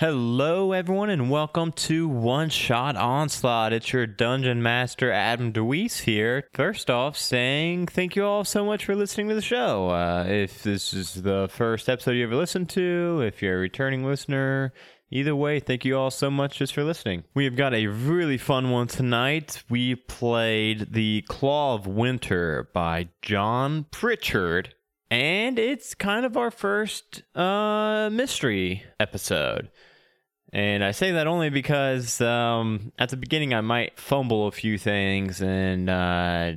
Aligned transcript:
Hello, 0.00 0.72
everyone, 0.72 1.10
and 1.10 1.28
welcome 1.28 1.72
to 1.72 2.08
One 2.08 2.48
Shot 2.48 2.96
Onslaught. 2.96 3.74
It's 3.74 3.92
your 3.92 4.06
Dungeon 4.06 4.62
Master, 4.62 5.12
Adam 5.12 5.52
DeWeese 5.52 6.00
here. 6.00 6.48
First 6.54 6.88
off, 6.88 7.18
saying 7.18 7.88
thank 7.88 8.16
you 8.16 8.24
all 8.24 8.42
so 8.44 8.64
much 8.64 8.86
for 8.86 8.96
listening 8.96 9.28
to 9.28 9.34
the 9.34 9.42
show. 9.42 9.90
Uh, 9.90 10.24
if 10.26 10.62
this 10.62 10.94
is 10.94 11.12
the 11.12 11.50
first 11.52 11.86
episode 11.90 12.12
you 12.12 12.24
ever 12.24 12.34
listened 12.34 12.70
to, 12.70 13.22
if 13.26 13.42
you're 13.42 13.58
a 13.58 13.60
returning 13.60 14.02
listener, 14.02 14.72
either 15.10 15.36
way, 15.36 15.60
thank 15.60 15.84
you 15.84 15.98
all 15.98 16.10
so 16.10 16.30
much 16.30 16.56
just 16.56 16.72
for 16.72 16.82
listening. 16.82 17.24
We 17.34 17.44
have 17.44 17.56
got 17.56 17.74
a 17.74 17.88
really 17.88 18.38
fun 18.38 18.70
one 18.70 18.86
tonight. 18.86 19.62
We 19.68 19.96
played 19.96 20.94
The 20.94 21.26
Claw 21.28 21.74
of 21.74 21.86
Winter 21.86 22.70
by 22.72 23.10
John 23.20 23.84
Pritchard. 23.90 24.74
And 25.10 25.58
it's 25.58 25.94
kind 25.94 26.24
of 26.24 26.38
our 26.38 26.50
first 26.50 27.22
uh, 27.36 28.08
mystery 28.10 28.84
episode. 28.98 29.68
And 30.52 30.82
I 30.82 30.90
say 30.90 31.12
that 31.12 31.26
only 31.26 31.50
because 31.50 32.20
um, 32.20 32.92
at 32.98 33.10
the 33.10 33.16
beginning 33.16 33.54
I 33.54 33.60
might 33.60 33.98
fumble 33.98 34.48
a 34.48 34.52
few 34.52 34.78
things 34.78 35.40
and 35.40 35.88
uh, 35.88 36.52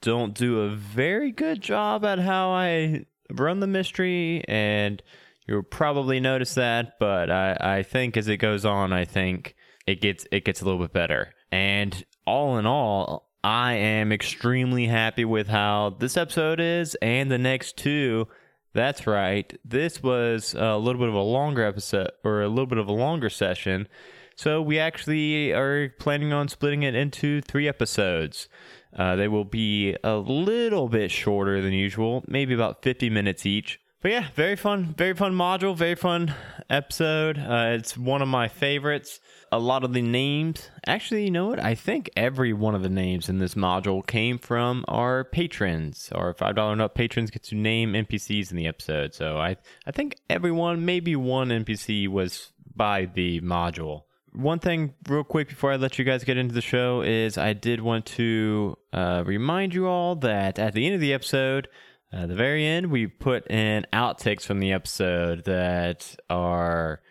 don't 0.00 0.34
do 0.34 0.60
a 0.60 0.70
very 0.70 1.32
good 1.32 1.60
job 1.60 2.04
at 2.04 2.18
how 2.18 2.50
I 2.50 3.04
run 3.30 3.60
the 3.60 3.66
mystery. 3.66 4.42
And 4.48 5.02
you'll 5.46 5.62
probably 5.62 6.18
notice 6.18 6.54
that, 6.54 6.98
but 6.98 7.30
I, 7.30 7.56
I 7.60 7.82
think 7.82 8.16
as 8.16 8.28
it 8.28 8.38
goes 8.38 8.64
on, 8.64 8.92
I 8.92 9.04
think 9.04 9.54
it 9.86 10.00
gets 10.00 10.26
it 10.30 10.44
gets 10.44 10.62
a 10.62 10.64
little 10.64 10.80
bit 10.80 10.92
better. 10.92 11.34
And 11.50 12.04
all 12.26 12.56
in 12.58 12.66
all, 12.66 13.28
I 13.44 13.74
am 13.74 14.12
extremely 14.12 14.86
happy 14.86 15.24
with 15.24 15.48
how 15.48 15.96
this 15.98 16.16
episode 16.16 16.60
is 16.60 16.94
and 17.02 17.30
the 17.30 17.38
next 17.38 17.76
two. 17.76 18.28
That's 18.74 19.06
right. 19.06 19.58
This 19.64 20.02
was 20.02 20.54
a 20.54 20.76
little 20.76 21.00
bit 21.00 21.08
of 21.08 21.14
a 21.14 21.22
longer 21.22 21.64
episode 21.64 22.10
or 22.24 22.42
a 22.42 22.48
little 22.48 22.66
bit 22.66 22.78
of 22.78 22.88
a 22.88 22.92
longer 22.92 23.28
session. 23.28 23.86
So 24.34 24.62
we 24.62 24.78
actually 24.78 25.52
are 25.52 25.90
planning 25.98 26.32
on 26.32 26.48
splitting 26.48 26.82
it 26.82 26.94
into 26.94 27.42
three 27.42 27.68
episodes. 27.68 28.48
Uh, 28.96 29.16
they 29.16 29.28
will 29.28 29.44
be 29.44 29.96
a 30.02 30.16
little 30.16 30.88
bit 30.88 31.10
shorter 31.10 31.60
than 31.60 31.72
usual, 31.72 32.24
maybe 32.26 32.54
about 32.54 32.82
50 32.82 33.10
minutes 33.10 33.44
each. 33.44 33.78
But 34.00 34.10
yeah, 34.10 34.28
very 34.34 34.56
fun, 34.56 34.94
very 34.98 35.14
fun 35.14 35.32
module, 35.32 35.76
very 35.76 35.94
fun 35.94 36.34
episode. 36.68 37.38
Uh, 37.38 37.76
it's 37.78 37.96
one 37.96 38.20
of 38.20 38.28
my 38.28 38.48
favorites. 38.48 39.20
A 39.54 39.58
lot 39.58 39.84
of 39.84 39.92
the 39.92 40.00
names, 40.00 40.70
actually, 40.86 41.24
you 41.24 41.30
know 41.30 41.48
what? 41.48 41.62
I 41.62 41.74
think 41.74 42.08
every 42.16 42.54
one 42.54 42.74
of 42.74 42.82
the 42.82 42.88
names 42.88 43.28
in 43.28 43.38
this 43.38 43.54
module 43.54 44.04
came 44.04 44.38
from 44.38 44.82
our 44.88 45.24
patrons. 45.24 46.08
Our 46.14 46.32
five 46.32 46.54
dollar 46.54 46.80
up 46.80 46.94
patrons 46.94 47.30
get 47.30 47.42
to 47.44 47.54
name 47.54 47.92
NPCs 47.92 48.50
in 48.50 48.56
the 48.56 48.66
episode. 48.66 49.12
So 49.12 49.36
I, 49.36 49.58
I 49.86 49.90
think 49.90 50.16
everyone, 50.30 50.86
maybe 50.86 51.16
one 51.16 51.50
NPC 51.50 52.08
was 52.08 52.50
by 52.74 53.04
the 53.04 53.42
module. 53.42 54.04
One 54.32 54.58
thing, 54.58 54.94
real 55.06 55.22
quick, 55.22 55.50
before 55.50 55.72
I 55.72 55.76
let 55.76 55.98
you 55.98 56.06
guys 56.06 56.24
get 56.24 56.38
into 56.38 56.54
the 56.54 56.62
show, 56.62 57.02
is 57.02 57.36
I 57.36 57.52
did 57.52 57.82
want 57.82 58.06
to 58.06 58.78
uh, 58.94 59.22
remind 59.26 59.74
you 59.74 59.86
all 59.86 60.16
that 60.16 60.58
at 60.58 60.72
the 60.72 60.86
end 60.86 60.94
of 60.94 61.02
the 61.02 61.12
episode, 61.12 61.68
uh, 62.10 62.24
the 62.24 62.34
very 62.34 62.64
end, 62.64 62.90
we 62.90 63.06
put 63.06 63.46
in 63.50 63.86
outtakes 63.92 64.46
from 64.46 64.60
the 64.60 64.72
episode 64.72 65.44
that 65.44 66.16
are 66.30 67.02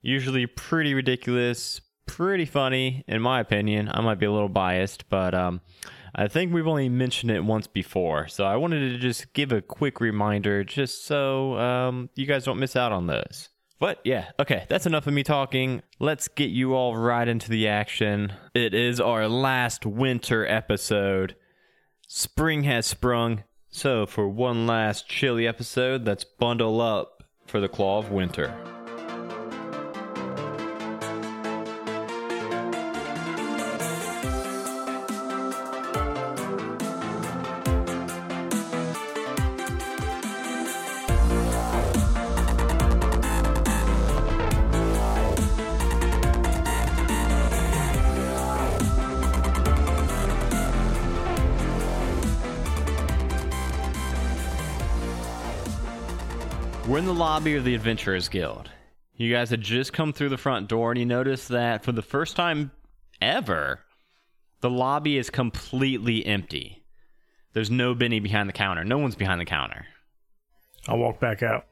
usually 0.00 0.46
pretty 0.46 0.94
ridiculous, 0.94 1.82
pretty 2.10 2.44
funny, 2.44 3.04
in 3.06 3.22
my 3.22 3.38
opinion. 3.38 3.88
I 3.92 4.00
might 4.00 4.18
be 4.18 4.26
a 4.26 4.32
little 4.32 4.48
biased, 4.48 5.08
but 5.08 5.32
um, 5.32 5.60
I 6.12 6.26
think 6.26 6.52
we've 6.52 6.66
only 6.66 6.88
mentioned 6.88 7.30
it 7.30 7.44
once 7.44 7.68
before. 7.68 8.26
So 8.26 8.44
I 8.44 8.56
wanted 8.56 8.90
to 8.90 8.98
just 8.98 9.32
give 9.32 9.52
a 9.52 9.62
quick 9.62 10.00
reminder 10.00 10.64
just 10.64 11.06
so 11.06 11.56
um, 11.56 12.10
you 12.16 12.26
guys 12.26 12.44
don't 12.44 12.58
miss 12.58 12.74
out 12.74 12.90
on 12.90 13.06
those. 13.06 13.48
But 13.78 14.00
yeah, 14.04 14.26
okay, 14.40 14.66
that's 14.68 14.86
enough 14.86 15.06
of 15.06 15.14
me 15.14 15.22
talking. 15.22 15.82
Let's 16.00 16.26
get 16.26 16.50
you 16.50 16.74
all 16.74 16.96
right 16.96 17.26
into 17.26 17.48
the 17.48 17.68
action. 17.68 18.32
It 18.54 18.74
is 18.74 19.00
our 19.00 19.28
last 19.28 19.86
winter 19.86 20.44
episode. 20.44 21.36
Spring 22.08 22.64
has 22.64 22.86
sprung. 22.86 23.44
So, 23.72 24.04
for 24.04 24.28
one 24.28 24.66
last 24.66 25.08
chilly 25.08 25.46
episode, 25.46 26.04
let's 26.04 26.24
bundle 26.24 26.80
up 26.80 27.22
for 27.46 27.60
the 27.60 27.68
Claw 27.68 28.00
of 28.00 28.10
Winter. 28.10 28.79
Lobby 57.20 57.54
of 57.54 57.64
the 57.64 57.74
Adventurers 57.74 58.30
Guild. 58.30 58.70
You 59.14 59.30
guys 59.30 59.50
had 59.50 59.60
just 59.60 59.92
come 59.92 60.14
through 60.14 60.30
the 60.30 60.38
front 60.38 60.68
door, 60.68 60.90
and 60.90 60.98
you 60.98 61.04
notice 61.04 61.48
that 61.48 61.84
for 61.84 61.92
the 61.92 62.00
first 62.00 62.34
time 62.34 62.70
ever, 63.20 63.80
the 64.62 64.70
lobby 64.70 65.18
is 65.18 65.28
completely 65.28 66.24
empty. 66.24 66.82
There's 67.52 67.70
no 67.70 67.94
Benny 67.94 68.20
behind 68.20 68.48
the 68.48 68.54
counter. 68.54 68.84
No 68.86 68.96
one's 68.96 69.16
behind 69.16 69.38
the 69.38 69.44
counter. 69.44 69.84
I'll 70.88 70.96
walk 70.96 71.20
back 71.20 71.42
out. 71.42 71.66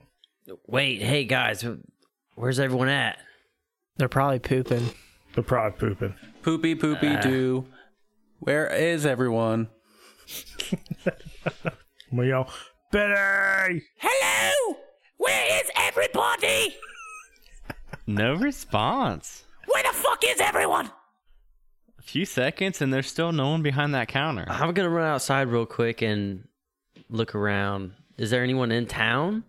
Wait, 0.66 1.00
hey 1.00 1.25
guys, 1.25 1.64
where's 2.34 2.60
everyone 2.60 2.88
at? 2.88 3.16
They're 3.97 4.06
probably 4.06 4.41
pooping. 4.41 4.91
They're 5.32 5.42
probably 5.42 5.78
pooping. 5.78 6.14
Poopy 6.42 6.75
poopy 6.75 7.08
ah. 7.08 7.20
doo. 7.22 7.66
Where 8.41 8.66
is 8.66 9.06
everyone? 9.06 9.69
We 12.10 12.28
yell, 12.28 12.50
Betty! 12.91 13.82
Hello! 13.98 14.76
Where 15.19 15.61
is 15.61 15.71
everybody? 15.77 16.77
No 18.06 18.34
response. 18.34 19.45
Where 19.67 19.83
the 19.83 19.91
fuck 19.91 20.23
is 20.25 20.41
everyone? 20.41 20.91
A 21.99 22.03
few 22.03 22.25
seconds, 22.25 22.81
and 22.81 22.93
there's 22.93 23.09
still 23.09 23.33
no 23.33 23.51
one 23.51 23.62
behind 23.62 23.95
that 23.95 24.09
counter. 24.09 24.47
I'm 24.49 24.73
gonna 24.73 24.89
run 24.89 25.06
outside 25.06 25.49
real 25.49 25.67
quick 25.67 26.01
and 26.03 26.49
look 27.11 27.34
around. 27.34 27.93
Is 28.17 28.31
there 28.31 28.43
anyone 28.43 28.73
in 28.73 28.87
town? 28.87 29.45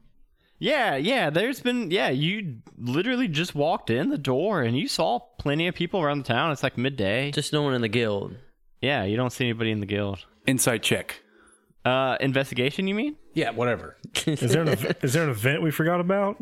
Yeah, 0.57 0.97
yeah, 0.97 1.29
there's 1.29 1.61
been, 1.61 1.89
yeah, 1.89 2.09
you 2.09 2.57
literally 2.77 3.29
just 3.29 3.55
walked 3.55 3.89
in 3.89 4.09
the 4.09 4.17
door 4.17 4.61
and 4.61 4.77
you 4.77 4.89
saw 4.89 5.19
plenty 5.39 5.67
of 5.67 5.75
people 5.75 6.01
around 6.01 6.17
the 6.19 6.25
town. 6.25 6.51
It's 6.51 6.63
like 6.63 6.77
midday. 6.77 7.31
Just 7.31 7.53
no 7.53 7.61
one 7.61 7.73
in 7.73 7.81
the 7.81 7.87
guild. 7.87 8.35
Yeah, 8.81 9.05
you 9.05 9.15
don't 9.15 9.31
see 9.31 9.45
anybody 9.45 9.71
in 9.71 9.79
the 9.79 9.85
guild. 9.85 10.25
Insight 10.45 10.83
check. 10.83 11.21
Uh, 11.85 12.17
investigation, 12.19 12.87
you 12.87 12.95
mean? 12.95 13.15
Yeah, 13.33 13.51
whatever. 13.51 13.97
Is 14.25 14.51
there 14.51 14.61
an 14.61 14.69
ev- 14.69 14.97
is 15.01 15.13
there 15.13 15.23
an 15.23 15.29
event 15.29 15.61
we 15.61 15.71
forgot 15.71 15.99
about? 16.01 16.37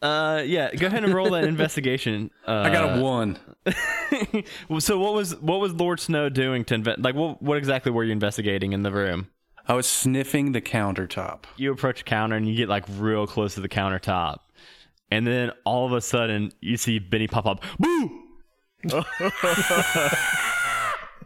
Uh, 0.00 0.42
yeah. 0.46 0.72
Go 0.74 0.86
ahead 0.86 1.02
and 1.02 1.12
roll 1.12 1.30
that 1.30 1.44
investigation. 1.44 2.30
Uh, 2.46 2.52
I 2.66 2.70
got 2.70 2.98
a 2.98 3.02
one. 3.02 3.38
So 4.78 4.98
what 4.98 5.12
was 5.14 5.34
what 5.36 5.60
was 5.60 5.74
Lord 5.74 6.00
Snow 6.00 6.28
doing 6.28 6.64
to 6.66 6.74
invent? 6.74 7.02
Like, 7.02 7.14
what 7.14 7.42
what 7.42 7.58
exactly 7.58 7.92
were 7.92 8.04
you 8.04 8.12
investigating 8.12 8.72
in 8.72 8.82
the 8.82 8.92
room? 8.92 9.28
I 9.66 9.74
was 9.74 9.86
sniffing 9.86 10.52
the 10.52 10.62
countertop. 10.62 11.44
You 11.56 11.72
approach 11.72 12.00
a 12.00 12.04
counter 12.04 12.36
and 12.36 12.48
you 12.48 12.54
get 12.56 12.68
like 12.70 12.84
real 12.96 13.26
close 13.26 13.54
to 13.54 13.60
the 13.60 13.68
countertop, 13.68 14.38
and 15.10 15.26
then 15.26 15.50
all 15.64 15.84
of 15.84 15.92
a 15.92 16.00
sudden 16.00 16.52
you 16.60 16.76
see 16.78 16.98
Benny 16.98 17.26
pop 17.26 17.44
up. 17.46 17.62
Boo! 17.78 18.22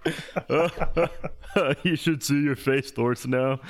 you 1.82 1.96
should 1.96 2.22
see 2.22 2.40
your 2.40 2.56
face, 2.56 2.96
Lord 2.96 3.18
Snow. 3.18 3.60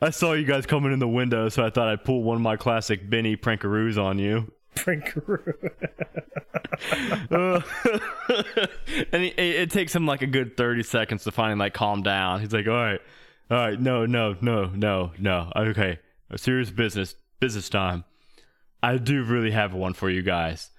I 0.00 0.10
saw 0.10 0.32
you 0.32 0.44
guys 0.44 0.66
coming 0.66 0.92
in 0.92 0.98
the 0.98 1.08
window, 1.08 1.48
so 1.48 1.64
I 1.64 1.70
thought 1.70 1.88
I'd 1.88 2.04
pull 2.04 2.22
one 2.22 2.36
of 2.36 2.42
my 2.42 2.56
classic 2.56 3.08
Benny 3.08 3.36
prankaroos 3.36 4.02
on 4.02 4.18
you. 4.18 4.50
Prankaroo. 4.74 5.70
Uh, 7.30 7.60
and 9.12 9.22
it, 9.22 9.38
it 9.38 9.70
takes 9.70 9.94
him 9.94 10.06
like 10.06 10.22
a 10.22 10.26
good 10.26 10.56
30 10.56 10.82
seconds 10.82 11.24
to 11.24 11.30
finally 11.30 11.58
like 11.58 11.74
calm 11.74 12.02
down. 12.02 12.40
He's 12.40 12.52
like, 12.52 12.66
all 12.66 12.72
right, 12.72 13.00
all 13.50 13.58
right, 13.58 13.80
no, 13.80 14.06
no, 14.06 14.36
no, 14.40 14.66
no, 14.66 15.12
no. 15.18 15.52
Okay, 15.54 15.98
serious 16.36 16.70
business, 16.70 17.14
business 17.40 17.68
time. 17.68 18.04
I 18.82 18.96
do 18.96 19.22
really 19.22 19.50
have 19.50 19.74
one 19.74 19.92
for 19.92 20.10
you 20.10 20.22
guys. 20.22 20.70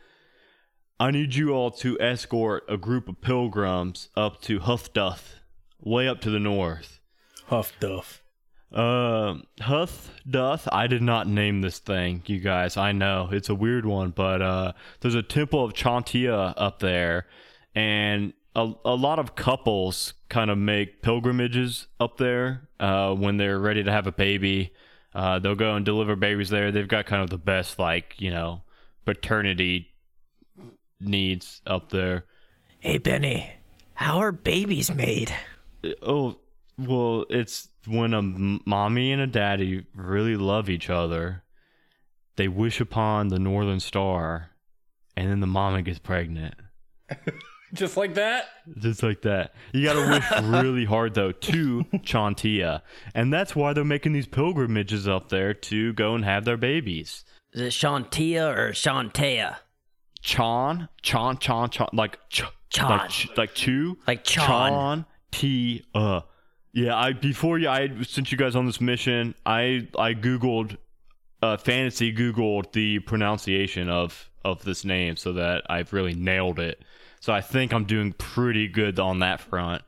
I 1.03 1.11
need 1.11 1.35
you 1.35 1.49
all 1.49 1.69
to 1.69 1.99
escort 1.99 2.63
a 2.69 2.77
group 2.77 3.09
of 3.09 3.19
pilgrims 3.19 4.07
up 4.15 4.41
to 4.43 4.61
Huffduff, 4.61 5.33
way 5.81 6.07
up 6.07 6.21
to 6.21 6.29
the 6.29 6.39
north. 6.39 7.01
Huff 7.47 7.73
Duff. 7.81 8.23
Uh, 8.73 9.39
Huth 9.59 10.11
Duth. 10.25 10.65
I 10.71 10.87
did 10.87 11.01
not 11.01 11.27
name 11.27 11.59
this 11.59 11.79
thing, 11.79 12.23
you 12.25 12.39
guys. 12.39 12.77
I 12.77 12.93
know 12.93 13.27
it's 13.33 13.49
a 13.49 13.53
weird 13.53 13.85
one, 13.85 14.11
but 14.11 14.41
uh, 14.41 14.71
there's 15.01 15.13
a 15.15 15.21
temple 15.21 15.65
of 15.65 15.73
Chauntea 15.73 16.53
up 16.55 16.79
there, 16.79 17.27
and 17.75 18.31
a, 18.55 18.71
a 18.85 18.95
lot 18.95 19.19
of 19.19 19.35
couples 19.35 20.13
kind 20.29 20.49
of 20.49 20.57
make 20.57 21.01
pilgrimages 21.01 21.87
up 21.99 22.15
there 22.15 22.69
uh, 22.79 23.13
when 23.13 23.35
they're 23.35 23.59
ready 23.59 23.83
to 23.83 23.91
have 23.91 24.07
a 24.07 24.13
baby. 24.13 24.71
Uh, 25.13 25.37
they'll 25.37 25.53
go 25.53 25.75
and 25.75 25.83
deliver 25.83 26.15
babies 26.15 26.47
there. 26.47 26.71
They've 26.71 26.87
got 26.87 27.07
kind 27.07 27.21
of 27.21 27.29
the 27.29 27.37
best, 27.37 27.77
like 27.77 28.15
you 28.19 28.31
know, 28.31 28.61
paternity 29.03 29.89
needs 31.07 31.61
up 31.65 31.89
there. 31.89 32.25
Hey, 32.79 32.97
Benny, 32.97 33.51
how 33.93 34.19
are 34.19 34.31
babies 34.31 34.93
made? 34.93 35.33
Oh, 36.01 36.37
well, 36.77 37.25
it's 37.29 37.69
when 37.87 38.13
a 38.13 38.21
mommy 38.21 39.11
and 39.11 39.21
a 39.21 39.27
daddy 39.27 39.85
really 39.95 40.35
love 40.35 40.69
each 40.69 40.89
other, 40.89 41.43
they 42.35 42.47
wish 42.47 42.81
upon 42.81 43.27
the 43.27 43.39
northern 43.39 43.79
star, 43.79 44.51
and 45.15 45.29
then 45.29 45.39
the 45.39 45.47
mama 45.47 45.81
gets 45.81 45.99
pregnant. 45.99 46.55
Just 47.73 47.97
like 47.97 48.13
that? 48.15 48.45
Just 48.77 49.01
like 49.01 49.23
that. 49.23 49.55
You 49.73 49.83
gotta 49.83 50.07
wish 50.07 50.43
really 50.43 50.85
hard 50.85 51.15
though 51.15 51.31
to 51.31 51.83
Chauntea, 51.95 52.81
and 53.15 53.33
that's 53.33 53.55
why 53.55 53.73
they're 53.73 53.83
making 53.83 54.13
these 54.13 54.27
pilgrimages 54.27 55.07
up 55.07 55.29
there 55.29 55.53
to 55.55 55.93
go 55.93 56.13
and 56.13 56.23
have 56.23 56.45
their 56.45 56.57
babies. 56.57 57.25
Is 57.51 57.61
it 57.61 57.71
Chauntea 57.71 58.55
or 58.55 58.71
Shantea? 58.71 59.57
Chan, 60.23 60.87
Chan, 61.01 61.37
Chan, 61.37 61.69
Chan, 61.69 61.87
like 61.93 62.17
ch, 62.29 62.43
Chan. 62.69 62.89
like 62.89 63.09
ch, 63.09 63.29
like 63.37 63.53
chew, 63.53 63.97
Like 64.07 64.23
Chan. 64.23 64.45
Chan, 64.47 65.05
T, 65.31 65.83
uh. 65.93 66.21
Yeah, 66.71 66.95
I 66.97 67.11
before 67.13 67.59
you, 67.59 67.69
I 67.69 67.89
sent 68.03 68.31
you 68.31 68.37
guys 68.37 68.55
on 68.55 68.65
this 68.65 68.81
mission. 68.81 69.35
I 69.45 69.87
I 69.97 70.13
googled, 70.15 70.77
uh, 71.41 71.57
fantasy 71.57 72.11
googled 72.11 72.71
the 72.71 72.99
pronunciation 72.99 73.89
of 73.89 74.29
of 74.43 74.63
this 74.63 74.83
name 74.83 75.15
so 75.17 75.33
that 75.33 75.63
I've 75.69 75.93
really 75.93 76.15
nailed 76.15 76.57
it. 76.59 76.81
So 77.19 77.31
I 77.31 77.41
think 77.41 77.73
I'm 77.73 77.85
doing 77.85 78.13
pretty 78.13 78.67
good 78.67 78.99
on 78.99 79.19
that 79.19 79.39
front. 79.39 79.83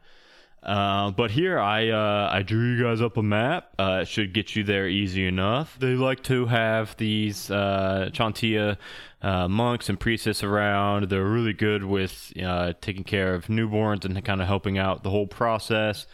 Uh, 0.66 1.12
but 1.12 1.30
here 1.30 1.60
I 1.60 1.90
uh, 1.90 2.30
I 2.32 2.42
drew 2.42 2.74
you 2.74 2.84
guys 2.84 3.00
up 3.00 3.18
a 3.18 3.24
map. 3.24 3.70
Uh, 3.78 4.00
it 4.02 4.08
should 4.08 4.34
get 4.34 4.56
you 4.56 4.64
there 4.64 4.88
easy 4.88 5.28
enough. 5.28 5.78
They 5.80 5.94
like 5.94 6.24
to 6.24 6.48
have 6.48 6.98
these 6.98 7.52
uh, 7.52 8.10
Chauntea 8.12 8.78
uh, 9.22 9.48
monks 9.48 9.90
and 9.90 10.00
priestess 10.00 10.44
around. 10.44 11.10
They're 11.10 11.24
really 11.24 11.54
good 11.54 11.84
with 11.84 12.34
taking 12.82 13.04
care 13.04 13.36
of 13.36 13.46
newborns 13.46 14.06
and 14.06 14.26
kind 14.26 14.42
of 14.42 14.48
helping 14.48 14.80
out 14.80 15.04
the 15.04 15.12
whole 15.12 15.28
process. 15.28 16.08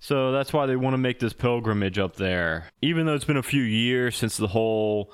So 0.00 0.32
that's 0.32 0.52
why 0.52 0.66
they 0.66 0.76
want 0.76 0.92
to 0.94 0.98
make 0.98 1.18
this 1.18 1.32
pilgrimage 1.32 1.98
up 1.98 2.16
there. 2.16 2.70
Even 2.82 3.06
though 3.06 3.14
it's 3.14 3.24
been 3.24 3.38
a 3.38 3.42
few 3.42 3.62
years 3.62 4.16
since 4.16 4.36
the 4.36 4.48
whole 4.48 5.12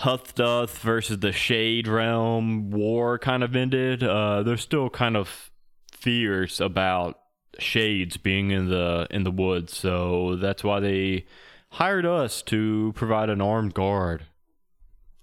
Huthduth 0.00 0.78
versus 0.78 1.20
the 1.20 1.32
Shade 1.32 1.86
Realm 1.86 2.70
war 2.70 3.18
kind 3.18 3.44
of 3.44 3.54
ended, 3.54 4.00
there's 4.00 4.60
still 4.60 4.90
kind 4.90 5.16
of 5.16 5.50
fears 5.92 6.60
about 6.60 7.20
shades 7.58 8.16
being 8.16 8.50
in 8.50 8.68
the 8.68 9.06
in 9.10 9.24
the 9.24 9.30
woods. 9.30 9.76
So 9.76 10.36
that's 10.36 10.64
why 10.64 10.80
they 10.80 11.26
hired 11.70 12.06
us 12.06 12.42
to 12.42 12.92
provide 12.94 13.30
an 13.30 13.40
armed 13.40 13.74
guard. 13.74 14.24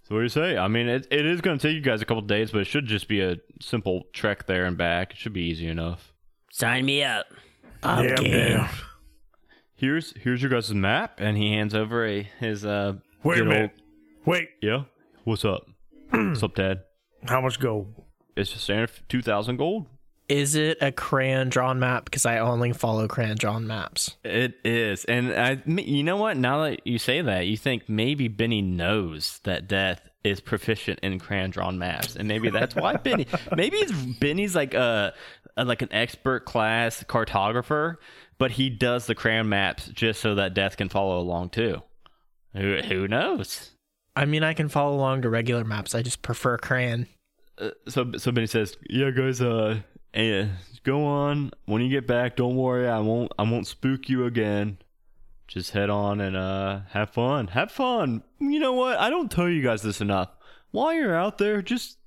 So 0.04 0.16
what 0.16 0.22
do 0.22 0.24
you 0.24 0.30
say? 0.30 0.58
I 0.58 0.68
mean, 0.68 0.88
it, 0.88 1.08
it 1.12 1.26
is 1.26 1.40
going 1.40 1.60
to 1.60 1.68
take 1.68 1.76
you 1.76 1.82
guys 1.82 2.02
a 2.02 2.06
couple 2.06 2.22
days, 2.24 2.50
but 2.50 2.62
it 2.62 2.66
should 2.66 2.88
just 2.88 3.08
be 3.08 3.22
a 3.22 3.38
simple 3.62 4.06
trek 4.12 4.48
there 4.48 4.66
and 4.66 4.76
back. 4.76 5.12
It 5.12 5.18
should 5.18 5.34
be 5.34 5.44
easy 5.44 5.68
enough. 5.68 6.14
Sign 6.52 6.86
me 6.86 7.04
up. 7.04 7.28
I'm 7.84 8.10
yeah, 8.10 8.16
game. 8.16 8.58
down. 8.58 8.70
Here's 9.76 10.14
here's 10.18 10.42
your 10.42 10.50
guys' 10.50 10.74
map, 10.74 11.20
and 11.20 11.38
he 11.38 11.54
hands 11.54 11.74
over 11.74 12.06
a 12.06 12.24
his 12.40 12.66
uh. 12.66 12.96
Wait 13.24 13.38
a 13.38 13.42
good 13.42 13.50
minute. 13.50 13.72
Wait, 14.26 14.50
yeah. 14.62 14.84
What's 15.24 15.46
up? 15.46 15.68
What's 16.10 16.44
up, 16.44 16.56
Dad? 16.56 16.82
how 17.28 17.42
much 17.42 17.60
gold? 17.60 17.94
It's 18.36 18.52
just 18.52 18.64
standard 18.64 18.92
two 19.08 19.22
thousand 19.22 19.58
gold. 19.58 19.86
Is 20.30 20.54
it 20.54 20.78
a 20.80 20.92
crayon 20.92 21.50
drawn 21.50 21.80
map? 21.80 22.06
Because 22.06 22.28
I 22.28 22.38
only 22.38 22.72
follow 22.72 23.08
crayon 23.08 23.36
drawn 23.36 23.66
maps. 23.66 24.16
It 24.24 24.60
is, 24.64 25.04
and 25.06 25.34
I, 25.34 25.62
you 25.66 26.04
know 26.04 26.18
what? 26.18 26.38
Now 26.38 26.64
that 26.66 26.86
you 26.86 27.00
say 27.00 27.22
that, 27.22 27.48
you 27.48 27.58
think 27.58 27.90
maybe 27.90 28.28
Benny 28.28 28.62
knows 28.62 29.40
that 29.44 29.68
Death 29.68 30.08
is 30.24 30.40
proficient 30.40 31.00
in 31.02 31.18
crayon 31.20 31.50
drawn 31.50 31.80
maps, 31.80 32.16
and 32.16 32.28
maybe 32.28 32.52
that's 32.52 32.76
why 32.76 32.96
Benny. 32.98 33.26
Maybe 33.56 33.78
it's 33.78 33.92
Benny's 33.92 34.56
like 34.56 34.76
a, 34.76 35.16
a 35.58 35.66
like 35.66 35.82
an 35.82 35.92
expert 35.92 36.46
class 36.46 37.04
cartographer, 37.04 37.96
but 38.38 38.52
he 38.52 38.70
does 38.70 39.08
the 39.08 39.16
crayon 39.16 39.50
maps 39.50 39.88
just 39.88 40.22
so 40.22 40.36
that 40.36 40.54
Death 40.54 40.78
can 40.78 40.90
follow 40.90 41.20
along 41.20 41.50
too. 41.50 41.82
Who 42.56 42.78
who 42.84 43.08
knows? 43.08 43.72
I 44.16 44.26
mean, 44.26 44.44
I 44.44 44.54
can 44.54 44.70
follow 44.70 44.96
along 44.96 45.24
to 45.24 45.30
regular 45.30 45.64
maps. 45.64 45.96
I 45.96 46.04
just 46.04 46.22
prefer 46.22 46.58
crayon. 46.58 47.08
Uh, 47.58 47.72
so 47.88 48.12
so 48.18 48.32
Benny 48.32 48.48
says, 48.48 48.78
"Yeah, 48.90 49.10
guys, 49.12 49.42
uh, 49.42 49.80
eh, 50.14 50.48
go 50.84 51.06
on. 51.06 51.52
When 51.66 51.82
you 51.82 51.90
get 51.90 52.08
back, 52.08 52.36
don't 52.36 52.56
worry. 52.56 52.88
I 52.88 53.00
won't 53.00 53.32
I 53.38 53.44
won't 53.44 53.68
spook 53.68 54.10
you 54.10 54.26
again. 54.26 54.78
Just 55.48 55.72
head 55.72 55.90
on 55.90 56.22
and 56.22 56.36
uh 56.36 56.82
have 56.92 57.10
fun. 57.12 57.48
Have 57.48 57.72
fun. 57.72 58.24
You 58.40 58.60
know 58.60 58.74
what? 58.74 58.98
I 58.98 59.10
don't 59.10 59.32
tell 59.32 59.50
you 59.50 59.62
guys 59.62 59.82
this 59.82 60.02
enough. 60.02 60.30
While 60.72 60.94
you're 60.94 61.16
out 61.16 61.40
there, 61.40 61.62
just 61.62 61.98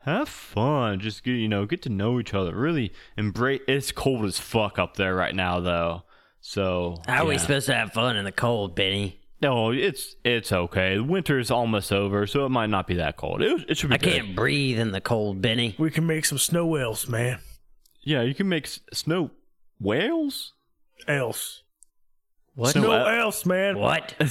have 0.00 0.28
fun. 0.28 1.00
Just 1.00 1.24
get 1.24 1.32
you 1.32 1.48
know 1.48 1.66
get 1.66 1.82
to 1.82 1.88
know 1.88 2.20
each 2.20 2.34
other. 2.34 2.54
Really 2.54 2.92
embrace. 3.16 3.62
It's 3.66 3.92
cold 3.92 4.24
as 4.24 4.38
fuck 4.38 4.78
up 4.78 4.96
there 4.96 5.14
right 5.14 5.34
now, 5.34 5.60
though. 5.60 6.02
So 6.40 6.96
How 7.06 7.24
are 7.24 7.28
we 7.28 7.38
supposed 7.38 7.66
to 7.66 7.74
have 7.74 7.92
fun 7.94 8.18
in 8.18 8.26
the 8.26 8.32
cold, 8.32 8.74
Benny? 8.74 9.18
No, 9.44 9.70
it's 9.72 10.16
it's 10.24 10.52
okay. 10.52 10.98
Winter's 10.98 11.50
almost 11.50 11.92
over, 11.92 12.26
so 12.26 12.46
it 12.46 12.48
might 12.48 12.70
not 12.70 12.86
be 12.86 12.94
that 12.94 13.16
cold. 13.18 13.42
It, 13.42 13.66
it 13.68 13.76
should 13.76 13.90
be. 13.90 13.94
I 13.94 13.98
good. 13.98 14.12
can't 14.12 14.34
breathe 14.34 14.78
in 14.78 14.90
the 14.92 15.00
cold, 15.02 15.42
Benny. 15.42 15.74
We 15.78 15.90
can 15.90 16.06
make 16.06 16.24
some 16.24 16.38
snow 16.38 16.66
whales, 16.66 17.06
man. 17.08 17.40
Yeah, 18.02 18.22
you 18.22 18.34
can 18.34 18.48
make 18.48 18.64
s- 18.64 18.80
snow 18.92 19.30
whales. 19.78 20.54
Else, 21.06 21.62
What? 22.54 22.70
Snow 22.72 22.90
el- 22.92 23.06
elves, 23.06 23.44
man. 23.44 23.78
What? 23.78 24.14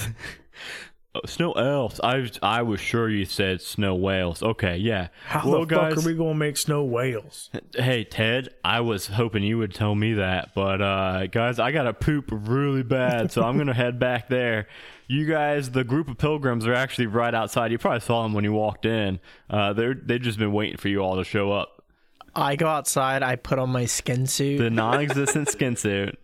Oh, 1.16 1.20
snow 1.28 1.52
elves. 1.52 2.00
I 2.04 2.28
I 2.42 2.64
was 2.64 2.82
sure 2.82 3.08
you 3.08 3.26
said 3.26 3.62
snow 3.62 3.94
whales. 3.94 4.42
Okay, 4.42 4.78
yeah. 4.78 5.10
How 5.28 5.48
well, 5.48 5.60
the 5.60 5.68
guys, 5.68 5.94
fuck 5.94 6.04
are 6.04 6.08
we 6.08 6.16
gonna 6.16 6.34
make 6.34 6.58
snow 6.58 6.84
whales? 6.86 7.52
hey 7.76 8.04
Ted, 8.04 8.50
I 8.66 8.80
was 8.82 9.06
hoping 9.06 9.44
you 9.44 9.60
would 9.60 9.76
tell 9.76 9.94
me 9.94 10.14
that, 10.16 10.56
but 10.56 10.82
uh, 10.82 11.28
guys, 11.28 11.60
I 11.60 11.72
gotta 11.72 11.94
poop 11.94 12.30
really 12.32 12.82
bad, 12.82 13.32
so 13.32 13.44
I'm 13.44 13.60
gonna 13.60 13.74
head 13.84 14.00
back 14.00 14.28
there. 14.28 14.66
You 15.08 15.26
guys, 15.26 15.72
the 15.72 15.84
group 15.84 16.08
of 16.08 16.18
pilgrims 16.18 16.66
are 16.66 16.74
actually 16.74 17.08
right 17.08 17.34
outside. 17.34 17.72
You 17.72 17.78
probably 17.78 18.00
saw 18.00 18.24
them 18.24 18.34
when 18.34 18.44
you 18.44 18.54
walked 18.54 18.86
in. 18.86 19.20
Uh, 19.50 19.74
they're 19.74 19.94
they've 19.94 20.22
just 20.22 20.40
been 20.40 20.54
waiting 20.54 20.78
for 20.78 20.88
you 20.88 21.00
all 21.00 21.18
to 21.18 21.24
show 21.24 21.52
up. 21.52 21.84
I 22.36 22.56
go 22.56 22.68
outside. 22.68 23.22
I 23.22 23.36
put 23.36 23.60
on 23.60 23.70
my 23.70 23.86
skin 23.86 24.26
suit. 24.28 24.58
The 24.58 24.70
non-existent 24.72 25.50
skin 25.50 25.76
suit. 25.76 26.18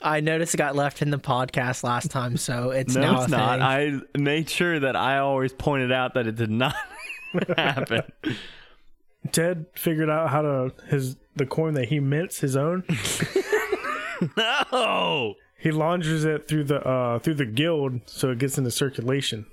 I 0.00 0.20
noticed 0.20 0.54
it 0.54 0.58
got 0.58 0.76
left 0.76 1.02
in 1.02 1.10
the 1.10 1.18
podcast 1.18 1.82
last 1.82 2.10
time, 2.10 2.36
so 2.36 2.70
it's 2.70 2.94
No, 2.94 3.00
now 3.00 3.22
it's 3.22 3.26
a 3.32 3.36
not. 3.36 3.58
thing. 3.58 4.02
I 4.14 4.18
made 4.18 4.48
sure 4.48 4.78
that 4.80 4.94
I 4.96 5.18
always 5.18 5.52
pointed 5.52 5.90
out 5.92 6.14
that 6.14 6.26
it 6.26 6.36
did 6.36 6.50
not 6.50 6.74
happen. 7.56 8.02
Ted 9.32 9.66
figured 9.74 10.08
out 10.08 10.30
how 10.30 10.42
to 10.42 10.72
his 10.88 11.16
the 11.34 11.44
coin 11.46 11.74
that 11.74 11.88
he 11.88 11.98
mints 12.00 12.38
his 12.40 12.56
own. 12.56 12.84
no. 14.36 15.34
He 15.58 15.70
launches 15.70 16.24
it 16.24 16.46
through 16.48 16.64
the 16.64 16.80
uh 16.86 17.18
through 17.18 17.34
the 17.34 17.46
guild 17.46 18.00
so 18.06 18.30
it 18.30 18.38
gets 18.38 18.58
into 18.58 18.70
circulation. 18.70 19.46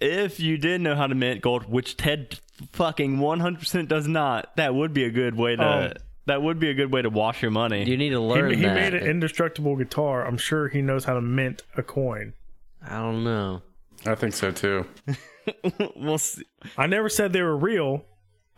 If 0.00 0.40
you 0.40 0.58
did 0.58 0.80
know 0.80 0.96
how 0.96 1.06
to 1.06 1.14
mint 1.14 1.42
gold, 1.42 1.70
which 1.70 1.96
Ted 1.96 2.40
fucking 2.72 3.18
100% 3.18 3.86
does 3.86 4.08
not, 4.08 4.56
that 4.56 4.74
would 4.74 4.92
be 4.92 5.04
a 5.04 5.10
good 5.10 5.36
way 5.36 5.54
to 5.54 5.62
Oh. 5.64 5.92
that 6.26 6.42
would 6.42 6.58
be 6.58 6.70
a 6.70 6.74
good 6.74 6.92
way 6.92 7.02
to 7.02 7.08
wash 7.10 7.40
your 7.40 7.52
money. 7.52 7.84
You 7.88 7.96
need 7.96 8.10
to 8.10 8.16
He, 8.20 8.26
learn 8.26 8.50
he 8.54 8.62
that. 8.62 8.74
made 8.74 8.94
an 8.94 9.06
indestructible 9.08 9.76
guitar. 9.76 10.26
I'm 10.26 10.38
sure 10.38 10.66
he 10.68 10.82
knows 10.82 11.04
how 11.04 11.14
to 11.14 11.20
mint 11.20 11.62
a 11.76 11.84
coin. 11.84 12.32
I 12.84 12.96
don't 12.98 13.22
know. 13.22 13.62
I 14.04 14.16
think 14.16 14.34
so 14.34 14.50
too. 14.50 14.86
we'll 15.96 16.18
see. 16.18 16.42
I 16.76 16.88
never 16.88 17.08
said 17.08 17.32
they 17.32 17.42
were 17.42 17.56
real, 17.56 18.04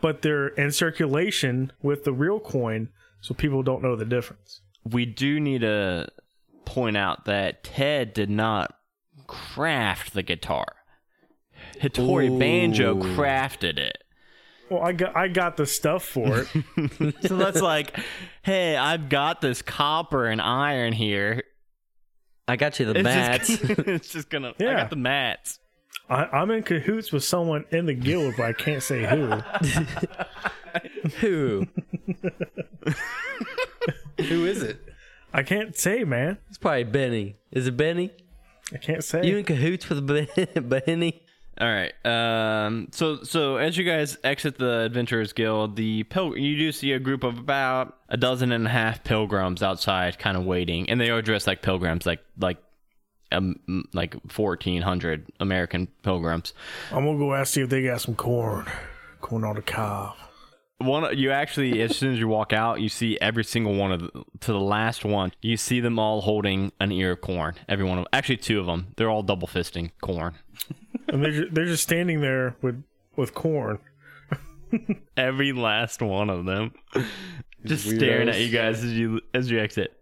but 0.00 0.23
they're 0.23 0.49
in 0.49 0.73
circulation 0.73 1.73
with 1.82 2.04
the 2.04 2.12
real 2.14 2.40
coin, 2.40 2.88
so 3.20 3.34
people 3.34 3.62
don't 3.62 3.82
know 3.82 3.96
the 3.96 4.06
difference. 4.06 4.62
We 4.85 5.07
do 5.07 5.41
need 5.41 5.62
to 5.62 6.09
point 6.64 6.97
out 6.97 7.25
that 7.26 7.64
Ted 7.64 8.12
did 8.14 8.31
not 8.31 8.75
craft 9.26 10.12
the 10.14 10.23
guitar. 10.23 10.67
Hattori 11.81 12.38
Banjo 12.38 12.97
crafted 12.97 13.79
it. 13.79 13.99
Well, 14.71 14.83
I 14.83 14.93
got 14.93 15.17
I 15.17 15.29
got 15.29 15.57
the 15.57 15.67
stuff 15.67 16.05
for 16.05 16.41
it. 16.41 17.14
So 17.29 17.37
that's 17.37 17.61
like, 17.61 17.99
hey, 18.43 18.76
I've 18.76 19.09
got 19.09 19.41
this 19.41 19.62
copper 19.62 20.26
and 20.26 20.41
iron 20.41 20.93
here. 20.93 21.43
I 22.49 22.57
got 22.57 22.79
you 22.79 22.87
the 22.87 22.97
It's 22.99 23.05
mats. 23.05 23.49
just, 23.49 23.62
it's 23.71 24.09
just 24.11 24.31
gonna. 24.31 24.50
I 24.50 24.55
Yeah. 24.59 24.75
got 24.75 24.91
the 24.91 24.97
mats. 24.97 25.59
I, 26.11 26.25
I'm 26.26 26.50
in 26.50 26.62
cahoots 26.62 27.12
with 27.12 27.25
someone 27.25 27.64
in 27.71 27.87
the 27.87 27.95
guild, 27.95 28.35
but 28.37 28.45
I 28.47 28.53
can't 28.53 28.83
say 28.83 29.05
who. 29.07 29.41
Who? 31.21 31.67
Who 34.18 34.47
is 34.47 34.62
it? 34.62 34.80
I 35.33 35.42
can't 35.42 35.76
say, 35.76 36.04
man. 36.04 36.38
It's 36.49 36.59
probably 36.59 36.85
Benny. 36.85 37.37
Is 37.50 37.66
it 37.66 37.76
Benny? 37.76 38.11
I 38.73 38.78
can't 38.78 39.02
say. 39.04 39.26
You 39.26 39.37
in 39.38 39.44
cahoots 39.44 39.88
with 39.88 40.06
Ben- 40.06 40.68
Benny? 40.68 41.23
All 41.61 41.68
right. 41.68 41.92
Um. 42.04 42.88
So 42.92 43.23
so 43.23 43.56
as 43.56 43.76
you 43.76 43.85
guys 43.85 44.16
exit 44.25 44.59
the 44.59 44.80
Adventurers 44.80 45.33
Guild, 45.33 45.76
the 45.76 46.02
pil- 46.04 46.37
you 46.37 46.56
do 46.56 46.73
see 46.73 46.92
a 46.92 46.99
group 46.99 47.23
of 47.25 47.38
about 47.38 47.97
a 48.09 48.16
dozen 48.16 48.50
and 48.52 48.66
a 48.66 48.71
half 48.71 49.04
pilgrims 49.04 49.62
outside, 49.62 50.18
kind 50.18 50.37
of 50.37 50.44
waiting, 50.44 50.90
and 50.90 51.00
they 51.00 51.11
are 51.11 51.23
dressed 51.23 51.47
like 51.47 51.62
pilgrims, 51.62 52.06
like 52.06 52.21
like 52.38 52.59
um 53.30 53.85
like 53.92 54.16
fourteen 54.30 54.83
hundred 54.83 55.30
American 55.38 55.87
pilgrims. 56.02 56.54
I'm 56.90 57.04
gonna 57.04 57.18
go 57.18 57.35
ask 57.35 57.54
see 57.54 57.61
if 57.62 57.68
they 57.71 57.83
got 57.85 58.00
some 58.00 58.14
corn. 58.16 58.66
Corn 59.21 59.44
on 59.44 59.54
the 59.56 59.62
cob. 59.62 60.16
One, 60.78 61.16
you 61.16 61.31
actually, 61.31 61.81
as 61.83 61.97
soon 61.97 62.12
as 62.12 62.19
you 62.19 62.26
walk 62.28 62.52
out, 62.52 62.81
you 62.81 62.88
see 62.88 63.16
every 63.21 63.45
single 63.45 63.75
one 63.75 63.93
of 63.93 64.00
the, 64.00 64.25
to 64.40 64.52
the 64.52 64.61
last 64.61 65.04
one. 65.04 65.33
You 65.40 65.57
see 65.57 65.81
them 65.81 65.99
all 65.99 66.21
holding 66.21 66.73
an 66.81 66.90
ear 66.90 67.12
of 67.12 67.21
corn. 67.21 67.54
Every 67.69 67.85
one 67.85 67.99
of 67.99 68.07
actually 68.12 68.38
two 68.38 68.59
of 68.61 68.66
them. 68.66 68.88
They're 68.97 69.09
all 69.09 69.23
double 69.23 69.49
fisting 69.49 69.90
corn. 70.00 70.35
And 71.07 71.23
they're 71.23 71.31
just, 71.31 71.54
they're 71.54 71.66
just 71.66 71.83
standing 71.83 72.23
there 72.23 72.57
with 72.62 72.83
with 73.14 73.35
corn. 73.35 73.78
Every 75.16 75.52
last 75.52 76.00
one 76.02 76.31
of 76.31 76.45
them, 76.45 76.73
just 77.64 77.85
staring 77.88 78.28
at 78.28 78.40
you 78.40 78.49
guys 78.49 78.83
as 78.83 78.93
you 78.93 79.21
as 79.33 79.50
you 79.50 79.61
exit. 79.61 79.93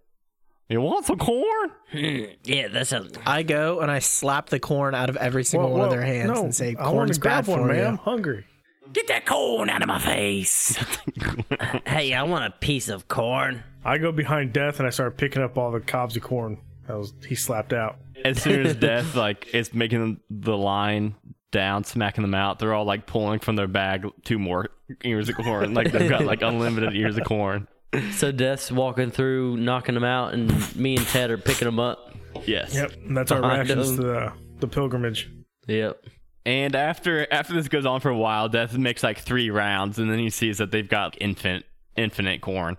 You 0.69 0.81
want 0.81 1.05
some 1.07 1.19
corn? 1.19 1.71
Yeah, 2.45 2.69
that's 2.69 2.93
a. 2.93 3.07
I 3.27 3.43
go 3.43 3.81
and 3.81 3.91
I 3.91 3.99
slap 3.99 4.49
the 4.49 4.59
corn 4.61 4.95
out 4.95 5.11
of 5.11 5.17
every 5.17 5.45
single 5.45 5.71
Whoa, 5.71 5.79
one 5.79 5.85
of 5.87 5.91
their 5.91 6.03
hands 6.03 6.33
no, 6.33 6.45
and 6.45 6.55
say, 6.55 6.75
I 6.79 6.85
want 6.85 6.95
"Corn's 6.95 7.19
grab 7.19 7.45
bad 7.47 7.51
one, 7.53 7.69
for 7.69 7.75
man. 7.75 7.87
I'm 7.87 7.99
hungry. 7.99 8.47
Get 8.93 9.07
that 9.09 9.27
corn 9.27 9.71
out 9.71 9.83
of 9.83 9.89
my 9.89 9.99
face. 9.99 10.77
hey, 11.87 12.13
I 12.15 12.23
want 12.25 12.45
a 12.45 12.51
piece 12.51 12.89
of 12.89 13.09
corn. 13.09 13.63
I 13.85 13.99
go 13.99 14.13
behind 14.13 14.53
Death 14.53 14.79
and 14.79 14.87
I 14.87 14.91
start 14.91 15.17
picking 15.17 15.43
up 15.43 15.57
all 15.57 15.71
the 15.71 15.81
cobs 15.81 16.17
of 16.17 16.23
corn. 16.23 16.59
That 16.87 16.99
was 16.99 17.13
he 17.27 17.35
slapped 17.35 17.73
out. 17.73 17.97
As 18.25 18.43
soon 18.43 18.67
as 18.67 18.75
death 18.77 19.15
like 19.15 19.55
is 19.55 19.73
making 19.73 20.21
the 20.31 20.57
line 20.57 21.15
down, 21.53 21.85
smacking 21.85 22.23
them 22.23 22.35
out, 22.35 22.59
they're 22.59 22.75
all 22.75 22.85
like 22.85 23.07
pulling 23.07 23.41
from 23.41 23.57
their 23.57 23.69
bag 23.69 24.07
two 24.25 24.39
more 24.39 24.69
ears 25.05 25.29
of 25.29 25.37
corn. 25.37 25.75
Like 25.75 25.93
they've 25.93 26.11
got 26.11 26.25
like 26.25 26.43
unlimited 26.43 26.95
ears 26.95 27.17
of 27.17 27.25
corn. 27.25 27.69
So 28.13 28.33
Death's 28.33 28.73
walking 28.73 29.11
through, 29.11 29.59
knocking 29.59 29.95
them 29.95 30.05
out, 30.05 30.33
and 30.33 30.77
me 30.77 30.97
and 30.97 31.07
Ted 31.07 31.31
are 31.31 31.39
picking 31.39 31.67
them 31.67 31.79
up. 31.79 32.15
Yes. 32.47 32.75
Yep, 32.75 32.93
and 33.07 33.17
that's 33.17 33.31
our 33.31 33.41
Behind 33.43 33.69
rations 33.69 33.91
him. 33.91 33.97
to 33.97 34.03
the, 34.03 34.33
the 34.61 34.67
pilgrimage. 34.67 35.31
Yep. 35.67 36.03
And 36.45 36.75
after 36.75 37.27
after 37.33 37.55
this 37.55 37.69
goes 37.69 37.87
on 37.87 38.01
for 38.01 38.11
a 38.11 38.17
while, 38.17 38.49
Death 38.49 38.77
makes 38.77 39.03
like 39.03 39.19
three 39.19 39.51
rounds, 39.51 39.99
and 39.99 40.11
then 40.11 40.19
he 40.19 40.31
sees 40.31 40.59
that 40.59 40.71
they've 40.71 40.89
got 40.89 41.17
infinite 41.21 41.65
infinite 41.97 42.41
corn. 42.41 42.79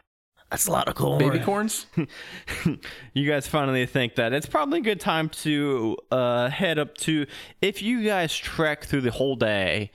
That's 0.50 0.68
a 0.68 0.72
lot 0.72 0.88
of 0.88 0.96
corn. 0.96 1.18
Baby 1.18 1.40
corns? 1.40 1.88
you 3.14 3.28
guys 3.28 3.48
finally 3.48 3.86
think 3.88 4.16
that 4.16 4.34
it's 4.34 4.46
probably 4.46 4.80
a 4.80 4.84
good 4.84 5.00
time 5.00 5.30
to 5.30 5.98
uh, 6.12 6.50
head 6.50 6.78
up 6.78 6.96
to. 7.00 7.26
If 7.62 7.82
you 7.82 8.04
guys 8.04 8.36
trek 8.38 8.84
through 8.86 9.02
the 9.02 9.12
whole 9.12 9.36
day, 9.36 9.90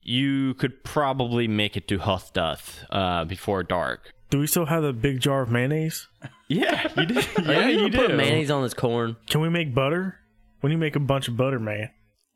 you 0.00 0.54
could 0.54 0.84
probably 0.84 1.48
make 1.48 1.76
it 1.76 1.88
to 1.88 1.98
Huthduth 1.98 2.84
uh, 2.90 3.24
before 3.24 3.64
dark. 3.64 4.12
Do 4.30 4.38
we 4.38 4.46
still 4.46 4.66
have 4.66 4.82
the 4.84 4.92
big 4.92 5.18
jar 5.20 5.42
of 5.42 5.50
mayonnaise? 5.50 6.08
Yeah, 6.48 6.86
you 6.98 7.06
do. 7.06 7.14
Yeah, 7.44 7.66
you 7.68 7.84
you 7.84 7.90
gonna 7.90 8.02
put 8.02 8.10
do. 8.10 8.16
mayonnaise 8.18 8.50
on 8.50 8.62
this 8.62 8.74
corn? 8.74 9.16
Can 9.26 9.40
we 9.40 9.48
make 9.48 9.74
butter? 9.74 10.18
When 10.60 10.70
you 10.70 10.76
make 10.76 10.96
a 10.96 11.00
bunch 11.00 11.26
of 11.28 11.34
butter, 11.38 11.58
man. 11.58 11.88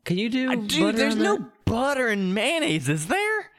Can 0.07 0.17
you 0.17 0.29
do? 0.29 0.55
Dude, 0.67 0.81
butter 0.85 0.97
there's 0.97 1.15
on 1.15 1.21
no 1.21 1.37
that? 1.37 1.65
butter 1.65 2.07
in 2.07 2.33
mayonnaise, 2.33 2.87
is 2.89 3.07
there? 3.07 3.51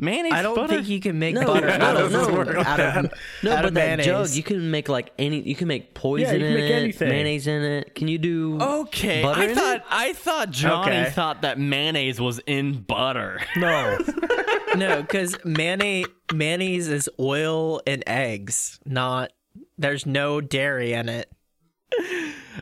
Mayonnaise. 0.00 0.32
I 0.32 0.42
don't 0.42 0.54
butter? 0.54 0.74
think 0.76 0.88
you 0.88 1.00
can 1.00 1.18
make 1.18 1.34
No, 1.34 1.44
butter 1.44 1.66
no, 1.66 1.72
out 1.84 1.96
of, 1.96 2.12
no. 2.12 2.20
out 2.62 2.78
of, 2.78 3.12
No, 3.42 3.50
out 3.52 3.56
but 3.56 3.64
of 3.64 3.74
that 3.74 3.98
jug, 3.98 4.06
mayonnaise. 4.06 4.36
you 4.36 4.44
can 4.44 4.70
make 4.70 4.88
like 4.88 5.10
any. 5.18 5.40
You 5.40 5.56
can 5.56 5.66
make 5.66 5.94
poison 5.94 6.34
you 6.34 6.38
can 6.38 6.46
in 6.46 6.54
make 6.54 6.70
it, 6.70 6.74
anything. 6.74 7.08
mayonnaise 7.08 7.46
in 7.48 7.62
it. 7.64 7.94
Can 7.96 8.06
you 8.06 8.18
do? 8.18 8.58
Okay, 8.60 9.20
Butter 9.22 9.40
I 9.40 9.44
in 9.46 9.54
thought 9.56 9.76
it? 9.78 9.82
I 9.90 10.12
thought 10.12 10.50
Johnny 10.52 10.92
Okay. 11.00 11.10
thought 11.10 11.42
that 11.42 11.58
mayonnaise 11.58 12.20
was 12.20 12.38
in 12.46 12.82
butter. 12.82 13.40
No. 13.56 13.98
no, 14.76 15.02
because 15.02 15.36
mayonnaise 15.44 16.06
mayonnaise 16.32 16.86
is 16.88 17.10
oil 17.18 17.82
and 17.84 18.04
eggs, 18.06 18.78
not. 18.86 19.32
There's 19.76 20.06
no 20.06 20.40
dairy 20.40 20.92
in 20.92 21.08
it. 21.08 21.28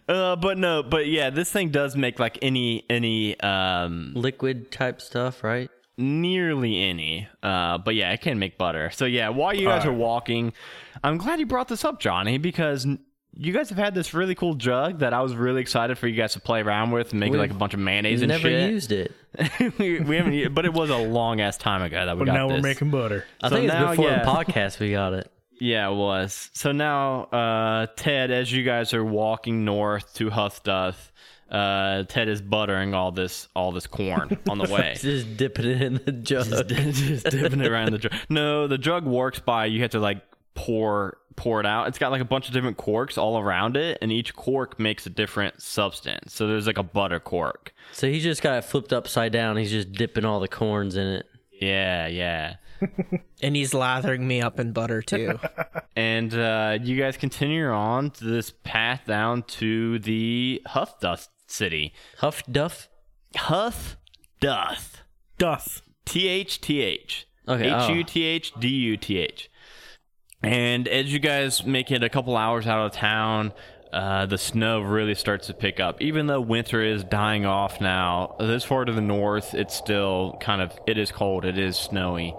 Uh, 0.08 0.36
but 0.36 0.58
no, 0.58 0.82
but 0.82 1.06
yeah, 1.06 1.30
this 1.30 1.50
thing 1.50 1.70
does 1.70 1.96
make 1.96 2.18
like 2.18 2.38
any 2.42 2.84
any 2.90 3.38
um 3.40 4.12
liquid 4.14 4.70
type 4.70 5.00
stuff, 5.00 5.42
right? 5.44 5.70
nearly 5.98 6.82
any. 6.82 7.26
Uh, 7.42 7.78
but 7.78 7.94
yeah, 7.94 8.12
it 8.12 8.20
can 8.20 8.38
make 8.38 8.58
butter. 8.58 8.90
So 8.90 9.06
yeah, 9.06 9.30
while 9.30 9.54
you 9.54 9.66
guys 9.66 9.86
are 9.86 9.92
walking, 9.92 10.52
I'm 11.02 11.16
glad 11.16 11.40
you 11.40 11.46
brought 11.46 11.68
this 11.68 11.84
up, 11.86 12.00
Johnny, 12.00 12.36
because 12.36 12.86
you 13.32 13.52
guys 13.52 13.70
have 13.70 13.78
had 13.78 13.94
this 13.94 14.12
really 14.12 14.34
cool 14.34 14.54
jug 14.54 14.98
that 14.98 15.14
I 15.14 15.22
was 15.22 15.34
really 15.34 15.60
excited 15.62 15.96
for 15.96 16.06
you 16.06 16.14
guys 16.16 16.34
to 16.34 16.40
play 16.40 16.60
around 16.60 16.90
with 16.90 17.12
and 17.12 17.20
make 17.20 17.30
We've 17.32 17.40
like 17.40 17.50
a 17.50 17.54
bunch 17.54 17.72
of 17.74 17.80
mayonnaise 17.80 18.20
and 18.22 18.28
Never 18.28 18.42
shit. 18.48 18.70
used 18.70 18.92
it. 18.92 19.12
we, 19.78 20.00
we 20.00 20.16
haven't, 20.16 20.54
but 20.54 20.64
it 20.66 20.72
was 20.74 20.90
a 20.90 20.96
long 20.96 21.40
ass 21.40 21.56
time 21.56 21.80
ago 21.82 22.04
that 22.04 22.14
we 22.16 22.20
but 22.20 22.26
got 22.26 22.34
now 22.34 22.48
this. 22.48 22.56
we're 22.62 22.68
making 22.68 22.90
butter. 22.90 23.24
I 23.42 23.48
So 23.48 23.54
think 23.56 23.64
it's 23.66 23.74
now, 23.74 23.90
before 23.90 24.08
yeah. 24.10 24.24
the 24.24 24.30
podcast 24.30 24.78
we 24.78 24.90
got 24.92 25.12
it. 25.14 25.30
Yeah, 25.58 25.90
it 25.90 25.94
was. 25.94 26.50
So 26.52 26.72
now, 26.72 27.24
uh, 27.24 27.86
Ted, 27.96 28.30
as 28.30 28.52
you 28.52 28.62
guys 28.62 28.92
are 28.94 29.04
walking 29.04 29.64
north 29.64 30.12
to 30.14 30.28
Huthduth, 30.30 31.10
uh, 31.50 32.02
Ted 32.04 32.28
is 32.28 32.42
buttering 32.42 32.92
all 32.94 33.12
this 33.12 33.48
all 33.54 33.72
this 33.72 33.86
corn 33.86 34.38
on 34.48 34.58
the 34.58 34.70
way. 34.72 34.96
Just 34.98 35.36
dipping 35.36 35.66
it 35.66 35.80
in 35.82 35.94
the 36.04 36.12
jug. 36.12 36.46
just 36.68 37.24
dipping 37.26 37.60
it 37.60 37.66
around 37.66 37.92
the 37.92 37.98
jug. 37.98 38.12
No, 38.28 38.66
the 38.66 38.78
jug 38.78 39.04
works 39.06 39.38
by 39.38 39.66
you 39.66 39.80
have 39.82 39.92
to 39.92 40.00
like 40.00 40.22
pour 40.54 41.18
pour 41.36 41.60
it 41.60 41.66
out. 41.66 41.86
It's 41.88 41.98
got 41.98 42.10
like 42.10 42.20
a 42.22 42.26
bunch 42.26 42.48
of 42.48 42.54
different 42.54 42.76
corks 42.78 43.16
all 43.16 43.38
around 43.38 43.76
it, 43.76 43.98
and 44.02 44.10
each 44.10 44.34
cork 44.34 44.80
makes 44.80 45.06
a 45.06 45.10
different 45.10 45.60
substance. 45.62 46.34
So 46.34 46.46
there's 46.48 46.66
like 46.66 46.78
a 46.78 46.82
butter 46.82 47.20
cork. 47.20 47.72
so 47.92 48.08
he 48.08 48.20
just 48.20 48.42
got 48.42 48.58
it 48.58 48.64
flipped 48.64 48.92
upside 48.92 49.32
down. 49.32 49.56
He's 49.56 49.70
just 49.70 49.92
dipping 49.92 50.24
all 50.24 50.40
the 50.40 50.48
corns 50.48 50.96
in 50.96 51.06
it. 51.06 51.26
Yeah, 51.60 52.06
yeah. 52.08 52.56
And 53.42 53.54
he's 53.54 53.74
lathering 53.74 54.26
me 54.26 54.40
up 54.40 54.58
in 54.58 54.72
butter 54.72 55.02
too. 55.02 55.38
And 55.98 56.34
uh, 56.34 56.78
you 56.82 56.98
guys 56.98 57.16
continue 57.16 57.68
on 57.68 58.10
to 58.10 58.24
this 58.24 58.52
path 58.64 59.02
down 59.06 59.44
to 59.44 59.98
the 60.00 60.60
Huthduth 60.68 61.28
city. 61.46 61.94
Huff 62.18 62.42
Duff. 62.50 62.90
Huth 63.34 63.96
Duth. 64.38 65.02
Doth. 65.38 65.80
T 66.04 66.28
H 66.28 66.60
T 66.60 66.82
H. 66.82 67.26
Okay, 67.48 67.70
oh. 67.70 67.84
H 67.84 67.90
U 67.90 68.04
T 68.04 68.24
H 68.24 68.52
D 68.60 68.68
U 68.68 68.96
T 68.98 69.18
H. 69.18 69.50
And 70.42 70.86
as 70.86 71.12
you 71.12 71.18
guys 71.18 71.64
make 71.64 71.90
it 71.90 72.02
a 72.02 72.08
couple 72.10 72.36
hours 72.36 72.66
out 72.66 72.84
of 72.84 72.92
town, 72.92 73.52
uh, 73.96 74.26
the 74.26 74.36
snow 74.36 74.82
really 74.82 75.14
starts 75.14 75.46
to 75.46 75.54
pick 75.54 75.80
up. 75.80 76.02
Even 76.02 76.26
though 76.26 76.40
winter 76.40 76.82
is 76.82 77.02
dying 77.02 77.46
off 77.46 77.80
now, 77.80 78.36
this 78.38 78.62
far 78.62 78.84
to 78.84 78.92
the 78.92 79.00
north, 79.00 79.54
it's 79.54 79.74
still 79.74 80.36
kind 80.38 80.60
of 80.60 80.78
it 80.86 80.98
is 80.98 81.10
cold. 81.10 81.46
It 81.46 81.56
is 81.56 81.78
snowy. 81.78 82.34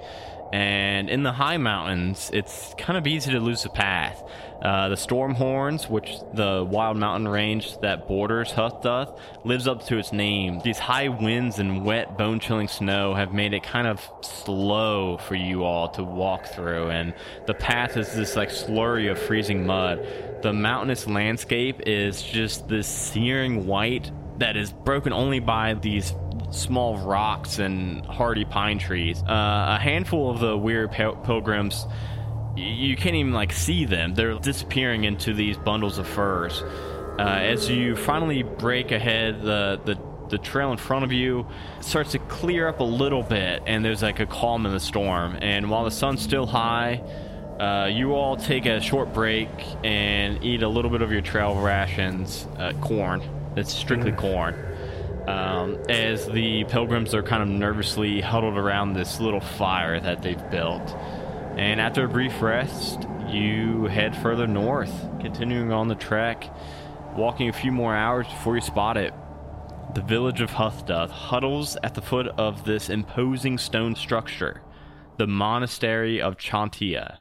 And 0.53 1.09
in 1.09 1.23
the 1.23 1.31
high 1.31 1.57
mountains, 1.57 2.29
it's 2.33 2.73
kind 2.77 2.97
of 2.97 3.05
easy 3.05 3.31
to 3.31 3.39
lose 3.39 3.63
the 3.63 3.69
path. 3.69 4.23
Uh, 4.61 4.89
the 4.89 4.97
storm 4.97 5.35
horns, 5.35 5.87
which 5.87 6.09
the 6.33 6.65
wild 6.67 6.97
mountain 6.97 7.27
range 7.27 7.77
that 7.81 8.07
borders 8.07 8.51
Huthduth, 8.51 9.19
lives 9.43 9.67
up 9.67 9.85
to 9.85 9.97
its 9.97 10.11
name. 10.11 10.59
These 10.63 10.79
high 10.79 11.09
winds 11.09 11.59
and 11.59 11.85
wet, 11.85 12.17
bone 12.17 12.39
chilling 12.39 12.67
snow 12.67 13.13
have 13.13 13.33
made 13.33 13.53
it 13.53 13.61
kind 13.61 13.87
of 13.87 14.09
slow 14.21 15.17
for 15.17 15.35
you 15.35 15.63
all 15.63 15.89
to 15.89 16.03
walk 16.03 16.47
through, 16.47 16.89
and 16.89 17.13
the 17.45 17.53
path 17.53 17.97
is 17.97 18.13
this 18.13 18.35
like 18.35 18.49
slurry 18.49 19.11
of 19.11 19.19
freezing 19.19 19.67
mud. 19.67 20.05
The 20.41 20.53
mountainous 20.53 21.05
landscape 21.05 21.81
is 21.85 22.21
just 22.21 22.67
this 22.67 22.87
searing 22.87 23.67
white 23.67 24.11
that 24.39 24.57
is 24.57 24.71
broken 24.71 25.13
only 25.13 25.39
by 25.39 25.75
these 25.75 26.13
small 26.49 26.97
rocks 26.97 27.59
and 27.59 28.05
hardy 28.05 28.45
pine 28.45 28.79
trees. 28.79 29.21
Uh, 29.23 29.75
a 29.77 29.79
handful 29.81 30.29
of 30.29 30.39
the 30.39 30.57
weird 30.57 30.91
pil- 30.91 31.15
pilgrims, 31.17 31.85
y- 32.55 32.61
you 32.63 32.95
can't 32.95 33.15
even 33.15 33.33
like 33.33 33.51
see 33.51 33.85
them. 33.85 34.13
They're 34.13 34.35
disappearing 34.39 35.03
into 35.03 35.33
these 35.33 35.57
bundles 35.57 35.97
of 35.97 36.07
furs. 36.07 36.63
Uh, 37.19 37.21
as 37.23 37.69
you 37.69 37.95
finally 37.95 38.43
break 38.43 38.91
ahead, 38.91 39.41
the 39.41 39.79
the 39.85 39.99
the 40.29 40.37
trail 40.37 40.71
in 40.73 40.77
front 40.77 41.05
of 41.05 41.11
you 41.13 41.47
starts 41.79 42.11
to 42.11 42.19
clear 42.19 42.67
up 42.67 42.81
a 42.81 42.83
little 42.83 43.23
bit, 43.23 43.63
and 43.65 43.83
there's 43.83 44.01
like 44.03 44.19
a 44.19 44.25
calm 44.25 44.65
in 44.65 44.71
the 44.73 44.79
storm. 44.79 45.37
And 45.41 45.69
while 45.69 45.85
the 45.85 45.91
sun's 45.91 46.21
still 46.21 46.45
high, 46.45 47.01
uh, 47.59 47.87
you 47.91 48.13
all 48.13 48.35
take 48.35 48.65
a 48.65 48.81
short 48.81 49.13
break 49.13 49.49
and 49.85 50.43
eat 50.43 50.63
a 50.63 50.67
little 50.67 50.91
bit 50.91 51.01
of 51.01 51.11
your 51.11 51.21
trail 51.21 51.55
rations, 51.55 52.45
uh, 52.57 52.73
corn. 52.81 53.21
It's 53.55 53.73
strictly 53.73 54.11
corn. 54.11 54.53
Um, 55.27 55.77
as 55.89 56.25
the 56.27 56.63
pilgrims 56.65 57.13
are 57.13 57.21
kind 57.21 57.43
of 57.43 57.49
nervously 57.49 58.21
huddled 58.21 58.57
around 58.57 58.93
this 58.93 59.19
little 59.19 59.41
fire 59.41 59.99
that 59.99 60.21
they've 60.21 60.49
built. 60.49 60.95
And 61.57 61.81
after 61.81 62.05
a 62.05 62.07
brief 62.07 62.41
rest, 62.41 63.05
you 63.27 63.85
head 63.85 64.15
further 64.15 64.47
north, 64.47 64.93
continuing 65.19 65.73
on 65.73 65.89
the 65.89 65.95
trek, 65.95 66.49
walking 67.17 67.49
a 67.49 67.53
few 67.53 67.73
more 67.73 67.93
hours 67.93 68.25
before 68.27 68.55
you 68.55 68.61
spot 68.61 68.95
it. 68.95 69.13
The 69.95 70.01
village 70.01 70.39
of 70.39 70.51
Huthduth 70.51 71.09
huddles 71.09 71.77
at 71.83 71.93
the 71.93 72.01
foot 72.01 72.27
of 72.27 72.63
this 72.63 72.89
imposing 72.89 73.57
stone 73.57 73.95
structure, 73.95 74.61
the 75.17 75.27
monastery 75.27 76.21
of 76.21 76.37
Chauntea. 76.37 77.17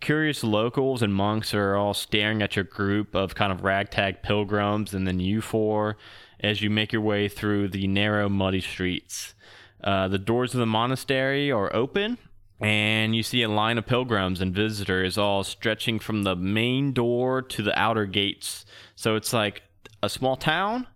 Curious 0.00 0.42
locals 0.42 1.02
and 1.02 1.14
monks 1.14 1.52
are 1.52 1.76
all 1.76 1.94
staring 1.94 2.40
at 2.40 2.56
your 2.56 2.64
group 2.64 3.14
of 3.14 3.34
kind 3.34 3.52
of 3.52 3.64
ragtag 3.64 4.22
pilgrims 4.22 4.94
and 4.94 5.06
then 5.06 5.20
you 5.20 5.40
four 5.40 5.96
as 6.42 6.60
you 6.60 6.70
make 6.70 6.92
your 6.92 7.02
way 7.02 7.28
through 7.28 7.68
the 7.68 7.86
narrow, 7.86 8.28
muddy 8.28 8.60
streets. 8.60 9.34
Uh, 9.82 10.08
the 10.08 10.18
doors 10.18 10.54
of 10.54 10.60
the 10.60 10.66
monastery 10.66 11.50
are 11.50 11.74
open, 11.74 12.18
and 12.60 13.14
you 13.16 13.22
see 13.22 13.42
a 13.42 13.48
line 13.48 13.78
of 13.78 13.86
pilgrims 13.86 14.40
and 14.40 14.54
visitors 14.54 15.18
all 15.18 15.42
stretching 15.44 15.98
from 15.98 16.22
the 16.22 16.36
main 16.36 16.92
door 16.92 17.42
to 17.42 17.62
the 17.62 17.76
outer 17.78 18.06
gates. 18.06 18.64
So 18.94 19.16
it's 19.16 19.32
like 19.32 19.62
a 20.02 20.08
small 20.08 20.36
town, 20.36 20.86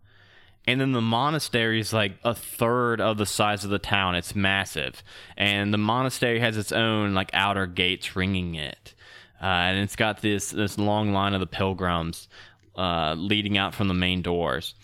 And 0.67 0.81
then 0.81 0.93
the 0.93 1.01
monastery 1.01 1.79
is 1.79 1.93
like 1.93 2.19
a 2.25 2.35
third 2.35 3.01
of 3.01 3.19
the 3.19 3.27
size 3.27 3.63
of 3.65 3.71
the 3.71 3.79
town. 3.79 4.17
It's 4.17 4.35
massive. 4.35 5.03
And 5.37 5.73
the 5.73 5.79
monastery 5.79 6.41
has 6.41 6.57
its 6.57 6.73
own 6.73 7.15
like 7.15 7.31
outer 7.33 7.67
gates 7.67 8.17
ringing 8.17 8.57
it. 8.57 8.95
Uh, 9.41 9.45
and 9.47 9.79
it's 9.79 9.97
got 9.97 10.23
this 10.23 10.51
this 10.51 10.79
long 10.79 11.13
line 11.13 11.35
of 11.35 11.41
the 11.41 11.47
pilgrims 11.47 12.29
uh, 12.77 13.15
leading 13.17 13.57
out 13.59 13.75
from 13.75 13.89
the 13.89 13.95
main 13.95 14.23
doors. 14.23 14.75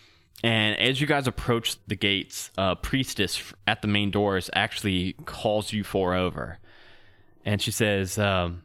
And 0.44 0.78
as 0.78 1.00
you 1.00 1.06
guys 1.06 1.26
approach 1.26 1.76
the 1.86 1.94
gates, 1.94 2.50
a 2.58 2.74
priestess 2.74 3.52
at 3.66 3.80
the 3.82 3.88
main 3.88 4.10
doors 4.10 4.50
actually 4.54 5.12
calls 5.24 5.72
you 5.72 5.84
four 5.84 6.14
over. 6.14 6.58
And 7.44 7.62
she 7.62 7.70
says, 7.70 8.18
um, 8.18 8.62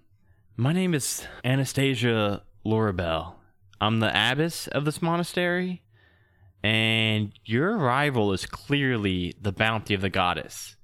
My 0.56 0.74
name 0.74 0.94
is 0.94 1.26
Anastasia 1.44 2.44
Lorabelle. 2.66 3.36
I'm 3.80 4.00
the 4.00 4.10
abbess 4.10 4.68
of 4.68 4.86
this 4.86 5.04
monastery, 5.04 5.84
and 6.64 7.32
your 7.46 7.78
arrival 7.78 8.34
is 8.34 8.48
clearly 8.48 9.36
the 9.40 9.52
bounty 9.52 9.94
of 9.94 10.02
the 10.02 10.10
goddess. 10.10 10.76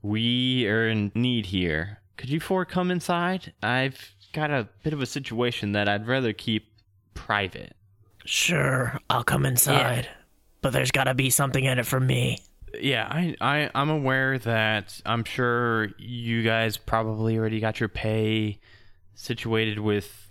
We 0.00 0.66
are 0.66 0.88
in 0.88 1.12
need 1.14 1.46
here. 1.46 1.98
Could 2.16 2.30
you 2.30 2.40
four 2.40 2.64
come 2.64 2.90
inside? 2.90 3.52
I've 3.62 4.14
got 4.32 4.50
a 4.50 4.68
bit 4.82 4.94
of 4.94 5.02
a 5.02 5.06
situation 5.06 5.72
that 5.72 5.88
I'd 5.88 6.06
rather 6.06 6.32
keep 6.32 6.72
private. 7.14 7.76
Sure, 8.24 8.98
I'll 9.10 9.24
come 9.24 9.44
inside. 9.46 10.08
But 10.60 10.72
there's 10.72 10.90
gotta 10.90 11.14
be 11.14 11.30
something 11.30 11.64
in 11.64 11.78
it 11.78 11.86
for 11.86 12.00
me. 12.00 12.38
Yeah, 12.80 13.06
I, 13.10 13.36
I 13.40 13.70
I'm 13.74 13.90
aware 13.90 14.38
that 14.38 15.00
I'm 15.04 15.24
sure 15.24 15.88
you 15.98 16.42
guys 16.42 16.76
probably 16.76 17.36
already 17.36 17.60
got 17.60 17.80
your 17.80 17.88
pay 17.88 18.58
situated 19.14 19.78
with 19.78 20.28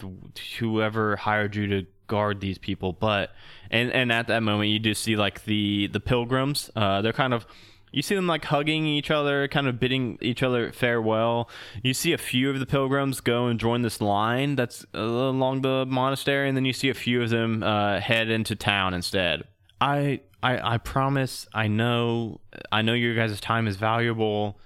whoever 0.60 1.16
hired 1.16 1.56
you 1.56 1.68
to 1.68 1.88
guard 2.08 2.42
these 2.42 2.58
people, 2.58 2.94
but 2.94 3.32
and 3.70 3.92
and 3.92 4.12
at 4.12 4.28
that 4.28 4.42
moment 4.42 4.70
you 4.70 4.80
do 4.80 4.94
see 4.94 5.16
like 5.16 5.44
the 5.46 5.88
the 5.88 6.00
pilgrims. 6.00 6.70
Uh, 6.76 7.02
they're 7.02 7.14
kind 7.14 7.34
of 7.34 7.46
you 7.92 8.02
see 8.02 8.16
them 8.16 8.28
like 8.28 8.46
hugging 8.46 8.86
each 8.86 9.12
other, 9.12 9.48
kind 9.48 9.68
of 9.68 9.80
bidding 9.80 10.18
each 10.22 10.44
other 10.44 10.72
farewell. 10.72 11.50
You 11.84 11.94
see 11.94 12.14
a 12.14 12.18
few 12.18 12.50
of 12.50 12.60
the 12.60 12.66
pilgrims 12.66 13.20
go 13.22 13.48
and 13.48 13.60
join 13.60 13.82
this 13.82 14.02
line 14.02 14.56
that's 14.56 14.86
uh, 14.96 15.00
along 15.00 15.62
the 15.62 15.86
monastery, 15.86 16.48
and 16.48 16.56
then 16.56 16.66
you 16.66 16.74
see 16.74 16.90
a 16.90 16.94
few 16.94 17.22
of 17.22 17.30
them 17.30 17.64
uh, 17.64 18.00
head 18.00 18.30
into 18.30 18.56
town 18.56 18.94
instead. 18.94 19.44
I, 19.80 20.22
I 20.42 20.76
I 20.76 20.78
promise. 20.78 21.48
I 21.54 21.68
know. 21.68 22.40
I 22.72 22.82
know 22.82 22.94
your 22.94 23.16
guys' 23.16 23.40
time 23.42 23.68
is 23.68 23.76
valuable. 23.76 24.60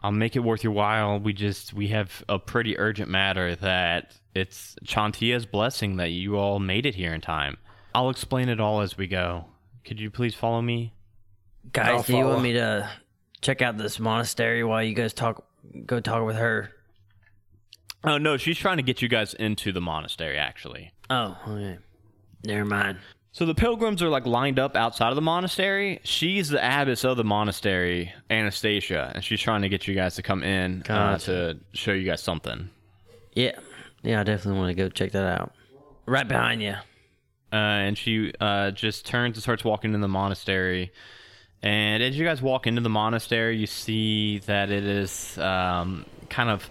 I'll 0.00 0.12
make 0.12 0.36
it 0.36 0.40
worth 0.40 0.62
your 0.62 0.72
while. 0.72 1.18
We 1.18 1.32
just 1.32 1.72
we 1.72 1.88
have 1.88 2.22
a 2.28 2.38
pretty 2.38 2.78
urgent 2.78 3.10
matter 3.10 3.56
that 3.56 4.14
it's 4.34 4.76
Chauntea's 4.84 5.46
blessing 5.46 5.96
that 5.96 6.10
you 6.10 6.36
all 6.36 6.58
made 6.58 6.86
it 6.86 6.94
here 6.94 7.14
in 7.14 7.20
time. 7.20 7.56
I'll 7.94 8.10
explain 8.10 8.48
it 8.48 8.60
all 8.60 8.80
as 8.80 8.98
we 8.98 9.06
go. 9.06 9.46
Could 9.84 10.00
you 10.00 10.10
please 10.10 10.34
follow 10.34 10.60
me? 10.60 10.92
Guys, 11.72 12.06
do 12.06 12.16
you 12.16 12.24
want 12.24 12.42
me 12.42 12.52
to 12.54 12.88
check 13.40 13.62
out 13.62 13.76
this 13.78 13.98
monastery 13.98 14.62
while 14.64 14.82
you 14.82 14.94
guys 14.94 15.12
talk? 15.12 15.44
Go 15.86 16.00
talk 16.00 16.24
with 16.24 16.36
her. 16.36 16.70
Oh 18.04 18.18
no, 18.18 18.36
she's 18.36 18.58
trying 18.58 18.76
to 18.76 18.82
get 18.82 19.00
you 19.02 19.08
guys 19.08 19.34
into 19.34 19.72
the 19.72 19.80
monastery 19.80 20.36
actually. 20.38 20.92
Oh, 21.10 21.36
okay. 21.48 21.78
Never 22.44 22.64
mind. 22.64 22.98
So 23.32 23.46
the 23.46 23.54
pilgrims 23.54 24.02
are 24.02 24.08
like 24.08 24.26
lined 24.26 24.58
up 24.60 24.76
outside 24.76 25.08
of 25.08 25.16
the 25.16 25.22
monastery. 25.22 26.00
She's 26.04 26.50
the 26.50 26.58
abbess 26.58 27.02
of 27.04 27.16
the 27.16 27.24
monastery, 27.24 28.12
Anastasia, 28.30 29.10
and 29.14 29.24
she's 29.24 29.40
trying 29.40 29.62
to 29.62 29.68
get 29.68 29.88
you 29.88 29.94
guys 29.94 30.14
to 30.16 30.22
come 30.22 30.44
in 30.44 30.82
uh, 30.84 31.18
to 31.20 31.58
show 31.72 31.92
you 31.92 32.04
guys 32.04 32.22
something. 32.22 32.68
Yeah, 33.34 33.58
yeah, 34.04 34.20
I 34.20 34.22
definitely 34.22 34.60
want 34.60 34.76
to 34.76 34.80
go 34.80 34.88
check 34.88 35.10
that 35.12 35.24
out. 35.40 35.52
Right 36.06 36.28
behind 36.28 36.62
you. 36.62 36.74
uh, 37.52 37.56
and 37.56 37.98
she 37.98 38.32
uh, 38.38 38.70
just 38.70 39.06
turns 39.06 39.36
and 39.36 39.42
starts 39.42 39.64
walking 39.64 39.94
in 39.94 40.00
the 40.00 40.06
monastery. 40.08 40.92
And 41.64 42.02
as 42.02 42.16
you 42.18 42.26
guys 42.26 42.42
walk 42.42 42.66
into 42.66 42.82
the 42.82 42.90
monastery, 42.90 43.56
you 43.56 43.66
see 43.66 44.38
that 44.40 44.70
it 44.70 44.84
is 44.84 45.38
um, 45.38 46.04
kind 46.28 46.50
of. 46.50 46.68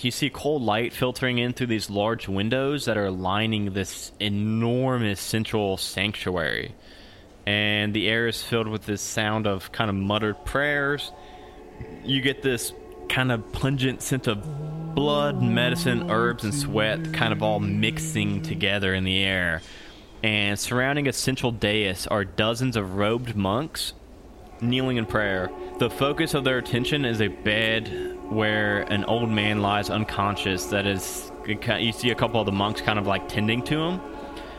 You 0.00 0.10
see 0.10 0.28
cold 0.28 0.60
light 0.60 0.92
filtering 0.92 1.38
in 1.38 1.54
through 1.54 1.68
these 1.68 1.88
large 1.88 2.28
windows 2.28 2.84
that 2.84 2.98
are 2.98 3.10
lining 3.10 3.72
this 3.72 4.12
enormous 4.20 5.18
central 5.18 5.78
sanctuary. 5.78 6.74
And 7.46 7.94
the 7.94 8.06
air 8.06 8.28
is 8.28 8.42
filled 8.42 8.68
with 8.68 8.84
this 8.84 9.00
sound 9.00 9.46
of 9.46 9.72
kind 9.72 9.88
of 9.88 9.96
muttered 9.96 10.44
prayers. 10.44 11.10
You 12.04 12.20
get 12.20 12.42
this 12.42 12.74
kind 13.08 13.32
of 13.32 13.50
pungent 13.52 14.02
scent 14.02 14.26
of 14.26 14.94
blood, 14.94 15.40
medicine, 15.40 16.10
herbs, 16.10 16.44
and 16.44 16.54
sweat 16.54 17.14
kind 17.14 17.32
of 17.32 17.42
all 17.42 17.60
mixing 17.60 18.42
together 18.42 18.92
in 18.92 19.04
the 19.04 19.20
air 19.20 19.62
and 20.22 20.58
surrounding 20.58 21.08
a 21.08 21.12
central 21.12 21.50
dais 21.50 22.06
are 22.06 22.24
dozens 22.24 22.76
of 22.76 22.94
robed 22.94 23.34
monks 23.34 23.92
kneeling 24.62 24.96
in 24.96 25.06
prayer. 25.06 25.50
The 25.78 25.90
focus 25.90 26.34
of 26.34 26.44
their 26.44 26.58
attention 26.58 27.04
is 27.04 27.20
a 27.20 27.28
bed 27.28 28.16
where 28.30 28.82
an 28.82 29.04
old 29.04 29.28
man 29.28 29.60
lies 29.60 29.90
unconscious. 29.90 30.66
That 30.66 30.86
is, 30.86 31.30
you 31.46 31.92
see 31.92 32.10
a 32.10 32.14
couple 32.14 32.40
of 32.40 32.46
the 32.46 32.52
monks 32.52 32.80
kind 32.80 32.98
of 32.98 33.06
like 33.06 33.28
tending 33.28 33.62
to 33.64 33.78
him. 33.78 34.00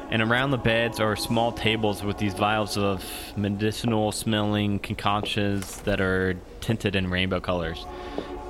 And 0.09 0.21
around 0.21 0.51
the 0.51 0.57
beds 0.57 0.99
are 0.99 1.15
small 1.15 1.51
tables 1.51 2.03
with 2.03 2.17
these 2.19 2.35
vials 2.35 2.77
of 2.77 3.03
medicinal 3.35 4.11
smelling 4.11 4.79
concoctions 4.79 5.81
that 5.81 6.01
are 6.01 6.35
tinted 6.61 6.95
in 6.95 7.09
rainbow 7.09 7.39
colors. 7.39 7.83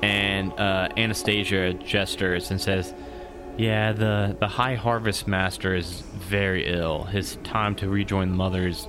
And 0.02 0.52
uh, 0.54 0.90
Anastasia 0.98 1.74
gestures 1.74 2.52
and 2.52 2.60
says, 2.60 2.94
yeah, 3.56 3.94
the, 3.94 4.36
the 4.40 4.48
High 4.48 4.76
Harvest 4.76 5.28
Master 5.28 5.74
is 5.76 6.02
very 6.02 6.66
ill. 6.66 7.04
His 7.04 7.38
time 7.44 7.76
to 7.76 7.88
rejoin 7.88 8.32
the 8.32 8.36
Mother 8.36 8.68
is 8.68 8.88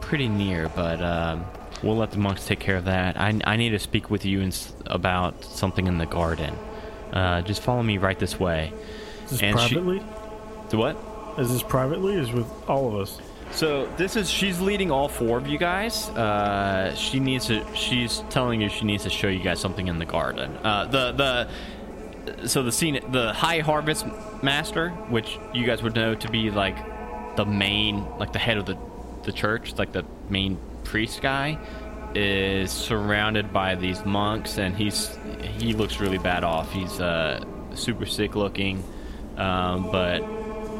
pretty 0.00 0.28
near, 0.28 0.68
but 0.68 1.00
um, 1.00 1.46
we'll 1.82 1.96
let 1.96 2.10
the 2.10 2.18
monks 2.18 2.46
take 2.46 2.60
care 2.60 2.76
of 2.76 2.84
that. 2.84 3.18
I, 3.18 3.38
I 3.44 3.56
need 3.56 3.70
to 3.70 3.78
speak 3.78 4.10
with 4.10 4.24
you 4.24 4.40
in, 4.40 4.52
about 4.86 5.44
something 5.44 5.86
in 5.86 5.98
the 5.98 6.06
garden. 6.06 6.54
Uh, 7.12 7.42
just 7.42 7.62
follow 7.62 7.82
me 7.82 7.98
right 7.98 8.18
this 8.18 8.38
way. 8.38 8.72
Is 9.24 9.30
this 9.30 9.42
And 9.42 9.56
privately? 9.56 10.02
To 10.70 10.76
what? 10.76 10.96
Is 11.38 11.52
this 11.52 11.62
privately? 11.62 12.14
Is 12.14 12.32
with 12.32 12.46
all 12.68 12.88
of 12.88 13.00
us? 13.00 13.20
So 13.52 13.86
this 13.96 14.14
is 14.14 14.30
she's 14.30 14.60
leading 14.60 14.90
all 14.90 15.08
four 15.08 15.36
of 15.36 15.48
you 15.48 15.58
guys. 15.58 16.08
Uh, 16.10 16.94
she 16.94 17.18
needs 17.18 17.46
to. 17.46 17.64
She's 17.74 18.22
telling 18.30 18.60
you 18.60 18.68
she 18.68 18.84
needs 18.84 19.02
to 19.04 19.10
show 19.10 19.26
you 19.26 19.42
guys 19.42 19.58
something 19.58 19.88
in 19.88 19.98
the 19.98 20.04
garden. 20.04 20.56
Uh, 20.62 20.86
the 20.86 21.12
the 21.12 22.46
so 22.46 22.62
the 22.62 22.70
scene 22.70 23.00
the 23.10 23.32
High 23.32 23.58
Harvest 23.58 24.06
Master, 24.42 24.90
which 25.08 25.38
you 25.52 25.66
guys 25.66 25.82
would 25.82 25.94
know 25.94 26.14
to 26.14 26.30
be 26.30 26.50
like 26.50 26.76
the 27.36 27.44
main 27.44 28.04
like 28.18 28.32
the 28.32 28.38
head 28.38 28.56
of 28.56 28.66
the 28.66 28.78
the 29.24 29.32
church, 29.32 29.74
like 29.76 29.92
the 29.92 30.04
main 30.28 30.58
priest 30.84 31.22
guy, 31.22 31.58
is 32.14 32.70
surrounded 32.70 33.52
by 33.52 33.74
these 33.74 34.04
monks, 34.04 34.58
and 34.58 34.76
he's 34.76 35.16
he 35.58 35.72
looks 35.72 36.00
really 36.00 36.18
bad 36.18 36.44
off. 36.44 36.72
He's 36.72 37.00
uh, 37.00 37.44
super 37.74 38.06
sick 38.06 38.34
looking, 38.34 38.82
um, 39.36 39.90
but 39.90 40.20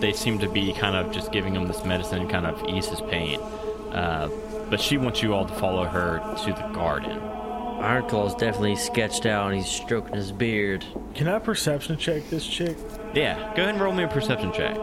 they 0.00 0.12
seem 0.12 0.38
to 0.40 0.48
be 0.48 0.72
kind 0.72 0.96
of 0.96 1.12
just 1.12 1.32
giving 1.32 1.54
him 1.54 1.66
this 1.66 1.84
medicine, 1.84 2.28
kind 2.28 2.46
of 2.46 2.68
ease 2.68 2.86
his 2.86 3.00
pain. 3.02 3.38
Uh, 3.40 4.28
but 4.70 4.80
she 4.80 4.96
wants 4.96 5.22
you 5.22 5.34
all 5.34 5.44
to 5.46 5.54
follow 5.54 5.84
her 5.84 6.18
to 6.44 6.52
the 6.52 6.68
garden. 6.72 7.18
Ironclaw's 7.80 8.34
definitely 8.34 8.76
sketched 8.76 9.24
out 9.24 9.48
and 9.48 9.56
he's 9.56 9.70
stroking 9.70 10.14
his 10.14 10.32
beard. 10.32 10.84
Can 11.14 11.28
I 11.28 11.38
perception 11.38 11.96
check 11.96 12.28
this 12.28 12.46
chick? 12.46 12.76
Yeah, 13.14 13.36
go 13.56 13.62
ahead 13.62 13.74
and 13.74 13.80
roll 13.80 13.92
me 13.92 14.04
a 14.04 14.08
perception 14.08 14.52
check. 14.52 14.76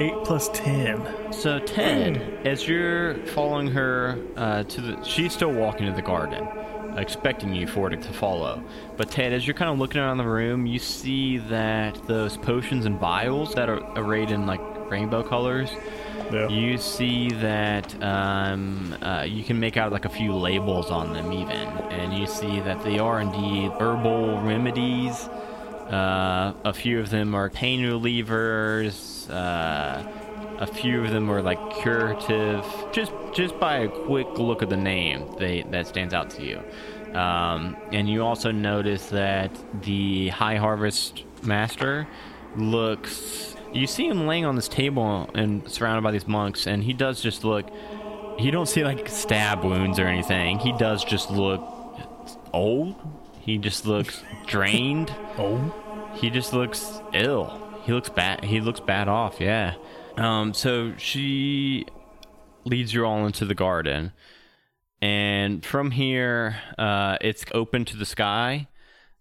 Eight 0.00 0.14
plus 0.24 0.48
ten. 0.50 1.32
So 1.32 1.58
Ted, 1.58 2.46
as 2.46 2.68
you're 2.68 3.14
following 3.26 3.66
her 3.68 4.16
uh, 4.36 4.62
to 4.62 4.80
the, 4.80 5.02
she's 5.02 5.32
still 5.32 5.52
walking 5.52 5.86
to 5.86 5.92
the 5.92 6.02
garden, 6.02 6.46
expecting 6.96 7.52
you 7.52 7.66
for 7.66 7.92
it 7.92 8.02
to 8.02 8.12
follow. 8.12 8.62
But 8.96 9.10
Ted, 9.10 9.32
as 9.32 9.46
you're 9.46 9.54
kind 9.54 9.70
of 9.72 9.78
looking 9.78 10.00
around 10.00 10.18
the 10.18 10.28
room, 10.28 10.66
you 10.66 10.78
see 10.78 11.38
that 11.38 12.06
those 12.06 12.36
potions 12.36 12.86
and 12.86 12.98
vials 12.98 13.54
that 13.54 13.68
are 13.68 13.82
arrayed 13.96 14.30
in 14.30 14.46
like 14.46 14.60
rainbow 14.88 15.22
colors. 15.22 15.70
Yeah. 16.32 16.48
You 16.48 16.78
see 16.78 17.30
that 17.30 18.00
um, 18.02 18.96
uh, 19.02 19.22
you 19.22 19.42
can 19.42 19.58
make 19.58 19.76
out 19.76 19.92
like 19.92 20.04
a 20.04 20.10
few 20.10 20.34
labels 20.34 20.90
on 20.90 21.12
them, 21.12 21.32
even, 21.32 21.50
and 21.50 22.16
you 22.16 22.26
see 22.26 22.60
that 22.60 22.84
they 22.84 22.98
are 22.98 23.20
indeed 23.20 23.72
herbal 23.80 24.42
remedies. 24.42 25.28
Uh, 25.90 26.52
a 26.64 26.72
few 26.72 27.00
of 27.00 27.10
them 27.10 27.34
are 27.34 27.48
pain 27.48 27.80
relievers. 27.80 29.28
Uh, 29.30 30.06
a 30.58 30.66
few 30.66 31.02
of 31.02 31.10
them 31.10 31.30
are 31.30 31.40
like 31.40 31.58
curative. 31.80 32.64
Just 32.92 33.12
just 33.32 33.58
by 33.58 33.78
a 33.78 33.88
quick 33.88 34.26
look 34.38 34.62
at 34.62 34.68
the 34.68 34.76
name, 34.76 35.34
they 35.38 35.62
that 35.70 35.86
stands 35.86 36.12
out 36.12 36.30
to 36.30 36.44
you. 36.44 36.62
Um, 37.18 37.76
and 37.92 38.08
you 38.08 38.22
also 38.22 38.50
notice 38.50 39.06
that 39.08 39.50
the 39.82 40.28
High 40.28 40.56
Harvest 40.56 41.24
Master 41.42 42.06
looks. 42.56 43.56
You 43.72 43.86
see 43.86 44.08
him 44.08 44.26
laying 44.26 44.44
on 44.44 44.56
this 44.56 44.68
table 44.68 45.30
and 45.34 45.70
surrounded 45.70 46.02
by 46.02 46.10
these 46.10 46.26
monks, 46.26 46.66
and 46.66 46.82
he 46.82 46.92
does 46.92 47.20
just 47.22 47.44
look. 47.44 47.70
You 48.38 48.50
don't 48.50 48.68
see 48.68 48.84
like 48.84 49.08
stab 49.08 49.64
wounds 49.64 49.98
or 49.98 50.06
anything. 50.06 50.58
He 50.58 50.72
does 50.72 51.02
just 51.02 51.30
look 51.30 51.62
old. 52.52 52.94
He 53.48 53.56
just 53.56 53.86
looks 53.86 54.22
drained. 54.46 55.10
Oh. 55.38 56.12
He 56.16 56.28
just 56.28 56.52
looks 56.52 57.00
ill. 57.14 57.58
He 57.84 57.94
looks 57.94 58.10
bad. 58.10 58.44
He 58.44 58.60
looks 58.60 58.78
bad 58.78 59.08
off. 59.08 59.40
Yeah. 59.40 59.76
Um. 60.18 60.52
So 60.52 60.92
she 60.98 61.86
leads 62.66 62.92
you 62.92 63.06
all 63.06 63.24
into 63.24 63.46
the 63.46 63.54
garden. 63.54 64.12
And 65.00 65.64
from 65.64 65.92
here, 65.92 66.60
uh, 66.76 67.16
it's 67.22 67.46
open 67.54 67.86
to 67.86 67.96
the 67.96 68.04
sky. 68.04 68.68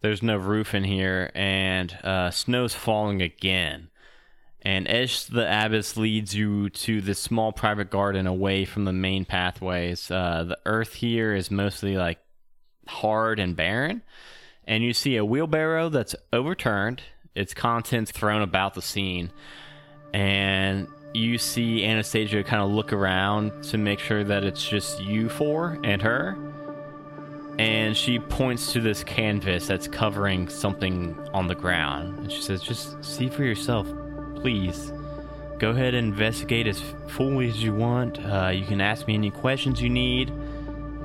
There's 0.02 0.22
no 0.22 0.36
roof 0.36 0.76
in 0.76 0.84
here, 0.84 1.32
and 1.34 1.98
uh, 2.04 2.30
snow's 2.32 2.74
falling 2.74 3.22
again. 3.22 3.88
And 4.62 4.90
as 4.90 5.28
the 5.28 5.48
abbess 5.48 5.96
leads 5.96 6.36
you 6.36 6.70
to 6.70 7.00
this 7.00 7.20
small 7.20 7.54
private 7.54 7.90
garden 7.90 8.28
away 8.28 8.66
from 8.66 8.84
the 8.84 8.92
main 8.92 9.24
pathways, 9.24 10.12
uh, 10.12 10.44
the 10.46 10.58
earth 10.66 10.96
here 10.96 11.34
is 11.34 11.50
mostly 11.50 11.96
like 11.96 12.20
hard 12.88 13.40
and 13.40 13.56
barren. 13.56 14.02
And 14.66 14.84
you 14.84 14.94
see 14.94 15.16
a 15.16 15.24
wheelbarrow 15.24 15.90
that's 15.90 16.16
overturned, 16.34 17.02
its 17.36 17.54
contents 17.54 18.12
thrown 18.12 18.42
about 18.42 18.74
the 18.74 18.82
scene. 18.82 19.32
And 20.14 20.88
you 21.14 21.38
see 21.38 21.86
Anastasia 21.86 22.44
kind 22.44 22.62
of 22.62 22.70
look 22.70 22.92
around 22.92 23.64
to 23.66 23.78
make 23.78 24.00
sure 24.00 24.24
that 24.24 24.44
it's 24.44 24.68
just 24.68 25.02
you 25.02 25.30
four 25.30 25.80
and 25.84 26.02
her. 26.02 26.38
And 27.58 27.98
she 27.98 28.20
points 28.20 28.74
to 28.74 28.82
this 28.82 29.04
canvas 29.04 29.66
that's 29.66 29.88
covering 29.88 30.48
something 30.48 31.18
on 31.34 31.48
the 31.48 31.56
ground. 31.56 32.20
And 32.20 32.32
she 32.32 32.42
says, 32.42 32.62
Just 32.62 33.04
see 33.04 33.30
for 33.30 33.44
yourself, 33.44 33.88
please. 34.36 34.92
Go 35.58 35.72
ahead 35.72 35.96
and 35.96 36.10
investigate 36.10 36.68
as 36.68 36.80
fully 37.08 37.50
as 37.50 37.64
you 37.64 37.74
want. 37.74 38.24
Uh, 38.24 38.50
you 38.50 38.64
can 38.64 38.80
ask 38.80 39.08
me 39.08 39.16
any 39.16 39.32
questions 39.32 39.82
you 39.82 39.90
need. 39.90 40.32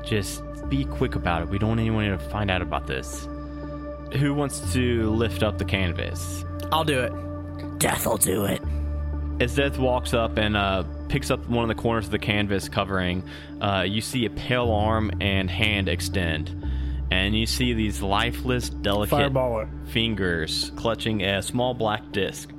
Just 0.04 0.42
be 0.68 0.84
quick 0.84 1.14
about 1.14 1.42
it. 1.42 1.48
We 1.48 1.58
don't 1.58 1.70
want 1.70 1.80
anyone 1.80 2.08
to 2.10 2.18
find 2.18 2.50
out 2.50 2.62
about 2.62 2.86
this. 2.86 3.26
Who 4.18 4.34
wants 4.34 4.72
to 4.74 5.10
lift 5.10 5.42
up 5.42 5.58
the 5.58 5.64
canvas? 5.64 6.44
I'll 6.70 6.84
do 6.84 7.00
it. 7.00 7.78
Death 7.78 8.06
will 8.06 8.16
do 8.16 8.44
it. 8.44 8.60
As 9.40 9.54
Death 9.54 9.78
walks 9.78 10.14
up 10.14 10.36
and 10.36 10.56
uh, 10.56 10.84
picks 11.08 11.30
up 11.30 11.48
one 11.48 11.68
of 11.68 11.74
the 11.74 11.80
corners 11.80 12.04
of 12.06 12.10
the 12.10 12.18
canvas 12.18 12.68
covering, 12.68 13.24
uh, 13.60 13.84
you 13.86 14.00
see 14.00 14.24
a 14.26 14.30
pale 14.30 14.70
arm 14.70 15.10
and 15.20 15.50
hand 15.50 15.88
extend. 15.88 16.68
And 17.10 17.36
you 17.36 17.44
see 17.44 17.74
these 17.74 18.00
lifeless, 18.00 18.70
delicate 18.70 19.10
Fireball 19.10 19.60
it. 19.60 19.68
fingers 19.86 20.72
clutching 20.76 21.22
a 21.22 21.42
small 21.42 21.74
black 21.74 22.10
disc. 22.12 22.50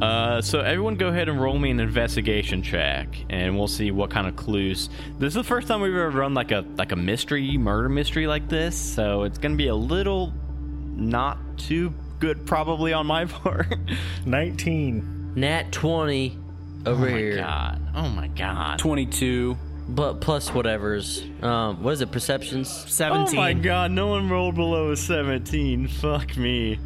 Uh, 0.00 0.40
so 0.40 0.60
everyone 0.60 0.94
go 0.94 1.08
ahead 1.08 1.28
and 1.28 1.40
roll 1.40 1.58
me 1.58 1.70
an 1.70 1.80
investigation 1.80 2.62
check, 2.62 3.08
and 3.30 3.56
we'll 3.58 3.66
see 3.66 3.90
what 3.90 4.10
kind 4.10 4.26
of 4.28 4.36
clues. 4.36 4.88
This 5.18 5.28
is 5.28 5.34
the 5.34 5.44
first 5.44 5.66
time 5.68 5.80
we've 5.80 5.92
ever 5.94 6.10
run 6.10 6.34
like 6.34 6.52
a 6.52 6.64
like 6.76 6.92
a 6.92 6.96
mystery, 6.96 7.56
murder 7.58 7.88
mystery 7.88 8.26
like 8.26 8.48
this, 8.48 8.76
so 8.76 9.24
it's 9.24 9.38
gonna 9.38 9.56
be 9.56 9.68
a 9.68 9.74
little 9.74 10.32
not 10.94 11.38
too 11.58 11.92
good 12.20 12.46
probably 12.46 12.92
on 12.92 13.06
my 13.06 13.24
part. 13.26 13.74
19. 14.26 15.32
Nat 15.34 15.70
20 15.72 16.38
over 16.86 17.06
oh 17.06 17.10
my 17.10 17.18
here. 17.18 17.36
god! 17.36 17.82
Oh 17.94 18.08
my 18.08 18.28
god! 18.28 18.78
22. 18.78 19.56
But 19.90 20.20
plus 20.20 20.52
whatever's. 20.52 21.22
Um, 21.42 21.82
what 21.82 21.92
is 21.94 22.02
it? 22.02 22.12
Perceptions? 22.12 22.68
17. 22.68 23.38
Oh 23.38 23.42
my 23.42 23.54
god, 23.54 23.90
no 23.90 24.08
one 24.08 24.28
rolled 24.28 24.54
below 24.54 24.90
a 24.92 24.96
17. 24.96 25.88
Fuck 25.88 26.36
me. 26.36 26.78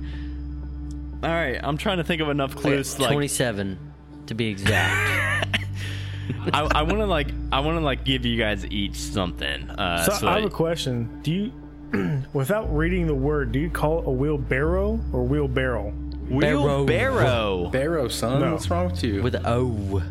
Alright, 1.22 1.61
I'm 1.62 1.76
trying 1.76 1.98
to 1.98 2.04
think 2.04 2.20
of 2.20 2.28
enough 2.28 2.56
clues. 2.56 2.98
Like, 2.98 3.12
27 3.12 3.78
to 4.26 4.35
be 4.35 4.48
exact. 4.48 5.56
I, 6.52 6.61
I 6.74 6.82
want 6.82 6.98
to 6.98 7.06
like, 7.06 7.28
I 7.52 7.61
want 7.61 7.78
to 7.78 7.85
like 7.85 8.04
give 8.04 8.26
you 8.26 8.37
guys 8.37 8.66
each 8.66 8.96
something. 8.96 9.70
Uh, 9.70 10.04
So, 10.04 10.12
so 10.14 10.28
I 10.28 10.37
have 10.37 10.44
a 10.44 10.50
question. 10.50 11.20
Do 11.22 11.32
you, 11.32 12.22
without 12.32 12.74
reading 12.74 13.06
the 13.06 13.14
word, 13.14 13.52
do 13.52 13.58
you 13.61 13.70
call 13.70 14.00
it 14.00 14.06
a 14.06 14.11
wheelbarrow 14.11 15.00
or 15.12 15.22
wheelbarrow? 15.24 15.92
wheelbarrow. 16.28 17.68
Barrow, 17.68 18.08
son. 18.08 18.40
No. 18.40 18.52
What's 18.52 18.70
wrong 18.70 18.90
with 18.90 19.04
you? 19.04 19.22
With 19.22 19.35
a 19.35 19.42
O. 19.48 20.02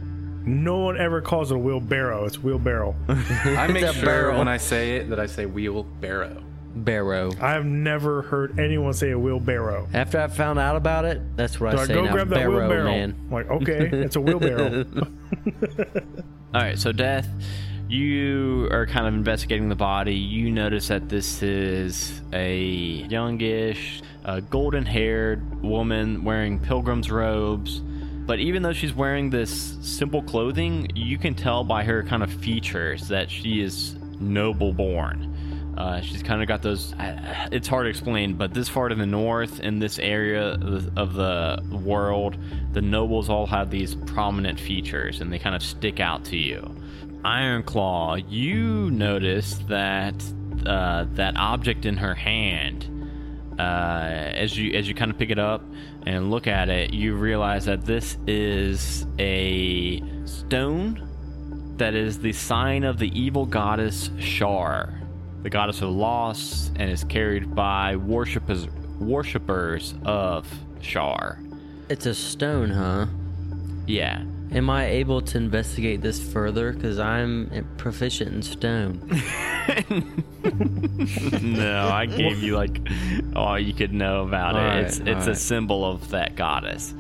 No 0.46 0.80
one 0.80 0.98
ever 1.00 1.22
calls 1.22 1.52
it 1.52 1.56
a 1.56 1.58
wheelbarrow. 1.58 2.26
It's 2.26 2.42
wheelbarrow. 2.42 2.96
I 3.08 3.68
make 3.68 3.84
a 3.84 3.94
sure 3.94 4.06
barrel. 4.06 4.38
when 4.40 4.48
I 4.48 4.58
say 4.58 4.98
it 4.98 5.10
that 5.10 5.20
I 5.20 5.26
say 5.26 5.46
wheel 5.46 5.84
barrow. 6.76 7.32
Barrow. 7.32 7.32
I 7.42 7.52
have 7.54 7.66
never 7.66 8.22
heard 8.24 8.60
anyone 8.60 8.94
say 8.94 9.12
a 9.12 9.20
wheelbarrow. 9.20 9.88
After 9.94 10.20
I 10.20 10.28
found 10.28 10.60
out 10.60 10.76
about 10.76 11.06
it, 11.06 11.22
that's 11.36 11.60
what 11.60 11.76
I 11.78 11.86
say 11.86 11.94
go 11.94 12.06
now. 12.06 12.12
grab 12.12 12.30
that 12.30 12.36
Barrow, 12.36 12.58
wheelbarrow. 12.60 12.84
man. 12.86 13.16
I'm 13.26 13.32
like, 13.32 13.50
okay, 13.50 13.90
it's 13.92 14.16
a 14.16 14.22
wheelbarrow. 14.22 14.86
All 16.54 16.62
right, 16.62 16.78
so 16.78 16.92
death. 16.92 17.28
You 17.88 18.70
are 18.72 18.86
kind 18.86 19.06
of 19.08 19.14
investigating 19.14 19.68
the 19.68 19.76
body. 19.76 20.16
You 20.16 20.50
notice 20.52 20.88
that 20.88 21.10
this 21.10 21.44
is 21.44 22.22
a 22.32 22.58
youngish, 22.58 24.02
uh, 24.24 24.40
golden-haired 24.40 25.62
woman 25.62 26.24
wearing 26.24 26.60
pilgrim's 26.60 27.12
robes. 27.12 27.80
But 27.80 28.40
even 28.40 28.62
though 28.64 28.72
she's 28.72 28.94
wearing 28.94 29.30
this 29.30 29.76
simple 29.82 30.22
clothing, 30.24 30.90
you 30.96 31.18
can 31.18 31.36
tell 31.36 31.64
by 31.66 31.84
her 31.84 32.04
kind 32.04 32.24
of 32.24 32.32
features 32.32 33.10
that 33.10 33.30
she 33.30 33.62
is 33.62 33.96
noble 34.22 34.72
born. 34.72 35.31
Uh, 35.78 36.02
she's 36.02 36.22
kind 36.22 36.42
of 36.42 36.48
got 36.48 36.62
those. 36.62 36.94
Uh, 36.94 37.48
it's 37.52 37.68
hard 37.68 37.86
to 37.86 37.90
explain, 37.90 38.34
but 38.34 38.54
this 38.54 38.68
far 38.68 38.90
to 38.90 38.96
the 38.96 39.06
north, 39.06 39.60
in 39.62 39.80
this 39.80 40.00
area 40.00 40.52
of 40.54 40.96
the- 40.96 41.02
of 41.02 41.84
world, 41.84 42.38
the 42.74 42.82
nobles 42.82 43.30
all 43.30 43.46
have 43.48 43.70
these 43.70 43.96
prominent 43.96 44.60
features, 44.60 45.22
and 45.22 45.32
they 45.32 45.40
kind 45.40 45.56
of 45.56 45.64
stick 45.64 46.00
out 46.00 46.26
to 46.26 46.38
you. 46.38 46.76
Ironclaw, 47.24 48.24
you 48.30 48.90
notice 48.92 49.56
that 49.68 50.16
uh, 50.66 51.06
that 51.14 51.36
object 51.38 51.86
in 51.86 51.98
her 51.98 52.14
hand, 52.14 52.86
uh, 53.58 53.62
as 53.62 54.58
you 54.58 54.74
as 54.78 54.88
you 54.88 54.94
kind 54.94 55.10
of 55.10 55.18
pick 55.18 55.30
it 55.30 55.40
up 55.40 55.64
and 56.06 56.30
look 56.30 56.48
at 56.48 56.70
it, 56.70 56.94
you 56.94 57.16
realize 57.16 57.66
that 57.66 57.86
this 57.86 58.18
is 58.28 59.06
a 59.20 60.04
stone 60.26 61.08
that 61.78 61.96
is 61.96 62.20
the 62.20 62.32
sign 62.32 62.84
of 62.84 63.00
the 63.00 63.08
evil 63.20 63.46
goddess 63.46 64.12
Shar, 64.20 65.01
the 65.44 65.50
goddess 65.50 65.82
of 65.82 65.90
loss, 65.90 66.72
and 66.76 66.90
is 66.90 67.04
carried 67.04 67.56
by 67.56 67.96
worshippers 67.96 68.68
worshippers 69.00 69.96
of 70.06 70.48
Shar. 70.82 71.40
It's 71.90 72.06
a 72.06 72.14
stone, 72.14 72.70
huh? 72.70 73.08
Yeah. 73.88 74.24
Am 74.52 74.70
I 74.70 74.88
able 74.88 75.22
to 75.22 75.38
investigate 75.38 76.02
this 76.02 76.22
further? 76.22 76.74
Because 76.74 77.00
I'm 77.00 77.66
proficient 77.78 78.34
in 78.34 78.42
stone. 78.42 79.02
no, 81.42 81.88
I 81.88 82.06
gave 82.06 82.44
you 82.44 82.58
like 82.58 82.82
all 83.36 83.58
you 83.58 83.74
could 83.74 83.94
know 83.94 84.24
about 84.24 84.56
All 84.56 84.62
it. 84.62 84.66
right, 84.66 84.86
it's 84.86 85.00
it's 85.00 85.28
a 85.28 85.36
symbol 85.36 85.86
of 85.86 86.10
that 86.10 86.36
goddess. 86.36 86.94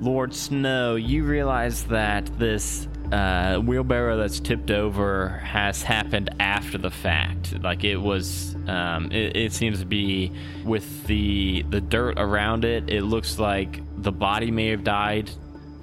Lord 0.00 0.34
Snow, 0.34 0.96
you 0.96 1.24
realize 1.24 1.84
that 1.84 2.26
this 2.38 2.88
uh, 3.12 3.58
wheelbarrow 3.58 4.16
that's 4.16 4.40
tipped 4.40 4.70
over 4.70 5.28
has 5.44 5.82
happened 5.82 6.34
after 6.40 6.78
the 6.78 6.90
fact. 6.90 7.60
Like 7.62 7.84
it 7.84 7.96
was, 7.96 8.56
um, 8.66 9.12
it, 9.12 9.36
it 9.36 9.52
seems 9.52 9.80
to 9.80 9.86
be 9.86 10.32
with 10.64 11.06
the 11.06 11.64
the 11.68 11.80
dirt 11.80 12.14
around 12.18 12.64
it. 12.64 12.90
It 12.90 13.02
looks 13.02 13.38
like 13.38 13.80
the 14.02 14.12
body 14.12 14.50
may 14.50 14.68
have 14.68 14.84
died, 14.84 15.30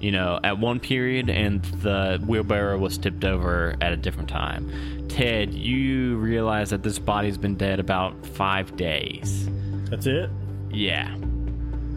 you 0.00 0.12
know, 0.12 0.40
at 0.42 0.58
one 0.58 0.80
period, 0.80 1.30
and 1.30 1.62
the 1.62 2.22
wheelbarrow 2.26 2.78
was 2.78 2.98
tipped 2.98 3.24
over 3.24 3.76
at 3.80 3.92
a 3.92 3.96
different 3.96 4.28
time. 4.28 5.08
Ted, 5.08 5.52
you 5.52 6.16
realize 6.16 6.70
that 6.70 6.82
this 6.82 6.98
body's 6.98 7.38
been 7.38 7.56
dead 7.56 7.80
about 7.80 8.26
five 8.26 8.76
days. 8.76 9.48
That's 9.90 10.06
it. 10.06 10.30
Yeah. 10.70 11.14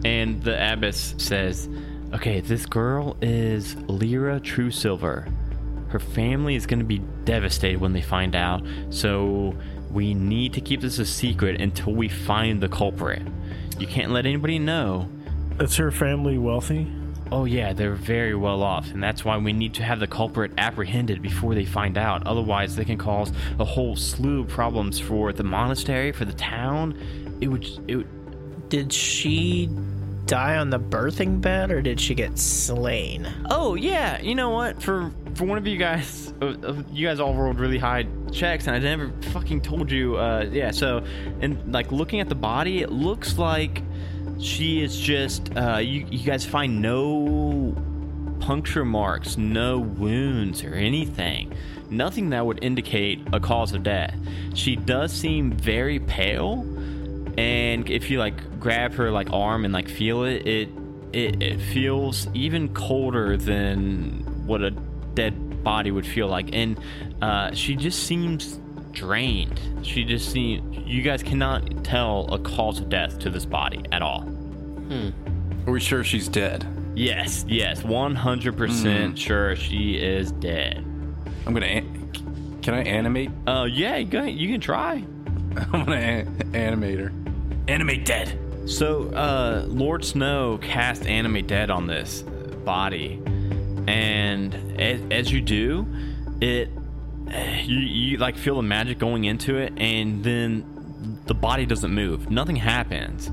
And 0.04 0.42
the 0.42 0.54
abbess 0.72 1.14
says, 1.16 1.68
Okay, 2.16 2.40
this 2.40 2.64
girl 2.64 3.14
is 3.20 3.76
Lyra 3.88 4.40
True 4.40 4.70
Silver. 4.70 5.28
Her 5.88 5.98
family 5.98 6.54
is 6.54 6.64
going 6.64 6.78
to 6.78 6.84
be 6.86 7.00
devastated 7.26 7.78
when 7.78 7.92
they 7.92 8.00
find 8.00 8.34
out, 8.34 8.62
so 8.88 9.54
we 9.90 10.14
need 10.14 10.54
to 10.54 10.62
keep 10.62 10.80
this 10.80 10.98
a 10.98 11.04
secret 11.04 11.60
until 11.60 11.92
we 11.92 12.08
find 12.08 12.62
the 12.62 12.70
culprit. 12.70 13.20
You 13.78 13.86
can't 13.86 14.12
let 14.12 14.24
anybody 14.24 14.58
know. 14.58 15.10
Is 15.60 15.76
her 15.76 15.90
family 15.90 16.38
wealthy? 16.38 16.90
Oh, 17.30 17.44
yeah, 17.44 17.74
they're 17.74 17.94
very 17.94 18.34
well 18.34 18.62
off, 18.62 18.90
and 18.92 19.02
that's 19.02 19.22
why 19.22 19.36
we 19.36 19.52
need 19.52 19.74
to 19.74 19.82
have 19.82 20.00
the 20.00 20.06
culprit 20.06 20.52
apprehended 20.56 21.20
before 21.20 21.54
they 21.54 21.66
find 21.66 21.98
out. 21.98 22.26
Otherwise, 22.26 22.76
they 22.76 22.86
can 22.86 22.96
cause 22.96 23.30
a 23.58 23.64
whole 23.66 23.94
slew 23.94 24.40
of 24.40 24.48
problems 24.48 24.98
for 24.98 25.34
the 25.34 25.44
monastery, 25.44 26.12
for 26.12 26.24
the 26.24 26.32
town. 26.32 26.98
It 27.42 27.48
would, 27.48 27.68
it 27.86 27.96
would, 27.96 28.68
Did 28.70 28.90
she 28.90 29.68
die 30.26 30.56
on 30.56 30.70
the 30.70 30.78
birthing 30.78 31.40
bed 31.40 31.70
or 31.70 31.80
did 31.80 32.00
she 32.00 32.14
get 32.14 32.38
slain? 32.38 33.32
Oh 33.50 33.74
yeah, 33.74 34.20
you 34.20 34.34
know 34.34 34.50
what? 34.50 34.82
For 34.82 35.10
for 35.34 35.44
one 35.44 35.58
of 35.58 35.66
you 35.66 35.76
guys, 35.76 36.32
you 36.92 37.06
guys 37.06 37.20
all 37.20 37.34
rolled 37.34 37.60
really 37.60 37.78
high 37.78 38.06
checks, 38.32 38.66
and 38.66 38.76
I 38.76 38.78
never 38.78 39.10
fucking 39.32 39.60
told 39.60 39.90
you. 39.90 40.16
Uh, 40.16 40.48
yeah, 40.50 40.70
so 40.70 41.04
and 41.40 41.72
like 41.72 41.92
looking 41.92 42.20
at 42.20 42.28
the 42.28 42.34
body, 42.34 42.82
it 42.82 42.90
looks 42.90 43.38
like 43.38 43.82
she 44.38 44.82
is 44.82 44.98
just. 44.98 45.56
Uh, 45.56 45.78
you 45.78 46.06
you 46.10 46.24
guys 46.24 46.44
find 46.44 46.82
no 46.82 47.74
puncture 48.40 48.84
marks, 48.84 49.36
no 49.36 49.78
wounds 49.78 50.62
or 50.64 50.74
anything. 50.74 51.52
Nothing 51.88 52.30
that 52.30 52.44
would 52.44 52.62
indicate 52.64 53.20
a 53.32 53.38
cause 53.38 53.72
of 53.72 53.82
death. 53.82 54.16
She 54.54 54.74
does 54.74 55.12
seem 55.12 55.52
very 55.52 56.00
pale, 56.00 56.62
and 57.38 57.88
if 57.88 58.10
you 58.10 58.18
like 58.18 58.55
grab 58.66 58.92
her 58.94 59.10
like 59.12 59.32
arm 59.32 59.64
and 59.64 59.72
like 59.72 59.88
feel 59.88 60.24
it, 60.24 60.46
it 60.46 60.68
it, 61.12 61.42
it 61.42 61.60
feels 61.60 62.26
even 62.34 62.68
colder 62.74 63.36
than 63.36 64.22
what 64.46 64.60
a 64.62 64.70
dead 65.14 65.62
body 65.62 65.90
would 65.90 66.04
feel 66.06 66.26
like. 66.26 66.50
And 66.52 66.78
uh, 67.22 67.54
she 67.54 67.76
just 67.76 68.02
seems 68.04 68.58
drained. 68.92 69.58
She 69.82 70.04
just 70.04 70.30
seems. 70.30 70.76
You 70.86 71.02
guys 71.02 71.22
cannot 71.22 71.84
tell 71.84 72.26
a 72.34 72.38
cause 72.38 72.80
of 72.80 72.88
death 72.88 73.18
to 73.20 73.30
this 73.30 73.44
body 73.46 73.84
at 73.92 74.02
all. 74.02 74.28
Are 75.66 75.72
we 75.72 75.80
sure 75.80 76.04
she's 76.04 76.28
dead? 76.28 76.66
Yes, 76.94 77.44
yes, 77.48 77.82
100% 77.82 79.16
sure 79.16 79.54
she 79.56 79.94
is 79.96 80.32
dead. 80.32 80.78
I'm 81.46 81.54
gonna. 81.54 81.66
An- 81.66 82.58
can 82.62 82.74
I 82.74 82.82
animate? 82.82 83.30
Uh, 83.46 83.66
yeah, 83.70 83.96
you 83.96 84.08
can, 84.08 84.28
you 84.28 84.48
can 84.48 84.60
try. 84.60 85.04
I'm 85.72 85.84
gonna 85.84 85.96
an- 85.96 86.54
animate 86.54 86.98
her. 86.98 87.12
Animate 87.68 88.04
dead. 88.04 88.38
So, 88.66 89.10
uh, 89.10 89.64
Lord 89.68 90.04
Snow 90.04 90.58
cast 90.58 91.06
Animate 91.06 91.46
Dead 91.46 91.70
on 91.70 91.86
this 91.86 92.22
body, 92.22 93.22
and 93.86 94.54
as, 94.80 95.00
as 95.10 95.32
you 95.32 95.40
do, 95.40 95.86
it 96.40 96.70
you, 97.64 97.78
you 97.78 98.16
like 98.18 98.36
feel 98.36 98.56
the 98.56 98.62
magic 98.62 98.98
going 98.98 99.24
into 99.24 99.56
it, 99.56 99.72
and 99.76 100.22
then 100.22 101.20
the 101.26 101.34
body 101.34 101.66
doesn't 101.66 101.92
move. 101.92 102.30
Nothing 102.30 102.56
happens. 102.56 103.30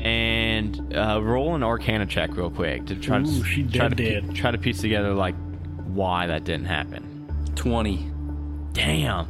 And 0.00 0.94
uh, 0.94 1.20
roll 1.20 1.56
an 1.56 1.64
Arcana 1.64 2.06
check 2.06 2.36
real 2.36 2.50
quick 2.50 2.86
to 2.86 2.94
try 2.94 3.18
Ooh, 3.18 3.24
to 3.24 3.44
she 3.44 3.64
try 3.64 3.88
to 3.88 4.32
try 4.32 4.52
to 4.52 4.58
piece 4.58 4.80
together 4.80 5.12
like 5.12 5.34
why 5.86 6.28
that 6.28 6.44
didn't 6.44 6.66
happen. 6.66 7.52
Twenty. 7.56 8.08
Damn, 8.74 9.28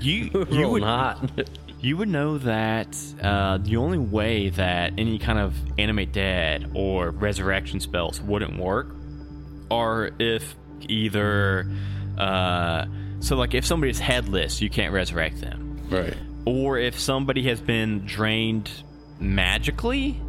you 0.00 0.46
you 0.50 0.68
would 0.68 0.84
hot. 0.84 1.28
You 1.82 1.96
would 1.96 2.08
know 2.08 2.38
that 2.38 2.96
uh, 3.22 3.58
the 3.58 3.76
only 3.76 3.98
way 3.98 4.50
that 4.50 4.92
any 4.98 5.18
kind 5.18 5.38
of 5.38 5.54
animate 5.78 6.12
dead 6.12 6.70
or 6.74 7.10
resurrection 7.10 7.80
spells 7.80 8.20
wouldn't 8.20 8.58
work 8.58 8.94
are 9.70 10.10
if 10.18 10.54
either 10.88 11.70
uh, 12.18 12.84
so 13.20 13.36
like 13.36 13.54
if 13.54 13.64
somebody's 13.64 13.98
headless 13.98 14.60
you 14.60 14.68
can't 14.70 14.92
resurrect 14.92 15.40
them 15.40 15.78
Right. 15.90 16.14
or 16.44 16.78
if 16.78 16.98
somebody 17.00 17.42
has 17.44 17.60
been 17.60 18.04
drained 18.06 18.70
magically 19.18 20.20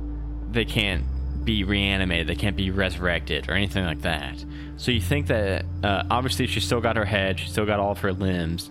they 0.52 0.66
can't 0.66 1.04
be 1.44 1.64
reanimated 1.64 2.28
they 2.28 2.36
can't 2.36 2.56
be 2.56 2.70
resurrected 2.72 3.50
or 3.50 3.54
anything 3.54 3.84
like 3.86 4.02
that 4.02 4.44
so 4.78 4.92
you 4.92 5.02
think 5.02 5.28
that 5.28 5.66
uh, 5.84 6.04
obviously 6.10 6.48
she's 6.48 6.64
still 6.66 6.82
got 6.82 6.96
her 6.96 7.06
head 7.06 7.40
she's 7.40 7.52
still 7.52 7.66
got 7.66 7.80
all 7.80 7.92
of 7.92 8.00
her 8.00 8.14
limbs 8.14 8.70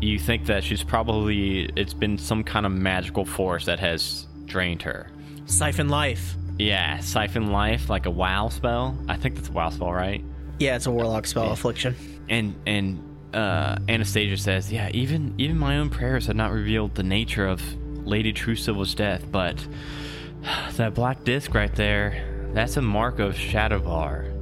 you 0.00 0.18
think 0.18 0.46
that 0.46 0.62
she's 0.64 0.82
probably 0.84 1.64
it's 1.76 1.94
been 1.94 2.18
some 2.18 2.44
kind 2.44 2.64
of 2.66 2.72
magical 2.72 3.24
force 3.24 3.64
that 3.66 3.80
has 3.80 4.26
drained 4.46 4.82
her 4.82 5.10
Siphon 5.46 5.88
life. 5.88 6.36
yeah 6.58 6.98
siphon 7.00 7.50
life 7.52 7.88
like 7.90 8.06
a 8.06 8.10
wow 8.10 8.48
spell 8.48 8.96
i 9.08 9.16
think 9.16 9.34
that's 9.36 9.48
a 9.48 9.52
wow 9.52 9.70
spell 9.70 9.92
right 9.92 10.22
Yeah, 10.58 10.76
it's 10.76 10.86
a 10.86 10.90
warlock 10.90 11.26
spell 11.26 11.50
affliction. 11.52 11.94
and 12.28 12.54
and 12.66 13.04
uh, 13.34 13.76
Anastasia 13.88 14.38
says, 14.38 14.72
"Yeah, 14.72 14.88
even 14.94 15.34
even 15.36 15.58
my 15.58 15.76
own 15.78 15.90
prayers 15.90 16.26
had 16.26 16.36
not 16.36 16.50
revealed 16.50 16.94
the 16.94 17.02
nature 17.02 17.46
of 17.46 17.60
Lady 18.06 18.32
True 18.32 18.54
Trucivil's 18.54 18.94
death, 18.94 19.22
but 19.30 19.56
that 20.76 20.94
black 20.94 21.24
disc 21.24 21.52
right 21.54 21.74
there, 21.74 22.50
that's 22.54 22.78
a 22.78 22.82
mark 22.82 23.18
of 23.18 23.34
Shadovar. 23.34 24.32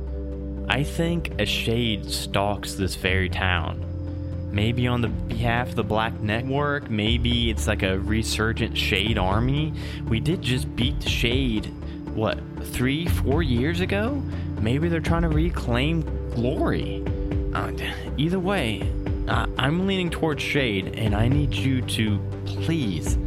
I 0.69 0.85
think 0.85 1.33
a 1.41 1.45
shade 1.47 2.09
stalks 2.11 2.75
this 2.75 2.95
very 2.95 3.29
town. 3.29 3.85
Maybe 4.51 4.87
on 4.87 5.01
the 5.01 5.09
behalf 5.09 5.71
of 5.71 5.77
the 5.77 5.85
Black 5.85 6.19
Network, 6.21 6.89
maybe 6.89 7.51
it's 7.51 7.67
like 7.67 7.83
a 7.83 7.99
resurgent 7.99 8.77
Shade 8.77 9.19
army. 9.19 9.75
We 10.09 10.21
did 10.21 10.41
just 10.41 10.75
beat 10.77 11.03
Shade, 11.03 11.67
what, 12.15 12.39
three, 12.63 13.07
four 13.07 13.43
years 13.43 13.81
ago? 13.81 14.23
Maybe 14.61 14.89
they're 14.89 15.01
trying 15.01 15.23
to 15.23 15.29
reclaim 15.29 16.03
glory. 16.31 17.05
Uh, 17.55 17.73
either 18.17 18.39
way, 18.39 18.91
uh, 19.29 19.47
I'm 19.59 19.87
leaning 19.87 20.11
towards 20.11 20.43
Shade, 20.43 20.95
and 20.97 21.15
I 21.15 21.29
need 21.29 21.53
you 21.53 21.83
to 21.83 22.19
please 22.47 23.19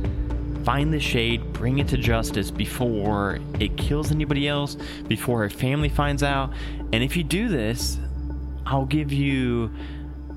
find 0.63 0.93
the 0.93 0.99
Shade, 0.99 1.53
bring 1.53 1.79
it 1.79 1.87
to 1.89 1.97
justice 1.97 2.51
before 2.51 3.39
it 3.59 3.75
kills 3.77 4.11
anybody 4.11 4.47
else, 4.47 4.77
before 5.07 5.39
her 5.39 5.49
family 5.49 5.89
finds 5.89 6.23
out. 6.23 6.53
And 6.93 7.03
if 7.03 7.17
you 7.17 7.23
do 7.23 7.47
this, 7.47 7.97
I'll 8.65 8.85
give 8.85 9.11
you 9.11 9.71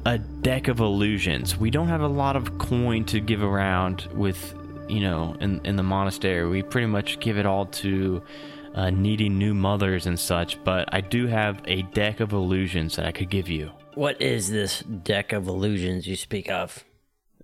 a 0.04 0.18
deck 0.18 0.68
of 0.68 0.80
illusions. 0.80 1.56
We 1.56 1.70
don't 1.70 1.88
have 1.88 2.00
a 2.00 2.08
lot 2.08 2.36
of 2.36 2.58
coin 2.58 3.04
to 3.06 3.20
give 3.20 3.42
around 3.42 4.08
with, 4.12 4.54
you 4.88 5.00
know, 5.00 5.36
in, 5.40 5.60
in 5.64 5.76
the 5.76 5.82
monastery. 5.82 6.48
We 6.48 6.62
pretty 6.62 6.88
much 6.88 7.20
give 7.20 7.38
it 7.38 7.46
all 7.46 7.66
to 7.66 8.22
uh, 8.74 8.90
needy 8.90 9.28
new 9.28 9.54
mothers 9.54 10.06
and 10.06 10.18
such, 10.18 10.62
but 10.64 10.88
I 10.92 11.00
do 11.00 11.26
have 11.26 11.60
a 11.66 11.82
deck 11.82 12.20
of 12.20 12.32
illusions 12.32 12.96
that 12.96 13.06
I 13.06 13.12
could 13.12 13.30
give 13.30 13.48
you. 13.48 13.70
what 13.94 14.20
is 14.20 14.50
this 14.50 14.80
deck 14.80 15.32
of 15.32 15.46
illusions 15.48 16.06
you 16.06 16.16
speak 16.16 16.50
of? 16.50 16.84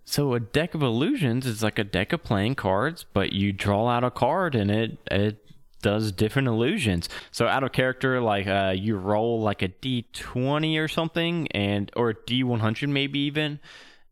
So 0.04 0.32
a 0.32 0.40
deck 0.40 0.74
of 0.74 0.82
illusions 0.82 1.44
is 1.44 1.62
like 1.62 1.78
a 1.78 1.84
deck 1.84 2.14
of 2.14 2.24
playing 2.24 2.54
cards, 2.54 3.04
but 3.12 3.32
you 3.34 3.52
draw 3.52 3.88
out 3.88 4.04
a 4.04 4.10
card 4.10 4.54
and 4.54 4.70
it 4.70 4.98
it 5.10 5.44
does 5.82 6.12
different 6.12 6.48
illusions. 6.48 7.08
So 7.30 7.46
out 7.46 7.62
of 7.64 7.72
character, 7.72 8.20
like 8.20 8.46
uh, 8.46 8.74
you 8.76 8.96
roll 8.96 9.40
like 9.40 9.62
a 9.62 9.68
D 9.68 10.06
twenty 10.12 10.78
or 10.78 10.88
something, 10.88 11.48
and 11.52 11.90
or 11.96 12.10
a 12.10 12.14
D 12.26 12.42
one 12.44 12.60
hundred 12.60 12.90
maybe 12.90 13.20
even, 13.20 13.60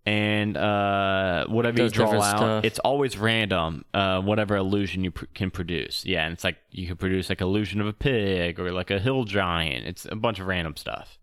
and 0.04 0.56
uh, 0.56 1.46
whatever 1.46 1.82
you 1.82 1.88
draw 1.90 2.12
out, 2.14 2.36
stuff. 2.36 2.64
it's 2.64 2.78
always 2.78 3.18
random. 3.18 3.84
Uh, 3.92 4.20
whatever 4.20 4.56
illusion 4.56 5.04
you 5.04 5.10
pr- 5.10 5.24
can 5.34 5.50
produce, 5.50 6.04
yeah, 6.06 6.24
and 6.24 6.32
it's 6.32 6.44
like 6.44 6.56
you 6.70 6.86
can 6.86 6.96
produce 6.96 7.28
like 7.28 7.40
illusion 7.40 7.80
of 7.80 7.86
a 7.86 7.92
pig 7.92 8.60
or 8.60 8.72
like 8.72 8.90
a 8.90 8.98
hill 8.98 9.24
giant. 9.24 9.86
It's 9.86 10.06
a 10.10 10.16
bunch 10.16 10.38
of 10.40 10.46
random 10.46 10.76
stuff. 10.76 11.18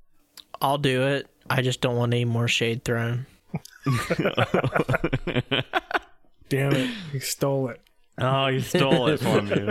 I'll 0.61 0.77
do 0.77 1.03
it. 1.03 1.27
I 1.49 1.61
just 1.61 1.81
don't 1.81 1.97
want 1.97 2.13
any 2.13 2.25
more 2.25 2.47
shade 2.47 2.85
thrown. 2.85 3.25
Damn 6.49 6.73
it. 6.73 6.89
He 7.11 7.19
stole 7.19 7.69
it. 7.69 7.81
Oh, 8.17 8.47
you 8.47 8.59
stole 8.61 9.07
it 9.07 9.19
from 9.19 9.49
me. 9.49 9.69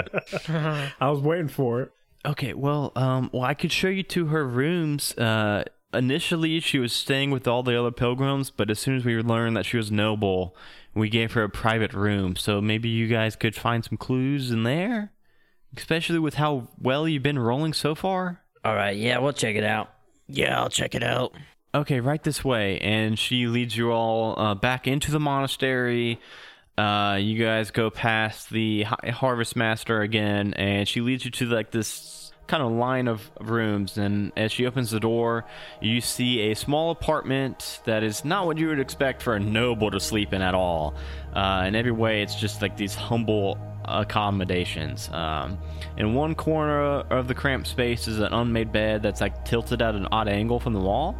I 1.00 1.10
was 1.10 1.20
waiting 1.20 1.48
for 1.48 1.82
it. 1.82 1.92
Okay, 2.24 2.54
well, 2.54 2.92
um, 2.94 3.30
well, 3.32 3.42
I 3.42 3.54
could 3.54 3.72
show 3.72 3.88
you 3.88 4.02
to 4.04 4.26
her 4.26 4.46
rooms. 4.46 5.16
Uh, 5.18 5.64
initially, 5.92 6.60
she 6.60 6.78
was 6.78 6.92
staying 6.92 7.30
with 7.30 7.48
all 7.48 7.62
the 7.62 7.78
other 7.78 7.90
pilgrims, 7.90 8.50
but 8.50 8.70
as 8.70 8.78
soon 8.78 8.96
as 8.96 9.04
we 9.04 9.20
learned 9.20 9.56
that 9.56 9.66
she 9.66 9.76
was 9.76 9.90
noble, 9.90 10.56
we 10.94 11.08
gave 11.08 11.32
her 11.32 11.44
a 11.44 11.48
private 11.48 11.92
room. 11.92 12.36
So 12.36 12.60
maybe 12.60 12.88
you 12.88 13.08
guys 13.08 13.36
could 13.36 13.56
find 13.56 13.84
some 13.84 13.96
clues 13.96 14.50
in 14.50 14.62
there, 14.62 15.12
especially 15.76 16.18
with 16.18 16.34
how 16.34 16.68
well 16.80 17.08
you've 17.08 17.22
been 17.22 17.38
rolling 17.38 17.72
so 17.72 17.94
far. 17.94 18.40
All 18.64 18.74
right, 18.74 18.96
yeah, 18.96 19.18
we'll 19.18 19.32
check 19.32 19.56
it 19.56 19.64
out. 19.64 19.90
Yeah, 20.28 20.60
I'll 20.60 20.70
check 20.70 20.94
it 20.94 21.02
out. 21.02 21.34
Okay, 21.74 22.00
right 22.00 22.22
this 22.22 22.44
way, 22.44 22.78
and 22.80 23.18
she 23.18 23.46
leads 23.46 23.76
you 23.76 23.90
all 23.90 24.38
uh, 24.38 24.54
back 24.54 24.86
into 24.86 25.10
the 25.10 25.18
monastery. 25.18 26.20
Uh, 26.78 27.18
you 27.20 27.42
guys 27.42 27.70
go 27.70 27.90
past 27.90 28.50
the 28.50 28.84
harvest 28.84 29.56
master 29.56 30.00
again, 30.00 30.54
and 30.54 30.88
she 30.88 31.00
leads 31.00 31.24
you 31.24 31.30
to 31.30 31.46
like 31.46 31.70
this 31.70 32.32
kind 32.46 32.62
of 32.62 32.72
line 32.72 33.08
of 33.08 33.30
rooms. 33.40 33.98
And 33.98 34.32
as 34.36 34.52
she 34.52 34.66
opens 34.66 34.90
the 34.90 35.00
door, 35.00 35.44
you 35.80 36.00
see 36.00 36.50
a 36.50 36.54
small 36.54 36.90
apartment 36.90 37.80
that 37.84 38.02
is 38.02 38.24
not 38.24 38.46
what 38.46 38.58
you 38.58 38.68
would 38.68 38.80
expect 38.80 39.22
for 39.22 39.34
a 39.34 39.40
noble 39.40 39.90
to 39.90 40.00
sleep 40.00 40.32
in 40.32 40.42
at 40.42 40.54
all. 40.54 40.94
Uh, 41.34 41.64
in 41.66 41.74
every 41.74 41.92
way, 41.92 42.22
it's 42.22 42.34
just 42.34 42.62
like 42.62 42.76
these 42.76 42.94
humble 42.94 43.58
accommodations. 43.84 45.08
Um, 45.12 45.58
in 45.96 46.14
one 46.14 46.34
corner 46.34 47.00
of 47.00 47.28
the 47.28 47.34
cramped 47.34 47.68
space 47.68 48.08
is 48.08 48.18
an 48.18 48.32
unmade 48.32 48.72
bed 48.72 49.02
that's 49.02 49.20
like 49.20 49.44
tilted 49.44 49.82
at 49.82 49.94
an 49.94 50.06
odd 50.10 50.28
angle 50.28 50.58
from 50.60 50.72
the 50.72 50.80
wall. 50.80 51.16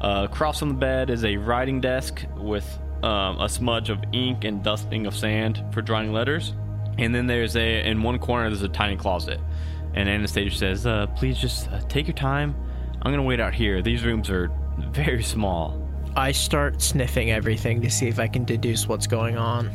Uh, 0.00 0.28
across 0.30 0.60
from 0.60 0.68
the 0.68 0.74
bed 0.74 1.10
is 1.10 1.24
a 1.24 1.36
writing 1.36 1.80
desk 1.80 2.24
with 2.36 2.78
um, 3.02 3.40
a 3.40 3.48
smudge 3.48 3.90
of 3.90 3.98
ink 4.12 4.44
and 4.44 4.62
dusting 4.62 5.06
of 5.06 5.16
sand 5.16 5.62
for 5.72 5.82
drawing 5.82 6.12
letters. 6.12 6.54
And 6.98 7.14
then 7.14 7.26
there's 7.26 7.56
a 7.56 7.86
in 7.88 8.02
one 8.02 8.18
corner 8.18 8.48
there's 8.50 8.62
a 8.62 8.68
tiny 8.68 8.96
closet. 8.96 9.40
And 9.94 10.08
Anastasia 10.08 10.56
says, 10.56 10.86
uh, 10.86 11.06
"Please 11.16 11.38
just 11.38 11.68
uh, 11.70 11.80
take 11.88 12.06
your 12.06 12.14
time. 12.14 12.54
I'm 13.02 13.12
gonna 13.12 13.22
wait 13.22 13.40
out 13.40 13.54
here. 13.54 13.80
These 13.82 14.04
rooms 14.04 14.28
are 14.30 14.50
very 14.78 15.22
small." 15.22 15.84
I 16.16 16.32
start 16.32 16.82
sniffing 16.82 17.30
everything 17.30 17.80
to 17.82 17.90
see 17.90 18.08
if 18.08 18.18
I 18.18 18.26
can 18.26 18.44
deduce 18.44 18.88
what's 18.88 19.06
going 19.06 19.36
on. 19.36 19.68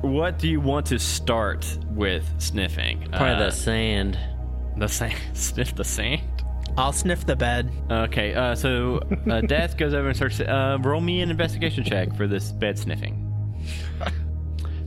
What 0.00 0.38
do 0.38 0.48
you 0.48 0.60
want 0.60 0.86
to 0.86 0.98
start 0.98 1.66
with 1.90 2.24
sniffing? 2.38 3.00
Probably 3.10 3.34
Uh, 3.34 3.38
the 3.46 3.50
sand. 3.50 4.18
the 4.76 4.88
sand. 4.88 5.14
Sniff 5.34 5.74
the 5.74 5.84
sand. 5.84 6.22
I'll 6.78 6.92
sniff 6.92 7.26
the 7.26 7.34
bed. 7.34 7.72
Okay, 7.90 8.34
uh, 8.34 8.54
so 8.54 9.00
uh, 9.28 9.40
Death 9.48 9.76
goes 9.76 9.94
over 9.94 10.06
and 10.06 10.16
starts. 10.16 10.38
Uh, 10.38 10.78
roll 10.80 11.00
me 11.00 11.20
an 11.22 11.30
investigation 11.30 11.82
check 11.82 12.16
for 12.16 12.28
this 12.28 12.52
bed 12.52 12.78
sniffing. 12.78 13.24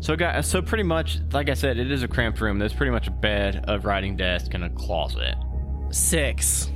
So, 0.02 0.16
guys, 0.16 0.48
so 0.48 0.64
pretty 0.64 0.84
much, 0.84 1.20
like 1.32 1.48
I 1.48 1.54
said, 1.54 1.78
it 1.78 1.92
is 1.92 2.02
a 2.02 2.08
cramped 2.08 2.42
room. 2.42 2.58
There's 2.58 2.74
pretty 2.74 2.92
much 2.92 3.06
a 3.06 3.12
bed, 3.12 3.66
a 3.68 3.78
writing 3.78 4.18
desk, 4.18 4.56
and 4.56 4.64
a 4.64 4.70
closet. 4.72 5.36
Six. 5.92 6.72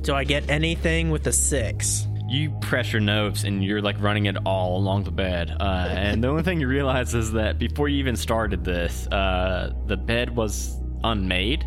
Do 0.00 0.14
I 0.14 0.24
get 0.24 0.48
anything 0.48 1.10
with 1.10 1.26
a 1.26 1.32
six? 1.32 2.06
You 2.26 2.52
press 2.62 2.90
your 2.90 3.02
notes 3.02 3.44
and 3.44 3.62
you're 3.62 3.82
like 3.82 4.00
running 4.00 4.26
it 4.26 4.38
all 4.46 4.78
along 4.78 5.04
the 5.04 5.10
bed. 5.10 5.54
Uh, 5.60 5.88
and 5.90 6.24
the 6.24 6.28
only 6.28 6.42
thing 6.42 6.58
you 6.58 6.66
realize 6.66 7.14
is 7.14 7.32
that 7.32 7.58
before 7.58 7.88
you 7.88 7.98
even 7.98 8.16
started 8.16 8.64
this, 8.64 9.06
uh, 9.08 9.74
the 9.86 9.98
bed 9.98 10.34
was 10.34 10.80
unmade 11.04 11.66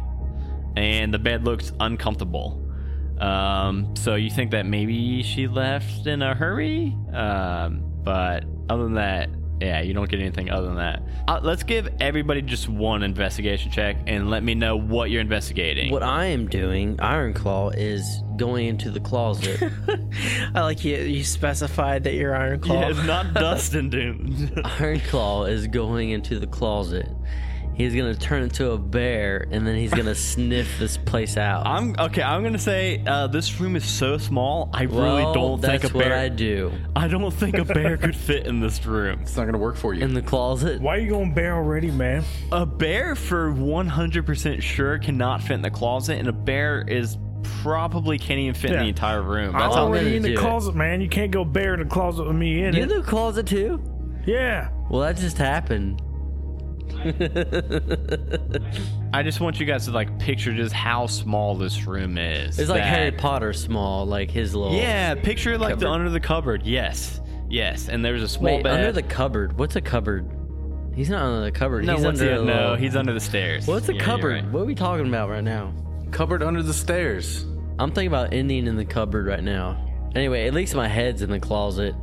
and 0.76 1.14
the 1.14 1.20
bed 1.20 1.46
looks 1.46 1.74
uncomfortable. 1.80 2.67
Um, 3.20 3.96
so 3.96 4.16
you 4.16 4.30
think 4.30 4.52
that 4.52 4.66
maybe 4.66 5.24
she 5.24 5.48
left 5.48 6.06
in 6.08 6.22
a 6.22 6.34
hurry? 6.36 6.96
Um, 7.14 7.84
but 8.04 8.46
other 8.70 8.84
than 8.84 8.96
that, 8.96 9.30
yeah, 9.60 9.82
you 9.82 9.94
don't 9.94 10.10
get 10.10 10.20
anything 10.20 10.52
other 10.52 10.68
than 10.68 10.76
that. 10.76 11.02
Uh, 11.28 11.40
let's 11.42 11.64
give 11.64 11.90
everybody 12.00 12.42
just 12.42 12.70
one 12.70 13.02
investigation 13.02 13.72
check 13.72 13.98
and 14.06 14.30
let 14.30 14.44
me 14.44 14.54
know 14.54 14.76
what 14.78 15.10
you're 15.10 15.22
investigating. 15.22 15.92
What 15.92 16.04
I 16.04 16.26
am 16.26 16.48
doing, 16.48 17.00
Iron 17.00 17.34
Claw, 17.34 17.70
is 17.70 18.22
going 18.38 18.68
into 18.68 18.92
the 18.92 19.00
closet. 19.00 19.62
I 20.54 20.62
like 20.62 20.86
you. 20.86 20.98
You 20.98 21.24
specified 21.24 22.04
that 22.04 22.14
you're 22.14 22.36
Iron 22.36 22.60
Claw. 22.60 22.82
Yeah, 22.82 22.90
it's 22.90 23.04
not 23.04 23.34
Dustin, 23.34 23.90
dude. 23.90 24.62
Iron 24.64 25.00
Claw 25.02 25.46
is 25.46 25.68
going 25.68 26.12
into 26.12 26.40
the 26.40 26.48
closet. 26.48 27.10
He's 27.78 27.94
gonna 27.96 28.16
turn 28.16 28.42
into 28.42 28.72
a 28.72 28.78
bear, 28.80 29.46
and 29.52 29.66
then 29.68 29.76
he's 29.76 29.92
gonna 29.94 30.16
sniff 30.34 30.68
this 30.80 30.98
place 30.98 31.38
out. 31.38 31.68
I'm 31.68 31.96
okay. 32.00 32.24
I'm 32.24 32.42
gonna 32.42 32.58
say 32.58 33.04
uh, 33.06 33.28
this 33.28 33.60
room 33.60 33.76
is 33.76 33.86
so 33.86 34.18
small. 34.18 34.72
I 34.74 34.84
really 34.84 35.22
don't 35.32 35.62
think 35.62 35.84
a 35.84 35.90
bear. 35.90 36.10
what 36.10 36.12
I 36.12 36.30
do 36.30 36.72
I 36.96 37.08
don't 37.08 37.30
think 37.32 37.56
a 37.60 37.66
bear 37.66 37.96
could 37.98 38.16
fit 38.16 38.48
in 38.48 38.60
this 38.60 38.84
room. 38.84 39.20
It's 39.22 39.38
not 39.38 39.46
gonna 39.46 39.60
work 39.60 39.76
for 39.76 39.94
you. 39.94 40.04
in 40.04 40.16
the 40.16 40.24
closet. 40.24 40.82
Why 40.82 40.96
are 40.96 41.00
you 41.00 41.10
going 41.10 41.36
bear 41.36 41.54
already, 41.56 41.92
man? 41.92 42.24
A 42.52 42.66
bear, 42.66 43.14
for 43.16 43.52
100% 43.52 44.62
sure, 44.64 44.98
cannot 44.98 45.44
fit 45.44 45.52
in 45.54 45.62
the 45.62 45.70
closet, 45.70 46.18
and 46.18 46.28
a 46.28 46.34
bear 46.34 46.84
is 46.88 47.18
probably 47.62 48.18
can't 48.18 48.40
even 48.40 48.56
fit 48.56 48.72
in 48.72 48.80
the 48.80 48.88
entire 48.90 49.22
room. 49.22 49.56
I'm 49.56 49.62
That's 49.62 49.76
how. 49.76 49.84
already 49.86 50.06
gonna 50.06 50.16
in 50.18 50.22
the 50.24 50.30
do 50.30 50.34
it. 50.34 50.40
closet, 50.40 50.76
man. 50.76 51.00
You 51.00 51.10
can't 51.10 51.30
go 51.32 51.46
bear 51.46 51.76
in 51.76 51.80
the 51.82 51.86
closet 51.86 52.26
with 52.26 52.36
me 52.36 52.64
in 52.64 52.74
You 52.76 52.82
in 52.84 52.92
it. 52.92 52.96
the 52.96 53.04
closet 53.04 53.46
too? 53.46 53.80
Yeah. 54.26 54.70
Well, 54.90 55.02
that 55.02 55.18
just 55.18 55.38
happened. 55.38 56.02
I 59.14 59.24
just 59.24 59.40
want 59.40 59.60
you 59.60 59.66
guys 59.66 59.86
to 59.86 59.92
like 59.92 60.20
picture 60.20 60.54
just 60.54 60.74
how 60.74 61.08
small 61.08 61.56
this 61.56 61.86
room 61.86 62.18
is. 62.18 62.60
It's 62.60 62.70
like 62.70 62.82
That- 62.82 62.88
Harry 62.88 63.12
Potter 63.12 63.54
small, 63.54 64.06
like 64.06 64.32
his 64.32 64.56
little. 64.56 64.78
Yeah, 64.78 65.16
picture 65.16 65.58
like 65.58 65.80
the 65.80 65.86
Cupboard. 65.86 65.96
under 65.96 66.10
the 66.10 66.20
cupboard. 66.20 66.66
Yes, 66.66 67.20
yes. 67.50 67.90
And 67.90 68.04
there's 68.04 68.24
a 68.24 68.28
small 68.28 68.56
Wait, 68.56 68.64
bed. 68.64 68.74
under 68.80 68.92
the 68.92 69.04
cupboard. 69.04 69.58
What's 69.58 69.76
a 69.76 69.82
cupboard? 69.82 70.30
He's 70.96 71.10
not 71.10 71.22
under 71.22 71.42
the 71.46 71.52
cupboard. 71.52 71.86
no, 71.86 71.96
he's 71.96 72.06
what's 72.06 72.20
under 72.22 72.36
the, 72.36 72.42
a 72.42 72.46
no, 72.46 72.54
little- 72.54 72.76
he's 72.76 72.96
under 72.96 73.14
the 73.14 73.20
stairs. 73.20 73.68
What's 73.68 73.88
a 73.90 73.94
Yeah, 73.94 73.98
you're 74.00 74.06
cupboard? 74.06 74.44
right. 74.44 74.52
What 74.52 74.62
are 74.62 74.66
we 74.66 74.76
talking 74.76 75.08
about 75.08 75.30
right 75.30 75.44
now? 75.44 75.74
Cupboard 76.12 76.42
under 76.44 76.64
the 76.64 76.74
stairs. 76.74 77.46
I'm 77.80 77.92
thinking 77.92 78.08
about 78.08 78.34
ending 78.34 78.66
in 78.68 78.76
the 78.76 78.86
cupboard 78.86 79.28
right 79.28 79.44
now. 79.44 79.84
Anyway, 80.16 80.48
at 80.48 80.54
least 80.54 80.74
my 80.74 80.88
head's 80.88 81.22
in 81.22 81.30
the 81.30 81.40
closet. 81.40 81.94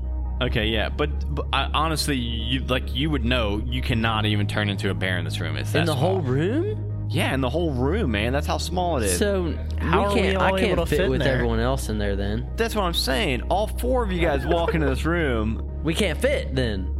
Okay, 0.42 0.66
yeah, 0.66 0.88
but, 0.88 1.34
but 1.34 1.46
I, 1.52 1.70
honestly, 1.72 2.16
you 2.16 2.60
like 2.60 2.94
you 2.94 3.08
would 3.10 3.24
know 3.24 3.62
you 3.64 3.80
cannot 3.82 4.26
even 4.26 4.46
turn 4.46 4.68
into 4.68 4.90
a 4.90 4.94
bear 4.94 5.16
in 5.18 5.24
this 5.24 5.38
room. 5.40 5.56
It's 5.56 5.72
that 5.72 5.80
in 5.80 5.86
the 5.86 5.92
small. 5.92 6.14
whole 6.14 6.20
room? 6.20 6.90
Yeah, 7.08 7.32
in 7.34 7.40
the 7.40 7.50
whole 7.50 7.70
room, 7.72 8.10
man. 8.12 8.32
That's 8.32 8.46
how 8.46 8.58
small 8.58 8.96
it 8.96 9.04
is. 9.04 9.18
So 9.18 9.54
How 9.78 10.00
we 10.00 10.04
are 10.06 10.14
we 10.14 10.20
can't, 10.20 10.36
all 10.38 10.54
I 10.54 10.58
can't 10.60 10.78
to 10.78 10.86
fit, 10.86 10.98
fit 10.98 11.10
with 11.10 11.20
there? 11.20 11.34
everyone 11.34 11.60
else 11.60 11.88
in 11.88 11.98
there 11.98 12.16
then. 12.16 12.48
That's 12.56 12.74
what 12.74 12.82
I'm 12.82 12.94
saying. 12.94 13.42
All 13.42 13.68
four 13.68 14.02
of 14.02 14.10
you 14.10 14.20
guys 14.20 14.44
walk 14.46 14.74
into 14.74 14.86
this 14.86 15.04
room. 15.04 15.70
We 15.84 15.94
can't 15.94 16.18
fit 16.20 16.54
then. 16.54 16.90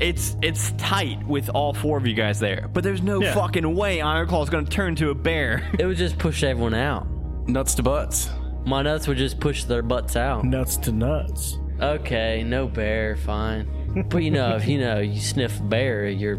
It's 0.00 0.34
it's 0.42 0.72
tight 0.72 1.24
with 1.28 1.50
all 1.50 1.74
four 1.74 1.98
of 1.98 2.06
you 2.06 2.14
guys 2.14 2.40
there, 2.40 2.68
but 2.72 2.82
there's 2.82 3.02
no 3.02 3.20
Yeah. 3.22 3.34
fucking 3.34 3.76
way 3.76 4.00
Ironclaw's 4.00 4.48
gonna 4.50 4.66
turn 4.66 4.88
into 4.90 5.10
a 5.10 5.14
bear. 5.14 5.70
It 5.78 5.84
would 5.86 5.98
just 5.98 6.18
push 6.18 6.42
everyone 6.42 6.74
out. 6.74 7.06
Nuts 7.46 7.74
to 7.74 7.82
butts. 7.82 8.30
My 8.64 8.80
nuts 8.82 9.06
would 9.06 9.18
just 9.18 9.38
push 9.38 9.64
their 9.64 9.82
butts 9.82 10.16
out. 10.16 10.42
Nuts 10.44 10.78
to 10.78 10.92
nuts. 10.92 11.58
Okay, 11.80 12.42
no 12.44 12.66
bear, 12.66 13.16
fine. 13.16 13.66
But 14.08 14.18
you 14.22 14.30
know, 14.30 14.54
if 14.56 14.68
you 14.68 14.78
know 14.78 14.98
you 15.00 15.20
sniff 15.20 15.58
a 15.60 15.62
bear, 15.62 16.08
you're 16.08 16.36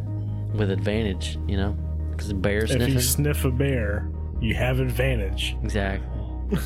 with 0.54 0.72
advantage. 0.72 1.38
You 1.48 1.58
know, 1.58 1.78
because 2.12 2.28
the 2.30 2.34
bear 2.34 2.64
If 2.64 2.70
sniffing. 2.72 2.94
you 2.94 3.00
sniff 3.02 3.44
a 3.46 3.52
bear, 3.52 4.10
you 4.40 4.54
have 4.56 4.80
advantage. 4.80 5.56
exactly. 5.64 6.08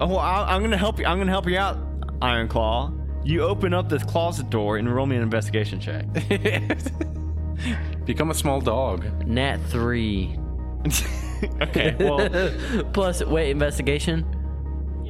oh, 0.00 0.06
well, 0.06 0.18
I, 0.18 0.46
I'm 0.54 0.62
gonna 0.62 0.76
help 0.78 0.98
you. 0.98 1.06
I'm 1.06 1.18
gonna 1.18 1.30
help 1.32 1.48
you 1.48 1.58
out, 1.58 1.76
Ironclaw. 2.20 2.96
You 3.24 3.42
open 3.42 3.74
up 3.74 3.88
this 3.90 4.02
closet 4.02 4.48
door 4.48 4.78
and 4.78 4.88
roll 4.94 5.04
me 5.06 5.16
an 5.16 5.22
investigation 5.22 5.78
check. 5.78 6.06
Become 8.06 8.30
a 8.30 8.34
small 8.34 8.60
dog. 8.62 9.26
Nat 9.26 9.58
three. 9.68 10.38
okay, 11.60 11.94
well, 12.00 12.28
Plus, 12.94 13.22
wait, 13.24 13.50
investigation. 13.50 14.24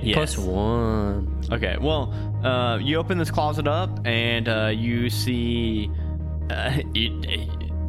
Yes. 0.02 0.34
Plus 0.34 0.38
one. 0.38 1.42
Okay, 1.50 1.76
well, 1.80 2.12
uh, 2.44 2.78
you 2.78 2.96
open 2.96 3.18
this 3.18 3.30
closet 3.30 3.66
up 3.66 4.06
and 4.06 4.48
uh, 4.48 4.72
you 4.74 5.10
see 5.10 5.90
uh, 6.50 6.78
you, 6.94 7.22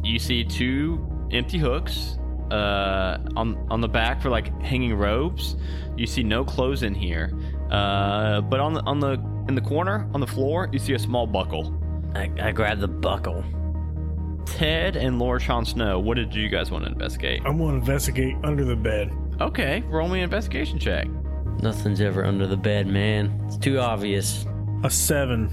you 0.02 0.18
see 0.18 0.44
two 0.44 1.04
empty 1.30 1.58
hooks 1.58 2.18
uh, 2.50 3.18
on 3.36 3.66
on 3.70 3.80
the 3.80 3.88
back 3.88 4.20
for 4.20 4.30
like 4.30 4.60
hanging 4.62 4.94
robes. 4.94 5.56
You 5.96 6.06
see 6.06 6.22
no 6.22 6.44
clothes 6.44 6.82
in 6.82 6.94
here, 6.94 7.32
uh, 7.70 8.40
but 8.42 8.60
on 8.60 8.74
the 8.74 8.82
on 8.82 9.00
the 9.00 9.12
in 9.48 9.54
the 9.54 9.60
corner 9.60 10.08
on 10.14 10.20
the 10.20 10.26
floor 10.26 10.68
you 10.72 10.78
see 10.78 10.94
a 10.94 10.98
small 10.98 11.26
buckle. 11.26 11.78
I, 12.14 12.30
I 12.40 12.52
grabbed 12.52 12.80
the 12.80 12.88
buckle. 12.88 13.44
Ted 14.44 14.96
and 14.96 15.18
Laura 15.18 15.40
Sean 15.40 15.64
Snow, 15.64 15.98
what 15.98 16.16
did 16.16 16.34
you 16.34 16.48
guys 16.48 16.70
want 16.70 16.84
to 16.84 16.90
investigate? 16.90 17.42
I'm 17.44 17.58
going 17.58 17.70
to 17.70 17.80
investigate 17.80 18.36
under 18.44 18.64
the 18.64 18.76
bed. 18.76 19.12
Okay, 19.40 19.82
roll 19.86 20.08
me 20.08 20.18
an 20.18 20.24
investigation 20.24 20.78
check. 20.78 21.06
Nothing's 21.60 22.00
ever 22.00 22.24
under 22.24 22.46
the 22.46 22.56
bed, 22.56 22.86
man. 22.86 23.40
It's 23.46 23.56
too 23.56 23.78
obvious. 23.78 24.46
A 24.84 24.90
seven. 24.90 25.50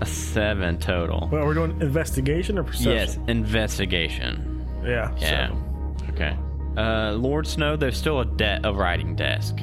A 0.00 0.06
seven 0.06 0.78
total. 0.78 1.28
Well, 1.30 1.44
we're 1.46 1.54
doing 1.54 1.80
investigation 1.80 2.58
or 2.58 2.64
perception? 2.64 2.92
Yes, 2.92 3.18
investigation. 3.28 4.66
Yeah. 4.84 5.12
Yeah. 5.18 5.48
seven. 5.48 5.96
Okay. 6.10 6.36
Uh, 6.76 7.12
Lord 7.12 7.46
Snow, 7.46 7.76
there's 7.76 7.96
still 7.96 8.20
a 8.20 8.24
debt 8.24 8.60
a 8.64 8.72
writing 8.72 9.14
desk. 9.16 9.56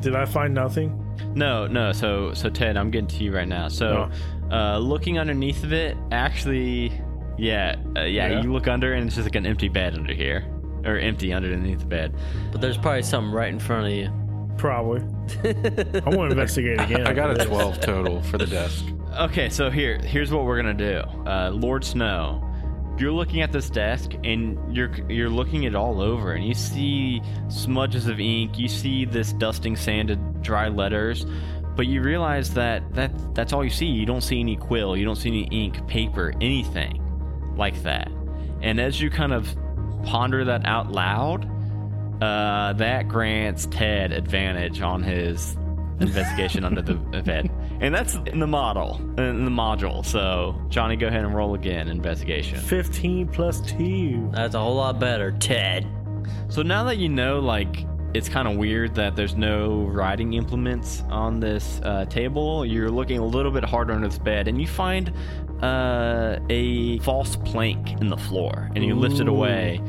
Did 0.00 0.14
I 0.14 0.24
find 0.24 0.54
nothing? 0.54 1.04
No, 1.34 1.66
no. 1.66 1.92
So, 1.92 2.32
so 2.34 2.48
Ted, 2.48 2.76
I'm 2.76 2.90
getting 2.90 3.08
to 3.08 3.24
you 3.24 3.34
right 3.34 3.48
now. 3.48 3.68
So, 3.68 4.10
uh, 4.50 4.78
looking 4.78 5.18
underneath 5.18 5.64
of 5.64 5.72
it, 5.72 5.96
actually, 6.12 6.92
yeah, 7.36 7.76
uh, 7.96 8.02
yeah, 8.04 8.28
Yeah. 8.28 8.42
You 8.42 8.52
look 8.52 8.68
under, 8.68 8.94
and 8.94 9.06
it's 9.06 9.16
just 9.16 9.26
like 9.26 9.34
an 9.34 9.46
empty 9.46 9.68
bed 9.68 9.94
under 9.94 10.14
here, 10.14 10.44
or 10.84 10.96
empty 10.96 11.32
underneath 11.32 11.80
the 11.80 11.86
bed. 11.86 12.14
But 12.52 12.60
there's 12.60 12.78
probably 12.78 13.02
something 13.02 13.32
right 13.32 13.48
in 13.52 13.58
front 13.58 13.86
of 13.86 13.92
you. 13.92 14.10
Probably. 14.58 15.00
I 15.00 16.08
want 16.10 16.30
to 16.30 16.30
investigate 16.30 16.80
again. 16.80 17.06
I 17.06 17.14
got 17.14 17.40
a 17.40 17.44
12 17.44 17.80
total 17.80 18.20
for 18.22 18.38
the 18.38 18.46
desk. 18.46 18.84
Okay, 19.18 19.48
so 19.48 19.70
here, 19.70 19.98
here's 19.98 20.30
what 20.30 20.44
we're 20.44 20.56
gonna 20.56 20.74
do. 20.74 20.98
Uh, 21.26 21.50
Lord 21.54 21.84
Snow, 21.84 22.44
you're 22.98 23.12
looking 23.12 23.40
at 23.40 23.52
this 23.52 23.70
desk, 23.70 24.12
and 24.24 24.58
you're 24.74 24.90
you're 25.08 25.30
looking 25.30 25.62
it 25.62 25.74
all 25.74 26.00
over, 26.00 26.32
and 26.32 26.44
you 26.44 26.54
see 26.54 27.22
smudges 27.48 28.08
of 28.08 28.20
ink. 28.20 28.58
You 28.58 28.68
see 28.68 29.04
this 29.04 29.32
dusting 29.32 29.76
sanded 29.76 30.42
dry 30.42 30.68
letters, 30.68 31.24
but 31.76 31.86
you 31.86 32.02
realize 32.02 32.52
that 32.54 32.92
that 32.94 33.12
that's 33.34 33.52
all 33.52 33.62
you 33.62 33.70
see. 33.70 33.86
You 33.86 34.04
don't 34.04 34.20
see 34.20 34.40
any 34.40 34.56
quill. 34.56 34.96
You 34.96 35.04
don't 35.04 35.16
see 35.16 35.28
any 35.28 35.44
ink, 35.44 35.86
paper, 35.86 36.34
anything 36.40 37.00
like 37.56 37.80
that. 37.84 38.10
And 38.60 38.80
as 38.80 39.00
you 39.00 39.10
kind 39.10 39.32
of 39.32 39.48
ponder 40.02 40.44
that 40.44 40.66
out 40.66 40.90
loud, 40.90 41.48
uh, 42.20 42.72
that 42.74 43.08
grants 43.08 43.66
Ted 43.66 44.12
advantage 44.12 44.80
on 44.80 45.02
his 45.02 45.56
investigation 46.00 46.64
under 46.64 46.82
the 46.82 46.98
event, 47.12 47.50
And 47.80 47.94
that's 47.94 48.14
in 48.14 48.40
the 48.40 48.46
model, 48.46 48.96
in 49.18 49.44
the 49.44 49.50
module. 49.50 50.04
So, 50.04 50.60
Johnny, 50.68 50.96
go 50.96 51.08
ahead 51.08 51.24
and 51.24 51.34
roll 51.34 51.54
again, 51.54 51.88
investigation. 51.88 52.58
15 52.58 53.28
plus 53.28 53.60
2. 53.62 54.30
That's 54.32 54.54
a 54.54 54.60
whole 54.60 54.76
lot 54.76 54.98
better, 54.98 55.32
Ted. 55.32 55.86
So 56.48 56.62
now 56.62 56.84
that 56.84 56.98
you 56.98 57.08
know, 57.08 57.40
like, 57.40 57.84
it's 58.14 58.28
kind 58.28 58.48
of 58.48 58.56
weird 58.56 58.94
that 58.94 59.16
there's 59.16 59.36
no 59.36 59.82
writing 59.84 60.34
implements 60.34 61.02
on 61.10 61.40
this 61.40 61.80
uh, 61.84 62.06
table, 62.06 62.64
you're 62.64 62.90
looking 62.90 63.18
a 63.18 63.24
little 63.24 63.52
bit 63.52 63.64
harder 63.64 63.92
under 63.92 64.08
this 64.08 64.18
bed, 64.18 64.48
and 64.48 64.60
you 64.60 64.66
find 64.66 65.12
uh, 65.62 66.38
a 66.48 66.98
false 67.00 67.36
plank 67.36 68.00
in 68.00 68.08
the 68.08 68.16
floor, 68.16 68.70
and 68.74 68.84
you 68.84 68.94
lift 68.94 69.20
it 69.20 69.28
away. 69.28 69.80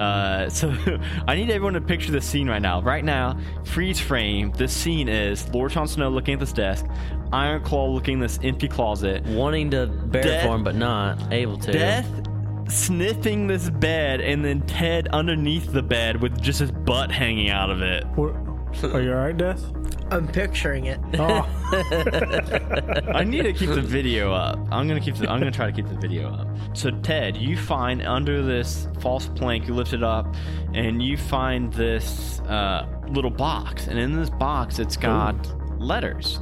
Uh, 0.00 0.48
so 0.48 0.74
I 1.28 1.34
need 1.34 1.50
everyone 1.50 1.74
to 1.74 1.80
picture 1.80 2.10
this 2.10 2.24
scene 2.24 2.48
right 2.48 2.62
now. 2.62 2.80
Right 2.80 3.04
now, 3.04 3.38
freeze 3.64 4.00
frame. 4.00 4.50
This 4.52 4.72
scene 4.72 5.08
is 5.08 5.48
Lord 5.52 5.72
Jon 5.72 5.86
Snow 5.86 6.08
looking 6.08 6.34
at 6.34 6.40
this 6.40 6.52
desk, 6.52 6.86
Ironclaw 7.32 7.92
looking 7.92 8.14
in 8.14 8.20
this 8.20 8.38
empty 8.42 8.68
closet, 8.68 9.24
Wanting 9.26 9.70
to 9.72 9.86
bear 9.86 10.22
Death- 10.22 10.46
form, 10.46 10.64
but 10.64 10.74
not 10.74 11.32
able 11.32 11.58
to. 11.58 11.72
Death 11.72 12.08
sniffing 12.68 13.46
this 13.46 13.68
bed, 13.68 14.20
and 14.20 14.44
then 14.44 14.62
Ted 14.62 15.08
underneath 15.08 15.72
the 15.72 15.82
bed 15.82 16.22
with 16.22 16.40
just 16.40 16.60
his 16.60 16.70
butt 16.70 17.10
hanging 17.10 17.50
out 17.50 17.68
of 17.68 17.82
it. 17.82 18.06
What, 18.14 18.32
are 18.84 19.00
you 19.00 19.12
alright, 19.12 19.36
Death? 19.36 19.64
I'm 20.10 20.26
picturing 20.26 20.86
it. 20.86 21.00
Oh, 21.18 21.48
I 23.14 23.22
need 23.24 23.42
to 23.42 23.52
keep 23.52 23.70
the 23.70 23.80
video 23.80 24.32
up. 24.32 24.58
I'm 24.70 24.88
gonna 24.88 25.00
keep. 25.00 25.16
The, 25.16 25.30
I'm 25.30 25.38
gonna 25.38 25.52
try 25.52 25.66
to 25.66 25.72
keep 25.72 25.88
the 25.88 25.96
video 25.96 26.32
up. 26.32 26.48
So 26.72 26.90
Ted, 26.90 27.36
you 27.36 27.56
find 27.56 28.02
under 28.02 28.42
this 28.42 28.88
false 29.00 29.28
plank, 29.28 29.68
you 29.68 29.74
lift 29.74 29.92
it 29.92 30.02
up, 30.02 30.34
and 30.74 31.02
you 31.02 31.16
find 31.16 31.72
this 31.72 32.40
uh, 32.40 32.86
little 33.08 33.30
box, 33.30 33.86
and 33.86 33.98
in 33.98 34.16
this 34.16 34.30
box, 34.30 34.78
it's 34.78 34.96
got 34.96 35.36
letters, 35.80 36.40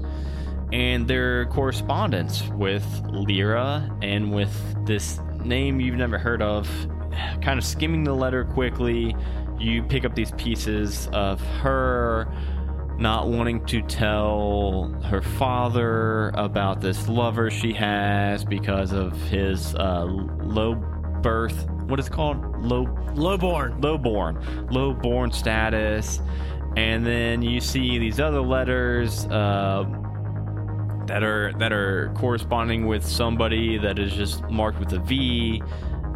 and 0.72 1.06
their 1.06 1.46
correspondence 1.46 2.42
with 2.48 2.86
Lyra 3.06 3.88
and 4.02 4.32
with 4.32 4.86
this 4.86 5.20
name 5.44 5.80
you've 5.80 5.96
never 5.96 6.18
heard 6.18 6.42
of. 6.42 6.68
Kind 7.42 7.58
of 7.58 7.64
skimming 7.64 8.04
the 8.04 8.14
letter 8.14 8.44
quickly, 8.44 9.14
you 9.58 9.82
pick 9.82 10.04
up 10.04 10.14
these 10.14 10.32
pieces 10.32 11.08
of 11.12 11.40
her 11.58 12.32
not 12.98 13.28
wanting 13.28 13.64
to 13.66 13.80
tell 13.82 14.88
her 15.04 15.22
father 15.22 16.30
about 16.30 16.80
this 16.80 17.08
lover 17.08 17.48
she 17.48 17.72
has 17.72 18.44
because 18.44 18.92
of 18.92 19.12
his 19.28 19.74
uh, 19.76 20.04
low 20.04 20.74
birth. 21.22 21.68
What 21.86 22.00
is 22.00 22.08
it 22.08 22.12
called? 22.12 22.44
Low 22.62 22.86
Lowborn. 23.14 23.80
lowborn, 23.80 24.70
lowborn 24.70 25.32
status, 25.32 26.20
and 26.76 27.06
then 27.06 27.42
you 27.42 27.60
see 27.60 27.98
these 27.98 28.20
other 28.20 28.40
letters 28.40 29.26
uh, 29.26 29.84
that 31.06 31.22
are 31.22 31.52
that 31.58 31.72
are 31.72 32.12
corresponding 32.16 32.86
with 32.86 33.04
somebody 33.04 33.78
that 33.78 33.98
is 33.98 34.12
just 34.12 34.42
marked 34.50 34.78
with 34.78 34.92
a 34.92 34.98
V, 34.98 35.62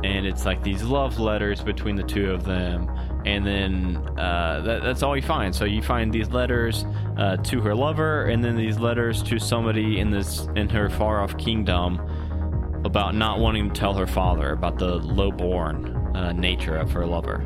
and 0.05 0.27
it's 0.27 0.45
like 0.45 0.63
these 0.63 0.83
love 0.83 1.19
letters 1.19 1.61
between 1.63 1.97
the 1.97 2.03
two 2.03 2.31
of 2.33 2.45
them. 2.45 2.89
And 3.25 3.47
then 3.47 3.97
uh, 4.19 4.63
that, 4.65 4.83
that's 4.83 5.03
all 5.03 5.15
you 5.15 5.23
find. 5.23 5.55
So 5.55 5.65
you 5.65 5.81
find 5.83 6.13
these 6.13 6.31
letters 6.31 6.85
uh, 7.17 7.37
to 7.37 7.61
her 7.61 7.75
lover, 7.75 8.25
and 8.25 8.45
then 8.45 8.57
these 8.57 8.79
letters 8.79 9.23
to 9.25 9.39
somebody 9.39 10.01
in 10.01 10.11
this 10.11 10.49
in 10.57 10.69
her 10.71 10.91
far 10.91 11.23
off 11.23 11.37
kingdom 11.39 12.01
about 12.85 13.15
not 13.15 13.39
wanting 13.39 13.69
to 13.71 13.81
tell 13.81 13.95
her 13.95 14.07
father 14.07 14.53
about 14.53 14.79
the 14.79 14.97
lowborn 14.97 16.17
uh, 16.17 16.33
nature 16.33 16.77
of 16.77 16.91
her 16.91 17.07
lover. 17.07 17.39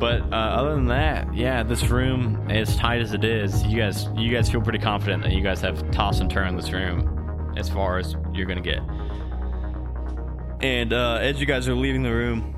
But 0.00 0.22
uh, 0.32 0.36
other 0.36 0.74
than 0.74 0.86
that, 0.86 1.34
yeah, 1.34 1.62
this 1.62 1.88
room, 1.88 2.50
as 2.50 2.74
tight 2.76 3.02
as 3.02 3.12
it 3.12 3.22
is, 3.22 3.62
you 3.64 3.78
guys, 3.78 4.08
you 4.16 4.34
guys 4.34 4.50
feel 4.50 4.62
pretty 4.62 4.78
confident 4.78 5.22
that 5.24 5.32
you 5.32 5.42
guys 5.42 5.60
have 5.60 5.90
tossed 5.90 6.22
and 6.22 6.30
turned 6.30 6.58
this 6.58 6.72
room 6.72 7.54
as 7.58 7.68
far 7.68 7.98
as 7.98 8.16
you're 8.32 8.46
gonna 8.46 8.62
get. 8.62 8.80
And 10.62 10.94
uh, 10.94 11.18
as 11.20 11.38
you 11.38 11.44
guys 11.44 11.68
are 11.68 11.74
leaving 11.74 12.02
the 12.02 12.12
room, 12.12 12.54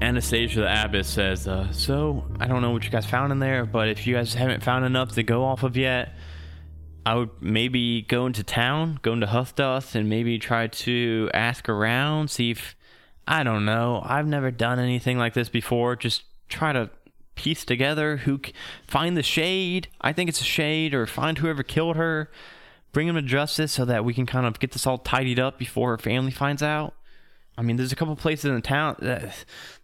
Anastasia 0.00 0.60
the 0.60 0.84
abbess 0.84 1.08
says, 1.08 1.48
uh, 1.48 1.70
"So 1.72 2.24
I 2.38 2.46
don't 2.46 2.62
know 2.62 2.70
what 2.70 2.84
you 2.84 2.90
guys 2.90 3.06
found 3.06 3.32
in 3.32 3.38
there, 3.38 3.64
but 3.64 3.88
if 3.88 4.06
you 4.06 4.14
guys 4.14 4.34
haven't 4.34 4.62
found 4.62 4.84
enough 4.84 5.12
to 5.12 5.22
go 5.22 5.44
off 5.44 5.62
of 5.62 5.76
yet, 5.76 6.14
I 7.04 7.14
would 7.14 7.30
maybe 7.40 8.02
go 8.02 8.26
into 8.26 8.42
town, 8.42 8.98
go 9.02 9.12
into 9.12 9.26
Huthdust, 9.26 9.94
and 9.94 10.08
maybe 10.08 10.38
try 10.38 10.66
to 10.66 11.30
ask 11.32 11.68
around, 11.68 12.30
see 12.30 12.50
if 12.50 12.74
I 13.28 13.42
don't 13.42 13.64
know. 13.64 14.02
I've 14.04 14.26
never 14.26 14.50
done 14.50 14.78
anything 14.78 15.16
like 15.16 15.34
this 15.34 15.48
before. 15.48 15.96
Just 15.96 16.24
try 16.48 16.72
to 16.72 16.90
piece 17.34 17.64
together 17.64 18.18
who 18.18 18.40
find 18.86 19.16
the 19.16 19.22
shade. 19.22 19.88
I 20.00 20.12
think 20.12 20.28
it's 20.28 20.40
a 20.40 20.44
shade, 20.44 20.94
or 20.94 21.06
find 21.06 21.38
whoever 21.38 21.62
killed 21.62 21.96
her, 21.96 22.30
bring 22.92 23.08
him 23.08 23.14
to 23.14 23.22
justice, 23.22 23.72
so 23.72 23.84
that 23.84 24.04
we 24.04 24.12
can 24.12 24.26
kind 24.26 24.46
of 24.46 24.58
get 24.58 24.72
this 24.72 24.86
all 24.86 24.98
tidied 24.98 25.38
up 25.38 25.58
before 25.58 25.90
her 25.90 25.98
family 25.98 26.32
finds 26.32 26.62
out. 26.62 26.94
I 27.58 27.62
mean, 27.62 27.76
there's 27.76 27.92
a 27.92 27.96
couple 27.96 28.14
places 28.16 28.46
in 28.46 28.54
the 28.54 28.60
town 28.60 28.96
that 29.00 29.34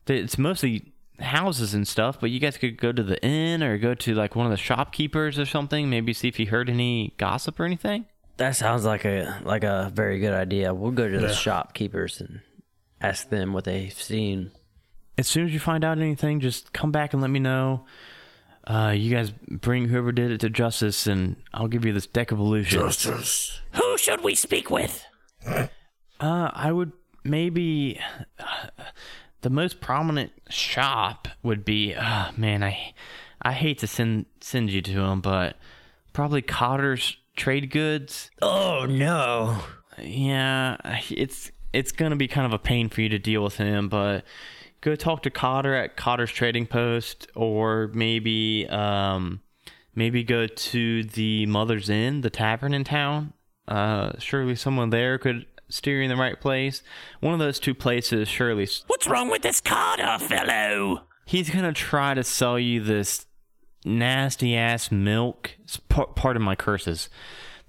that 0.07 0.15
it's 0.15 0.37
mostly 0.39 0.93
houses 1.21 1.75
and 1.75 1.87
stuff, 1.87 2.19
but 2.21 2.31
you 2.31 2.41
guys 2.41 2.57
could 2.57 2.77
go 2.79 2.91
to 2.93 3.03
the 3.03 3.23
inn 3.25 3.63
or 3.63 3.79
go 3.79 3.95
to 3.95 4.15
like 4.15 4.35
one 4.37 4.47
of 4.47 4.51
the 4.51 4.57
shopkeepers 4.59 5.39
or 5.39 5.47
something. 5.47 5.89
Maybe 5.89 6.13
see 6.13 6.29
if 6.29 6.39
you 6.39 6.47
heard 6.47 6.69
any 6.69 7.15
gossip 7.19 7.59
or 7.61 7.65
anything. 7.65 8.07
That 8.39 8.57
sounds 8.57 8.85
like 8.85 9.05
a 9.05 9.41
like 9.45 9.63
a 9.65 9.91
very 9.95 10.19
good 10.19 10.33
idea. 10.35 10.75
We'll 10.75 10.91
go 10.93 11.09
to 11.09 11.19
the 11.19 11.33
shopkeepers 11.33 12.21
and 12.21 12.41
ask 13.01 13.29
them 13.29 13.53
what 13.53 13.65
they've 13.65 13.93
seen. 13.93 14.51
as 15.19 15.29
soon 15.29 15.47
as 15.47 15.53
you 15.53 15.61
find 15.61 15.85
out 15.85 15.99
anything, 15.99 16.41
just 16.41 16.73
come 16.73 16.91
back 16.93 17.13
and 17.13 17.21
let 17.23 17.31
me 17.31 17.39
know. 17.41 17.85
Uh, 18.65 18.93
you 18.97 19.15
guys 19.15 19.31
bring 19.33 19.89
whoever 19.89 20.13
did 20.13 20.31
it 20.31 20.41
to 20.41 20.49
justice, 20.49 21.07
and 21.07 21.37
I'll 21.53 21.67
give 21.69 21.85
you 21.85 21.93
this 21.93 22.07
deck 22.07 22.31
of 22.33 22.39
illusions. 22.39 22.81
Justice. 22.83 23.61
Who 23.73 23.99
should 23.99 24.23
we 24.23 24.35
speak 24.37 24.71
with? 24.71 25.05
Uh, 25.47 25.67
I 26.21 26.71
would 26.71 26.93
maybe 27.25 28.01
uh, 28.39 28.69
the 29.43 29.51
most 29.51 29.81
prominent 29.81 30.33
shop 30.49 31.29
would 31.43 31.65
be. 31.65 31.95
Uh, 31.95 32.33
man, 32.37 32.63
I 32.63 32.95
I 33.41 33.53
hate 33.53 33.79
to 33.79 33.87
send 33.87 34.27
send 34.41 34.71
you 34.71 34.83
to 34.83 35.01
him, 35.01 35.21
but 35.21 35.57
probably 36.13 36.43
Cotter's 36.43 37.17
Trade 37.37 37.71
Goods. 37.71 38.31
Oh 38.41 38.87
no. 38.89 39.59
Yeah, 39.99 40.77
it's 41.11 41.51
it's 41.73 41.93
gonna 41.93 42.17
be 42.17 42.29
kind 42.29 42.47
of 42.47 42.53
a 42.53 42.59
pain 42.59 42.89
for 42.89 43.01
you 43.01 43.09
to 43.11 43.19
deal 43.19 43.43
with 43.43 43.57
him, 43.57 43.89
but 43.89 44.25
go 44.81 44.95
talk 44.95 45.23
to 45.23 45.31
Cotter 45.31 45.75
at 45.75 45.97
Cotter's 45.97 46.31
Trading 46.31 46.67
Post, 46.67 47.29
or 47.35 47.91
maybe 47.95 48.67
um 48.69 49.41
maybe 49.95 50.25
go 50.25 50.47
to 50.47 51.05
the 51.05 51.47
Mother's 51.47 51.91
Inn, 51.91 52.23
the 52.23 52.31
tavern 52.31 52.75
in 52.75 52.85
town. 52.85 53.33
Uh, 53.69 54.13
surely 54.19 54.57
someone 54.57 54.91
there 54.91 55.19
could 55.19 55.47
steer 55.73 55.99
you 55.99 56.05
in 56.05 56.11
the 56.11 56.17
right 56.17 56.41
place. 56.41 56.83
One 57.21 57.33
of 57.33 57.41
those 57.41 57.59
two 57.59 57.75
places, 57.75 58.29
surely. 58.29 58.69
What's 58.87 59.07
wrong 59.07 59.31
with 59.31 59.43
this 59.43 59.61
Carter 59.61 60.19
fellow? 60.19 61.03
He's 61.25 61.51
gonna 61.51 61.73
try 61.73 62.15
to 62.15 62.23
sell 62.25 62.59
you 62.59 62.83
this 62.83 63.27
nasty 63.85 64.57
ass 64.57 64.91
milk. 64.91 65.57
It's 65.63 65.77
par- 65.79 66.09
part 66.09 66.37
of 66.37 66.43
my 66.43 66.55
curses. 66.55 67.09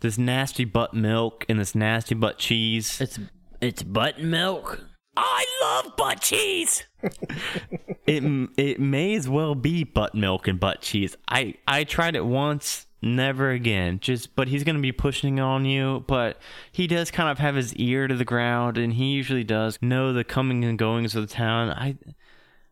This 0.02 0.18
nasty 0.18 0.66
butt 0.66 0.94
milk 0.94 1.46
and 1.48 1.60
this 1.60 1.76
nasty 1.76 2.16
butt 2.16 2.38
cheese. 2.38 3.00
It's 3.00 3.20
it's 3.62 3.84
butt 3.84 4.20
milk. 4.20 4.86
I 5.16 5.46
love 5.62 5.96
butt 5.96 6.22
cheese. 6.22 6.84
it 8.08 8.50
it 8.58 8.80
may 8.80 9.14
as 9.16 9.30
well 9.30 9.56
be 9.56 9.84
butt 9.84 10.16
milk 10.16 10.48
and 10.48 10.60
butt 10.60 10.82
cheese. 10.82 11.16
I 11.28 11.56
I 11.68 11.84
tried 11.84 12.16
it 12.16 12.26
once, 12.26 12.88
never 13.04 13.52
again. 13.52 14.00
Just 14.00 14.36
but 14.36 14.48
he's 14.48 14.64
gonna 14.64 14.80
be 14.80 14.92
pushing 14.92 15.40
on 15.40 15.66
you. 15.66 16.04
But 16.08 16.40
he 16.72 16.88
does 16.88 17.12
kind 17.12 17.30
of 17.30 17.38
have 17.40 17.56
his 17.56 17.76
ear 17.76 18.08
to 18.08 18.16
the 18.16 18.26
ground, 18.26 18.78
and 18.78 18.94
he 18.94 19.12
usually 19.12 19.44
does 19.44 19.78
know 19.82 20.14
the 20.14 20.24
coming 20.24 20.64
and 20.66 20.80
goings 20.80 21.16
of 21.16 21.28
the 21.28 21.34
town. 21.34 21.70
I 21.70 21.98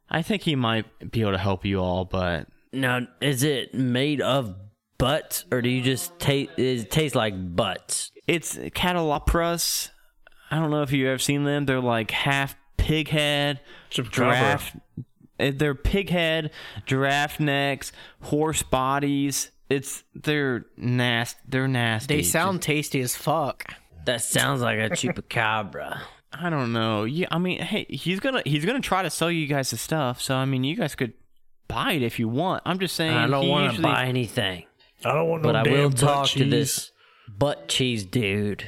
I 0.10 0.22
think 0.22 0.42
he 0.44 0.56
might 0.56 1.12
be 1.12 1.22
able 1.22 1.32
to 1.34 1.38
help 1.38 1.64
you 1.66 1.80
all, 1.80 2.06
but 2.06 2.48
Now, 2.74 3.08
is 3.22 3.44
it 3.44 3.74
made 3.74 4.22
of 4.22 4.56
butts, 4.98 5.46
or 5.52 5.62
do 5.62 5.70
you 5.70 5.82
just 5.82 6.18
taste? 6.20 6.52
It 6.58 6.90
tastes 6.92 7.16
like 7.16 7.34
butts. 7.56 8.12
it's 8.28 8.56
catoblepas. 8.58 9.90
I 10.50 10.58
don't 10.60 10.70
know 10.72 10.82
if 10.82 10.92
you've 10.92 11.08
ever 11.08 11.18
seen 11.20 11.44
them. 11.44 11.66
They're 11.66 11.80
like 11.80 12.12
half 12.12 12.56
pig 12.78 13.08
head, 13.10 13.62
Chupacabra. 13.90 14.12
giraffe. 14.12 14.78
eh, 15.40 15.52
They're 15.56 15.76
pig 15.76 16.10
head, 16.10 16.52
giraffe 16.86 17.40
necks, 17.40 17.92
horse 18.22 18.64
bodies. 18.64 19.52
It's 19.72 20.04
they're 20.14 20.66
nasty. 20.78 21.40
They're 21.48 21.68
nasty. 21.68 22.18
They 22.18 22.24
sound 22.24 22.62
tasty 22.62 23.00
as 23.02 23.16
fuck. 23.16 23.74
That 24.06 24.22
sounds 24.22 24.62
like 24.62 24.80
a 24.80 24.90
chupacabra. 24.90 26.02
I 26.34 26.50
don't 26.50 26.74
know. 26.74 27.04
Yeah, 27.04 27.28
I 27.32 27.38
mean, 27.38 27.60
hey, 27.62 27.86
he's 27.90 28.20
gonna 28.20 28.42
he's 28.46 28.66
gonna 28.66 28.80
try 28.82 29.04
to 29.04 29.10
sell 29.10 29.32
you 29.32 29.48
guys 29.48 29.72
the 29.72 29.78
stuff. 29.78 30.22
So 30.22 30.36
I 30.36 30.46
mean, 30.46 30.64
you 30.64 30.76
guys 30.76 30.96
could 30.96 31.14
buy 31.68 31.94
it 31.94 32.02
if 32.02 32.20
you 32.20 32.28
want. 32.28 32.64
I'm 32.66 32.80
just 32.80 32.96
saying. 32.96 33.14
I 33.14 33.28
don't 33.28 33.44
he 33.44 33.50
want 33.50 33.76
to 33.76 33.82
buy 33.82 34.06
anything, 34.06 34.66
I 35.06 35.14
don't 35.14 35.30
want 35.30 35.44
no 35.44 35.50
but 35.54 35.56
I 35.56 35.72
will 35.72 35.90
butt 35.90 35.98
talk 36.00 36.30
to 36.30 36.46
this 36.46 36.92
butt 37.28 37.68
cheese 37.68 38.06
dude. 38.06 38.66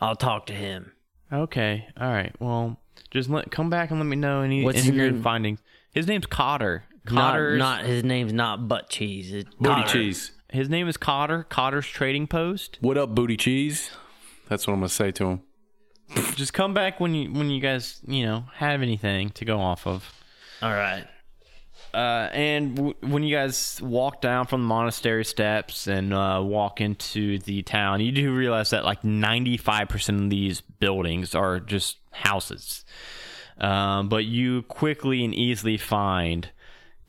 I'll 0.00 0.16
talk 0.16 0.46
to 0.46 0.52
him. 0.54 0.92
Okay, 1.32 1.86
all 1.98 2.10
right. 2.10 2.34
Well, 2.40 2.78
just 3.10 3.30
let 3.30 3.50
come 3.50 3.70
back 3.70 3.90
and 3.90 3.98
let 3.98 4.06
me 4.06 4.16
know 4.16 4.42
any 4.42 4.64
What's 4.64 4.78
any 4.78 4.88
his 4.88 4.96
good 4.96 5.12
name? 5.14 5.22
findings. 5.22 5.60
His 5.92 6.06
name's 6.06 6.26
Cotter. 6.26 6.84
Not, 7.10 7.56
not 7.56 7.84
his 7.84 8.04
name's 8.04 8.32
not 8.32 8.68
butt 8.68 8.88
cheese. 8.88 9.32
It's 9.32 9.52
Booty 9.56 9.82
Cotter. 9.82 9.88
cheese. 9.92 10.32
His 10.50 10.68
name 10.68 10.86
is 10.88 10.96
Cotter. 10.96 11.44
Cotter's 11.48 11.86
Trading 11.86 12.26
Post. 12.26 12.78
What 12.80 12.96
up, 12.98 13.14
booty 13.14 13.36
cheese? 13.36 13.90
That's 14.48 14.66
what 14.66 14.74
I'm 14.74 14.80
gonna 14.80 14.88
say 14.90 15.10
to 15.12 15.26
him. 15.26 15.40
Just 16.34 16.52
come 16.52 16.74
back 16.74 17.00
when 17.00 17.14
you 17.14 17.32
when 17.32 17.50
you 17.50 17.60
guys 17.60 18.00
you 18.06 18.24
know 18.24 18.44
have 18.54 18.82
anything 18.82 19.30
to 19.30 19.44
go 19.44 19.60
off 19.60 19.86
of. 19.86 20.12
All 20.60 20.70
right. 20.72 21.06
Uh, 21.94 22.28
and 22.32 22.76
w- 22.76 22.94
when 23.00 23.22
you 23.22 23.34
guys 23.34 23.80
walk 23.82 24.22
down 24.22 24.46
from 24.46 24.62
the 24.62 24.66
monastery 24.66 25.24
steps 25.24 25.86
and 25.86 26.14
uh, 26.14 26.40
walk 26.42 26.80
into 26.80 27.38
the 27.40 27.62
town, 27.62 28.00
you 28.00 28.10
do 28.12 28.32
realize 28.34 28.70
that 28.70 28.84
like 28.84 29.02
ninety 29.04 29.56
five 29.56 29.88
percent 29.88 30.20
of 30.22 30.30
these 30.30 30.60
buildings 30.60 31.34
are 31.34 31.60
just 31.60 31.98
houses. 32.12 32.84
Um, 33.58 34.08
but 34.08 34.24
you 34.24 34.62
quickly 34.62 35.24
and 35.24 35.34
easily 35.34 35.76
find 35.76 36.50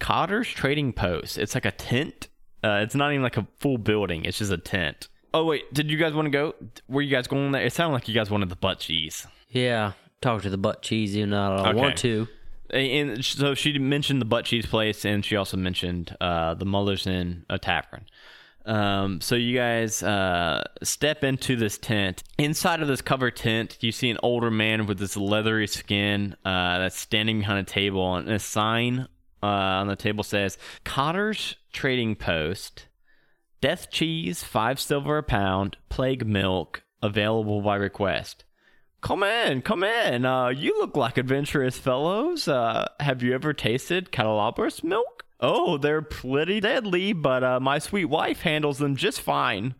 Cotter's 0.03 0.49
Trading 0.49 0.91
Post. 0.93 1.37
It's 1.37 1.55
like 1.55 1.65
a 1.65 1.71
tent. 1.71 2.27
Uh, 2.63 2.81
it's 2.83 2.93
not 2.93 3.11
even 3.11 3.23
like 3.23 3.37
a 3.37 3.47
full 3.59 3.77
building. 3.77 4.25
It's 4.25 4.37
just 4.37 4.51
a 4.51 4.57
tent. 4.57 5.07
Oh 5.33 5.45
wait, 5.45 5.73
did 5.73 5.89
you 5.89 5.97
guys 5.97 6.13
want 6.13 6.25
to 6.25 6.29
go? 6.29 6.53
Were 6.89 7.01
you 7.01 7.09
guys 7.09 7.25
going 7.27 7.51
there? 7.53 7.63
It 7.63 7.73
sounded 7.73 7.93
like 7.93 8.07
you 8.07 8.13
guys 8.13 8.29
wanted 8.29 8.49
the 8.49 8.55
butt 8.57 8.79
cheese. 8.79 9.25
Yeah. 9.49 9.93
Talk 10.21 10.41
to 10.43 10.49
the 10.49 10.57
butt 10.57 10.81
cheese, 10.81 11.15
even 11.17 11.29
though 11.31 11.41
I 11.41 11.57
don't 11.57 11.67
Okay. 11.67 11.79
want 11.79 11.97
to. 11.99 12.27
And 12.69 13.23
so 13.23 13.53
she 13.55 13.77
mentioned 13.79 14.19
the 14.19 14.25
butt 14.25 14.45
cheese 14.45 14.65
place, 14.65 15.05
and 15.05 15.23
she 15.23 15.35
also 15.35 15.57
mentioned 15.57 16.15
uh, 16.19 16.53
the 16.55 16.65
Muller's 16.65 17.07
Inn 17.07 17.45
a 17.49 17.57
tavern. 17.57 18.05
Um, 18.65 19.19
so 19.21 19.35
you 19.35 19.57
guys 19.57 20.01
uh, 20.03 20.63
step 20.83 21.23
into 21.23 21.55
this 21.55 21.77
tent. 21.77 22.23
Inside 22.37 22.81
of 22.81 22.87
this 22.87 23.01
covered 23.01 23.35
tent, 23.35 23.77
you 23.81 23.91
see 23.91 24.09
an 24.09 24.17
older 24.23 24.49
man 24.49 24.85
with 24.85 24.97
this 24.99 25.17
leathery 25.17 25.67
skin 25.67 26.35
uh, 26.45 26.79
that's 26.79 26.97
standing 26.97 27.39
behind 27.39 27.59
a 27.67 27.69
table, 27.71 28.15
and 28.15 28.29
a 28.29 28.39
sign 28.39 29.07
uh, 29.43 29.81
on 29.81 29.87
the 29.87 29.95
table 29.95 30.23
says 30.23 30.57
"Cotter's 30.83 31.55
Trading 31.71 32.15
Post, 32.15 32.87
Death 33.61 33.91
Cheese, 33.91 34.43
five 34.43 34.79
silver 34.79 35.17
a 35.17 35.23
pound, 35.23 35.77
Plague 35.89 36.25
Milk, 36.25 36.83
available 37.01 37.61
by 37.61 37.75
request." 37.75 38.45
Come 39.01 39.21
in, 39.21 39.61
come 39.61 39.83
in. 39.83 40.23
Uh, 40.23 40.47
you 40.47 40.79
look 40.79 40.95
like 40.95 41.17
adventurous 41.17 41.77
fellows. 41.77 42.47
Uh, 42.47 42.87
have 43.01 43.21
you 43.21 43.33
ever 43.33 43.51
tasted 43.51 44.13
Catoblepas 44.13 44.81
milk? 44.81 45.25
Oh, 45.41 45.77
they're 45.77 46.01
pretty 46.01 46.61
deadly, 46.61 47.11
but 47.11 47.43
uh, 47.43 47.59
my 47.59 47.79
sweet 47.79 48.05
wife 48.05 48.41
handles 48.41 48.77
them 48.77 48.95
just 48.95 49.19
fine. 49.19 49.75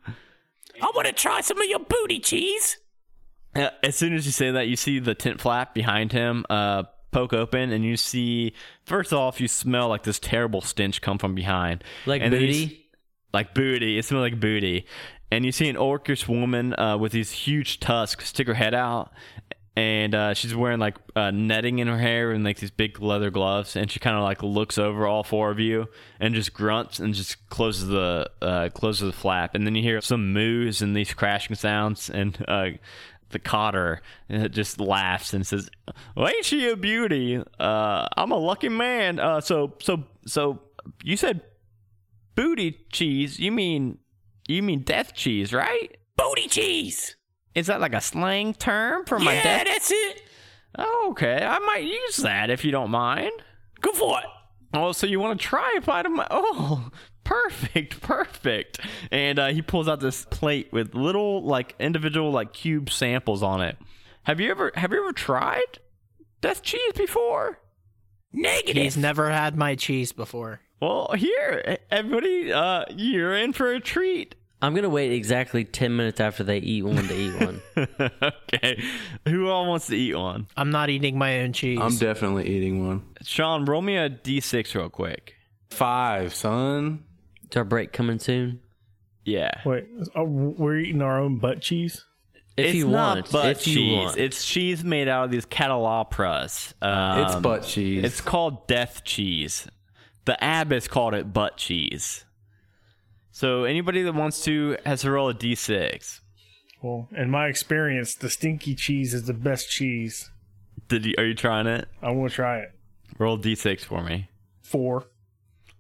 I 0.82 0.92
want 0.94 1.08
to 1.08 1.14
try 1.14 1.40
some 1.40 1.62
of 1.62 1.70
your 1.70 1.80
booty 1.80 2.20
cheese. 2.20 2.80
Uh, 3.56 3.70
as 3.82 3.96
soon 3.96 4.14
as 4.14 4.26
you 4.26 4.34
say 4.34 4.52
that, 4.52 4.68
you 4.68 4.76
see 4.76 5.00
the 5.00 5.16
tent 5.16 5.40
flap 5.40 5.74
behind 5.74 6.12
him 6.12 6.46
uh, 6.50 6.84
poke 7.14 7.34
open, 7.34 7.72
and 7.72 7.86
you 7.86 7.96
see, 7.96 8.54
first 8.86 9.14
off, 9.14 9.40
you 9.40 9.48
smell 9.48 9.88
like 9.88 10.04
this 10.04 10.20
terrible 10.20 10.62
stench 10.62 11.02
come 11.02 11.18
from 11.18 11.36
behind. 11.36 11.84
Like 12.06 12.22
And 12.22 12.34
you 12.34 12.40
booty? 12.40 12.86
like 13.34 13.54
booty. 13.54 13.98
It 13.98 14.06
smells 14.06 14.24
like 14.24 14.40
booty. 14.40 14.86
And 15.32 15.46
you 15.46 15.52
see 15.52 15.68
an 15.70 15.76
orcish 15.78 16.28
woman 16.28 16.78
uh, 16.78 16.98
with 16.98 17.12
these 17.12 17.32
huge 17.32 17.80
tusks 17.80 18.28
stick 18.30 18.48
her 18.48 18.54
head 18.54 18.76
out, 18.76 19.12
and 19.76 20.14
uh, 20.14 20.36
she's 20.36 20.56
wearing 20.56 20.78
like 20.80 20.98
uh, 21.16 21.32
netting 21.32 21.80
in 21.80 21.88
her 21.88 21.98
hair 21.98 22.30
and 22.32 22.44
like 22.44 22.58
these 22.60 22.70
big 22.70 23.02
leather 23.02 23.32
gloves. 23.32 23.76
And 23.76 23.90
she 23.90 24.00
kind 24.00 24.16
of 24.16 24.22
like 24.22 24.44
looks 24.44 24.78
over 24.78 25.08
all 25.08 25.24
four 25.24 25.50
of 25.50 25.60
you 25.60 25.88
and 26.20 26.36
just 26.36 26.54
grunts 26.54 27.00
and 27.00 27.16
just 27.16 27.50
closes 27.50 27.88
the 27.88 28.30
uh, 28.40 28.70
closes 28.70 29.08
the 29.08 29.18
flap. 29.18 29.56
And 29.56 29.66
then 29.66 29.74
you 29.74 29.82
hear 29.82 30.00
some 30.02 30.32
moos 30.32 30.84
and 30.84 30.96
these 30.96 31.12
crashing 31.16 31.56
sounds. 31.56 32.12
And 32.12 32.38
uh, 32.48 32.66
the 33.34 33.40
cotter 33.40 34.02
just 34.50 34.80
laughs 34.80 35.34
and 35.34 35.46
says, 35.46 35.70
well, 36.16 36.28
"Ain't 36.28 36.46
she 36.46 36.70
a 36.70 36.78
beauty? 36.78 37.42
Uh, 37.60 38.08
I'm 38.16 38.32
a 38.32 38.38
lucky 38.38 38.70
man. 38.70 39.20
Uh, 39.20 39.42
so 39.42 39.74
so 39.82 40.06
so 40.26 40.62
you 41.04 41.18
said 41.18 41.42
booty 42.36 42.86
cheese? 42.92 43.40
You 43.40 43.52
mean 43.52 43.98
you 44.48 44.64
mean 44.64 44.82
death 44.82 45.14
cheese, 45.14 45.54
right? 45.54 45.98
Booty 46.16 46.48
cheese. 46.48 47.16
Is 47.56 47.68
that 47.68 47.82
like 47.82 47.94
a 47.94 48.02
slang 48.02 48.54
term 48.54 49.06
for 49.06 49.20
my 49.20 49.34
yeah, 49.34 49.64
that's 49.64 49.92
it. 49.92 50.24
Okay, 50.80 51.44
I 51.44 51.60
might 51.60 51.84
use 51.84 52.18
that 52.18 52.50
if 52.50 52.66
you 52.66 52.72
don't 52.72 52.90
mind. 52.90 53.32
Go 53.82 53.92
for 53.92 54.20
it. 54.20 54.26
Oh, 54.74 54.92
so 54.92 55.06
you 55.06 55.20
want 55.20 55.40
to 55.40 55.46
try 55.46 55.76
a 55.78 55.82
bite 55.82 56.06
of 56.06 56.12
my? 56.14 56.26
Oh, 56.32 56.90
perfect, 57.24 58.02
perfect. 58.02 58.80
And 59.12 59.40
uh, 59.40 59.48
he 59.48 59.62
pulls 59.62 59.88
out 59.88 60.00
this 60.00 60.26
plate 60.26 60.72
with 60.72 60.96
little 60.96 61.44
like 61.44 61.76
individual 61.80 62.32
like 62.32 62.54
cube 62.54 62.90
samples 62.90 63.44
on 63.44 63.62
it. 63.62 63.78
Have 64.24 64.40
you 64.40 64.52
ever 64.52 64.72
have 64.76 64.92
you 64.92 65.00
ever 65.04 65.14
tried 65.14 65.80
death 66.42 66.62
cheese 66.62 66.94
before? 66.96 67.60
Negative. 68.32 68.82
He's 68.82 68.98
never 68.98 69.30
had 69.30 69.56
my 69.56 69.76
cheese 69.76 70.12
before. 70.12 70.62
Well, 70.82 71.14
here, 71.16 71.78
everybody, 71.92 72.52
uh, 72.52 72.86
you're 72.96 73.38
in 73.38 73.54
for 73.54 73.72
a 73.72 73.80
treat. 73.80 74.36
I'm 74.62 74.74
gonna 74.74 74.90
wait 74.90 75.12
exactly 75.12 75.66
ten 75.66 75.96
minutes 75.96 76.22
after 76.22 76.44
they 76.44 76.58
eat 76.60 76.84
one 76.84 77.06
to 77.08 77.14
eat 77.14 77.36
one. 77.40 77.62
okay, 78.54 78.82
who 79.28 79.50
all 79.50 79.68
wants 79.68 79.88
to 79.88 79.96
eat 79.96 80.16
one? 80.16 80.48
I'm 80.56 80.72
not 80.72 80.90
eating 80.90 81.18
my 81.18 81.42
own 81.42 81.52
cheese. 81.52 81.80
I'm 81.82 81.98
definitely 81.98 82.48
eating 82.48 82.88
one. 82.88 83.04
Sean, 83.24 83.66
roll 83.66 83.82
me 83.82 83.98
a 83.98 84.10
d6 84.10 84.74
real 84.74 84.90
quick. 84.90 85.36
Five, 85.70 86.34
son. 86.34 87.04
Is 87.54 87.58
our 87.58 87.64
break 87.64 87.94
coming 87.94 88.18
soon? 88.18 88.62
Yeah. 89.26 89.52
Wait, 89.64 89.86
oh, 90.16 90.24
we're 90.24 90.78
eating 90.78 91.04
our 91.04 91.20
own 91.20 91.38
butt 91.38 91.62
cheese? 91.62 92.04
If 92.58 92.66
it's 92.66 92.74
you 92.74 92.88
not 92.88 93.18
want, 93.18 93.32
butt 93.32 93.46
if 93.46 93.68
you 93.68 93.76
cheese. 93.76 93.96
want. 93.96 94.18
It's 94.18 94.44
cheese 94.44 94.84
made 94.84 95.08
out 95.08 95.26
of 95.26 95.30
these 95.30 95.46
catoblepas. 95.46 96.74
Um, 96.82 97.20
it's 97.20 97.36
butt 97.36 97.62
cheese. 97.62 98.04
It's 98.04 98.22
called 98.22 98.66
death 98.66 99.04
cheese. 99.04 99.68
The 100.26 100.36
abbess 100.42 100.88
called 100.88 101.14
it 101.14 101.32
butt 101.32 101.58
cheese. 101.58 102.26
So 103.30 103.66
anybody 103.66 104.02
that 104.02 104.16
wants 104.16 104.44
to 104.46 104.78
has 104.84 105.02
to 105.02 105.12
roll 105.12 105.30
a 105.30 105.36
d6. 105.36 106.22
Well, 106.82 107.08
in 107.16 107.30
my 107.30 107.46
experience, 107.50 108.16
the 108.16 108.32
stinky 108.32 108.74
cheese 108.74 109.14
is 109.14 109.26
the 109.26 109.34
best 109.36 109.70
cheese. 109.70 110.32
Did 110.88 111.06
you, 111.06 111.14
are 111.20 111.26
you 111.26 111.36
trying 111.36 111.68
it? 111.68 111.88
I 112.02 112.10
want 112.10 112.32
to 112.32 112.36
try 112.36 112.62
it. 112.62 112.72
Roll 113.20 113.36
a 113.36 113.40
d6 113.40 113.82
for 113.82 114.02
me. 114.02 114.30
Four. 114.64 115.06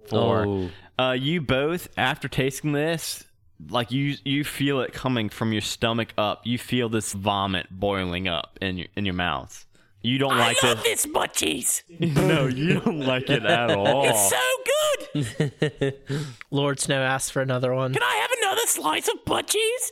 Four. 0.08 0.45
Oh. 0.45 0.70
Uh, 0.97 1.12
you 1.14 1.41
both, 1.41 1.88
after 1.97 2.28
tasting 2.28 2.72
this, 2.74 3.24
like 3.70 3.91
you 3.91 4.16
you 4.24 4.43
feel 4.43 4.82
it 4.82 4.93
coming 4.93 5.30
from 5.30 5.51
your 5.54 5.62
stomach 5.62 6.10
up. 6.18 6.45
You 6.45 6.58
feel 6.58 6.89
this 6.89 7.14
vomit 7.14 7.68
boiling 7.72 8.28
up 8.28 8.58
in 8.62 8.78
your 8.78 8.88
in 8.95 9.06
your 9.06 9.14
mouth. 9.16 9.66
You 10.01 10.18
don't 10.18 10.34
I 10.34 10.47
like 10.47 10.64
love 10.64 10.84
this. 10.84 11.04
this 11.04 11.12
butt 11.14 11.34
cheese. 11.34 11.84
no, 11.99 12.47
you 12.47 12.80
don't 12.82 12.99
like 12.99 13.30
it 13.30 13.45
at 13.45 13.72
all. 13.78 14.06
It's 14.06 14.30
so 14.30 14.38
good. 15.80 15.93
Lord 16.51 16.80
Snow 16.80 17.01
asked 17.01 17.32
for 17.32 17.41
another 17.41 17.74
one. 17.74 17.93
Can 17.93 18.04
I 18.04 18.16
have 18.16 18.32
another 18.39 18.68
slice 18.68 19.08
of 19.08 19.24
butt 19.26 19.47
cheese? 19.47 19.91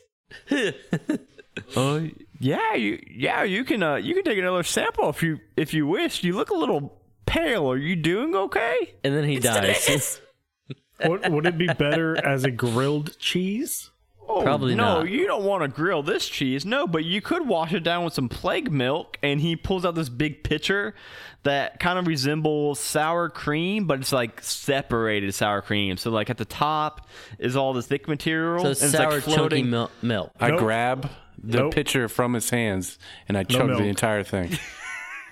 Uh, 1.75 2.01
yeah, 2.39 2.73
you 2.75 3.01
yeah 3.09 3.43
you 3.43 3.63
can 3.63 3.83
uh 3.83 3.95
you 3.95 4.13
can 4.13 4.23
take 4.23 4.37
another 4.37 4.63
sample 4.63 5.09
if 5.09 5.23
you 5.23 5.39
if 5.55 5.73
you 5.73 5.87
wish. 5.87 6.23
You 6.23 6.33
look 6.33 6.49
a 6.49 6.55
little 6.55 7.00
pale. 7.31 7.71
Are 7.71 7.77
you 7.77 7.95
doing 7.95 8.35
okay? 8.35 8.93
and 9.03 9.15
then 9.15 9.23
he 9.23 9.35
It's 9.37 9.45
dies. 9.45 10.21
Would, 11.05 11.31
would 11.33 11.45
it 11.47 11.57
be 11.57 11.65
better 11.65 12.15
as 12.23 12.43
a 12.43 12.51
grilled 12.51 13.17
cheese? 13.17 13.89
Oh, 14.29 14.43
Probably 14.43 14.75
no, 14.75 14.99
not. 14.99 15.09
you 15.09 15.25
don't 15.25 15.43
want 15.43 15.63
to 15.63 15.67
grill 15.67 16.03
this 16.03 16.29
cheese. 16.29 16.63
No, 16.63 16.85
but 16.85 17.03
you 17.03 17.21
could 17.21 17.47
wash 17.47 17.73
it 17.73 17.79
down 17.79 18.05
with 18.05 18.13
some 18.13 18.29
plague 18.29 18.71
milk. 18.71 19.17
And 19.23 19.41
he 19.41 19.55
pulls 19.55 19.83
out 19.83 19.95
this 19.95 20.09
big 20.09 20.43
pitcher 20.43 20.93
that 21.41 21.79
kind 21.79 21.97
of 21.97 22.05
resembles 22.05 22.79
sour 22.79 23.29
cream, 23.29 23.87
but 23.87 23.99
it's 23.99 24.13
like 24.13 24.41
separated 24.43 25.33
sour 25.33 25.61
cream. 25.63 25.97
So 25.97 26.11
like 26.11 26.29
at 26.29 26.37
the 26.37 26.45
top 26.45 27.07
is 27.39 27.55
all 27.55 27.73
the 27.73 27.81
thick 27.81 28.07
material. 28.07 28.59
So 28.59 28.67
and 28.67 28.71
it's 28.73 28.91
sour 28.91 29.15
like 29.15 29.25
chunky 29.25 29.63
mil- 29.63 29.89
milk. 30.03 30.31
I 30.39 30.49
Nope. 30.51 30.59
grab 30.59 31.09
the 31.43 31.57
Nope. 31.57 31.73
pitcher 31.73 32.07
from 32.07 32.33
his 32.33 32.51
hands 32.51 32.99
and 33.27 33.35
I 33.37 33.43
chug 33.43 33.65
milk. 33.67 33.79
the 33.79 33.85
entire 33.87 34.23
thing. 34.23 34.51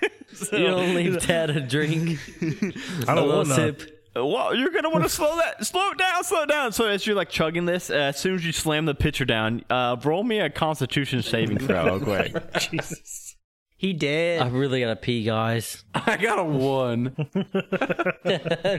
You 0.52 0.58
don't 0.68 0.94
leave 0.94 1.26
Dad 1.26 1.50
a 1.50 1.60
drink. 1.60 2.18
I 2.40 2.44
a 2.44 2.50
don't 2.50 3.16
little 3.16 3.36
want 3.36 3.48
none. 3.48 3.56
sip. 3.56 4.02
Well, 4.14 4.54
you're 4.54 4.70
gonna 4.70 4.90
want 4.90 5.04
to 5.04 5.10
slow 5.10 5.36
that, 5.36 5.64
slow 5.66 5.90
it 5.90 5.98
down, 5.98 6.24
slow 6.24 6.42
it 6.42 6.48
down. 6.48 6.72
So 6.72 6.86
as 6.86 7.06
you're 7.06 7.14
like 7.16 7.28
chugging 7.28 7.66
this, 7.66 7.90
uh, 7.90 7.94
as 7.94 8.18
soon 8.18 8.36
as 8.36 8.44
you 8.46 8.52
slam 8.52 8.86
the 8.86 8.94
pitcher 8.94 9.24
down, 9.24 9.64
uh, 9.70 9.96
roll 10.02 10.22
me 10.24 10.40
a 10.40 10.48
Constitution 10.48 11.22
saving 11.22 11.58
throw, 11.58 11.98
real 11.98 12.00
quick. 12.00 12.52
Jesus. 12.58 13.36
He 13.76 13.92
did. 13.92 14.40
I 14.40 14.48
really 14.48 14.80
gotta 14.80 14.96
pee, 14.96 15.24
guys. 15.24 15.84
I 15.94 16.16
got 16.16 16.38
a 16.38 16.44
one. 16.44 17.14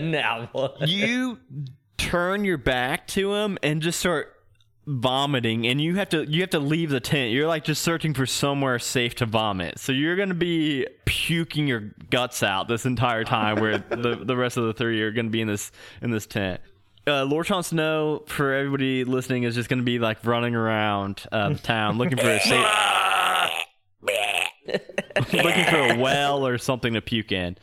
now 0.01 0.49
what? 0.51 0.87
you 0.87 1.39
turn 1.97 2.43
your 2.43 2.57
back 2.57 3.07
to 3.07 3.33
him 3.33 3.57
and 3.63 3.81
just 3.81 3.99
start 3.99 4.33
vomiting 4.87 5.67
and 5.67 5.79
you 5.79 5.95
have 5.95 6.09
to 6.09 6.25
you 6.29 6.41
have 6.41 6.49
to 6.51 6.59
leave 6.59 6.89
the 6.89 6.99
tent. 6.99 7.31
You're 7.31 7.47
like 7.47 7.63
just 7.63 7.81
searching 7.81 8.13
for 8.13 8.25
somewhere 8.25 8.79
safe 8.79 9.15
to 9.15 9.25
vomit. 9.25 9.79
So 9.79 9.91
you're 9.91 10.15
gonna 10.15 10.33
be 10.33 10.87
puking 11.05 11.67
your 11.67 11.91
guts 12.09 12.43
out 12.43 12.67
this 12.67 12.85
entire 12.85 13.23
time 13.23 13.59
where 13.59 13.77
the, 13.89 14.19
the 14.23 14.35
rest 14.35 14.57
of 14.57 14.65
the 14.65 14.73
three 14.73 15.01
are 15.01 15.11
gonna 15.11 15.29
be 15.29 15.41
in 15.41 15.47
this 15.47 15.71
in 16.01 16.11
this 16.11 16.25
tent. 16.25 16.61
Uh, 17.07 17.23
Lord 17.23 17.47
Jon 17.47 17.63
Snow, 17.63 18.23
for 18.27 18.53
everybody 18.53 19.03
listening, 19.03 19.41
is 19.43 19.55
just 19.55 19.69
going 19.69 19.79
to 19.79 19.85
be 19.85 19.97
like 19.97 20.23
running 20.23 20.53
around 20.53 21.23
uh, 21.31 21.49
the 21.49 21.55
town 21.55 21.97
looking 21.97 22.17
for 22.17 22.29
a 22.29 22.39
safe, 22.41 22.67
looking 25.33 25.65
for 25.65 25.93
a 25.93 25.97
well 25.97 26.45
or 26.45 26.59
something 26.59 26.93
to 26.93 27.01
puke 27.01 27.31
in. 27.31 27.57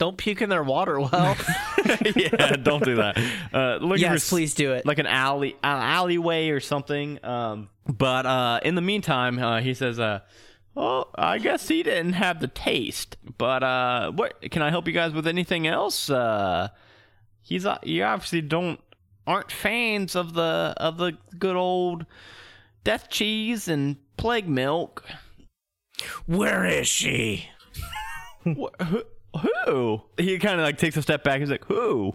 Don't 0.00 0.16
puke 0.16 0.40
in 0.40 0.48
their 0.48 0.62
water 0.62 0.98
well. 0.98 1.36
yeah, 2.16 2.56
don't 2.56 2.82
do 2.82 2.96
that. 2.96 3.18
Uh, 3.52 3.76
looking 3.82 4.00
yes, 4.00 4.24
for 4.24 4.30
please 4.30 4.54
do 4.54 4.72
it. 4.72 4.86
like 4.86 4.98
an 4.98 5.06
alley 5.06 5.52
an 5.62 5.76
alleyway 5.78 6.48
or 6.48 6.58
something. 6.58 7.22
Um, 7.22 7.68
but 7.86 8.24
uh, 8.24 8.60
in 8.62 8.76
the 8.76 8.80
meantime, 8.80 9.38
uh, 9.38 9.60
he 9.60 9.74
says, 9.74 10.00
uh, 10.00 10.20
"Well, 10.74 11.10
I 11.16 11.36
guess 11.36 11.68
he 11.68 11.82
didn't 11.82 12.14
have 12.14 12.40
the 12.40 12.48
taste. 12.48 13.18
But 13.36 13.62
uh, 13.62 14.12
what 14.12 14.40
can 14.50 14.62
I 14.62 14.70
help 14.70 14.86
you 14.86 14.94
guys 14.94 15.12
with? 15.12 15.26
Anything 15.26 15.66
else? 15.66 16.08
Uh, 16.08 16.68
he's 17.42 17.66
uh, 17.66 17.76
you 17.82 18.02
obviously 18.02 18.40
don't 18.40 18.80
aren't 19.26 19.52
fans 19.52 20.16
of 20.16 20.32
the 20.32 20.72
of 20.78 20.96
the 20.96 21.18
good 21.38 21.56
old 21.56 22.06
death 22.84 23.10
cheese 23.10 23.68
and 23.68 23.96
plague 24.16 24.48
milk. 24.48 25.04
Where 26.24 26.64
is 26.64 26.88
she? 26.88 27.50
Wh- 28.46 28.82
who? 28.82 29.02
Who? 29.64 30.02
He 30.16 30.38
kind 30.38 30.60
of 30.60 30.64
like 30.64 30.78
takes 30.78 30.96
a 30.96 31.02
step 31.02 31.24
back. 31.24 31.40
He's 31.40 31.50
like, 31.50 31.64
who? 31.66 32.14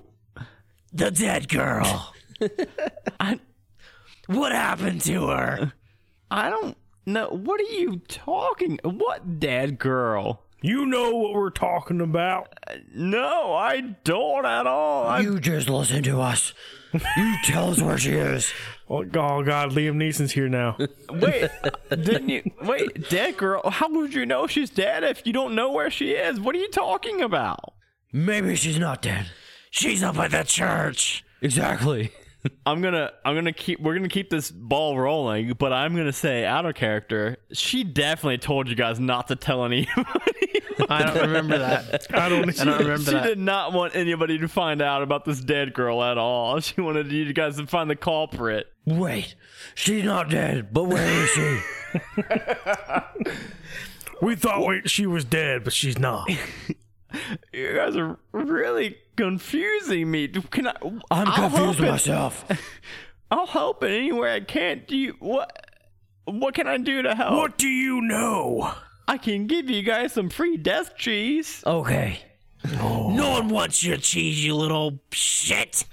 The 0.93 1.11
dead 1.11 1.49
girl. 1.49 2.13
I 3.19 3.39
What 4.27 4.51
happened 4.51 5.01
to 5.01 5.27
her? 5.27 5.73
I 6.31 6.49
don't 6.49 6.77
know. 7.05 7.29
What 7.29 7.59
are 7.61 7.63
you 7.75 8.01
talking? 8.07 8.79
What 8.83 9.39
dead 9.39 9.77
girl? 9.79 10.41
You 10.61 10.85
know 10.85 11.11
what 11.15 11.33
we're 11.33 11.51
talking 11.51 12.01
about. 12.01 12.57
Uh, 12.67 12.77
no, 12.93 13.53
I 13.53 13.81
don't 14.03 14.45
at 14.45 14.65
all. 14.65 15.05
I, 15.05 15.19
You 15.19 15.39
just 15.39 15.69
listen 15.69 16.01
to 16.03 16.21
us. 16.21 16.53
You 17.17 17.35
tell 17.43 17.71
us 17.71 17.81
where 17.81 17.97
she 17.97 18.11
is. 18.11 18.51
Oh, 18.89 18.99
oh 18.99 19.03
God, 19.43 19.71
Liam 19.71 19.95
Neeson's 19.95 20.31
here 20.31 20.47
now. 20.47 20.77
wait, 21.09 21.49
didn't 21.89 22.29
you? 22.29 22.51
Wait, 22.61 23.09
dead 23.09 23.37
girl? 23.37 23.69
How 23.69 23.89
would 23.89 24.13
you 24.13 24.25
know 24.25 24.47
she's 24.47 24.69
dead 24.69 25.03
if 25.03 25.25
you 25.25 25.33
don't 25.33 25.55
know 25.55 25.71
where 25.71 25.89
she 25.89 26.11
is? 26.11 26.39
What 26.39 26.55
are 26.55 26.59
you 26.59 26.69
talking 26.69 27.21
about? 27.21 27.73
Maybe 28.13 28.55
she's 28.55 28.79
not 28.79 29.01
dead. 29.01 29.31
She's 29.71 30.03
up 30.03 30.17
at 30.17 30.31
the 30.31 30.43
church. 30.43 31.23
Exactly. 31.41 32.11
I'm 32.65 32.81
gonna 32.81 33.11
I'm 33.23 33.35
gonna 33.35 33.53
keep 33.53 33.79
we're 33.79 33.95
gonna 33.95 34.07
keep 34.09 34.29
this 34.29 34.51
ball 34.51 34.97
rolling, 34.97 35.53
but 35.53 35.73
I'm 35.73 35.95
gonna 35.95 36.13
say 36.13 36.45
out 36.45 36.65
of 36.65 36.75
character, 36.75 37.37
she 37.53 37.83
definitely 37.83 38.37
told 38.37 38.69
you 38.69 38.75
guys 38.75 38.99
not 38.99 39.27
to 39.29 39.35
tell 39.35 39.65
anybody. 39.65 39.91
I 40.89 41.03
don't 41.03 41.27
remember 41.27 41.57
that. 41.57 42.07
I 42.13 42.29
don't. 42.29 42.59
I 42.59 42.65
don't 42.65 42.79
remember 42.79 42.97
she 42.97 43.11
that. 43.11 43.23
She 43.23 43.29
did 43.29 43.39
not 43.39 43.73
want 43.73 43.95
anybody 43.95 44.37
to 44.39 44.47
find 44.47 44.81
out 44.81 45.01
about 45.01 45.25
this 45.25 45.39
dead 45.39 45.73
girl 45.73 46.03
at 46.03 46.17
all. 46.17 46.59
She 46.65 46.81
wanted 46.81 47.11
you 47.11 47.31
guys 47.33 47.57
to 47.57 47.67
find 47.67 47.89
the 47.89 47.95
culprit. 47.95 48.67
Wait, 48.85 49.35
she's 49.73 50.03
not 50.03 50.29
dead, 50.29 50.73
but 50.73 50.85
where 50.85 51.07
is 51.07 51.29
she? 51.29 51.59
We 54.21 54.35
thought 54.35 54.65
we, 54.65 54.81
she 54.85 55.05
was 55.05 55.25
dead, 55.25 55.63
but 55.63 55.73
she's 55.73 55.99
not. 55.99 56.29
You 57.53 57.73
guys 57.75 57.95
are 57.95 58.17
really 58.31 58.97
confusing 59.15 60.11
me. 60.11 60.27
Can 60.27 60.67
I? 60.67 60.73
I'm 60.81 61.01
I'll 61.27 61.49
confused 61.49 61.79
help 61.79 61.79
it. 61.79 61.91
myself. 61.91 62.45
I'll 63.31 63.47
help 63.47 63.83
in 63.83 63.91
any 63.91 64.11
way 64.11 64.35
I 64.35 64.39
can. 64.41 64.83
Do 64.87 64.95
you 64.95 65.15
what? 65.19 65.51
What 66.25 66.55
can 66.55 66.67
I 66.67 66.77
do 66.77 67.01
to 67.03 67.13
help? 67.15 67.33
what 67.33 67.57
do 67.57 67.67
you 67.67 68.01
know? 68.01 68.73
I 69.07 69.17
can 69.17 69.45
give 69.47 69.69
you 69.69 69.83
guys 69.83 70.13
some 70.13 70.29
free 70.29 70.57
death 70.57 70.97
cheese. 70.97 71.63
Okay. 71.65 72.19
Oh. 72.79 73.11
No 73.15 73.29
one 73.31 73.49
wants 73.49 73.83
your 73.83 73.97
cheese, 73.97 74.43
you 74.43 74.55
little 74.55 74.99
shit. 75.11 75.85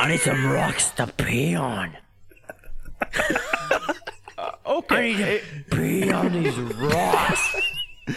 I 0.00 0.08
need 0.08 0.20
some 0.20 0.46
rocks 0.50 0.90
to 0.92 1.06
pee 1.06 1.54
on. 1.54 1.94
Okay. 4.64 5.12
I 5.14 5.16
need 5.16 5.40
to 5.70 5.76
Pee 5.76 6.12
on 6.12 6.32
these 6.32 6.58
rocks. 6.58 7.56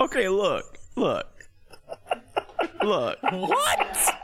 Okay, 0.00 0.28
look, 0.28 0.76
look, 0.96 1.33
look. 2.84 3.18
What? 3.22 4.14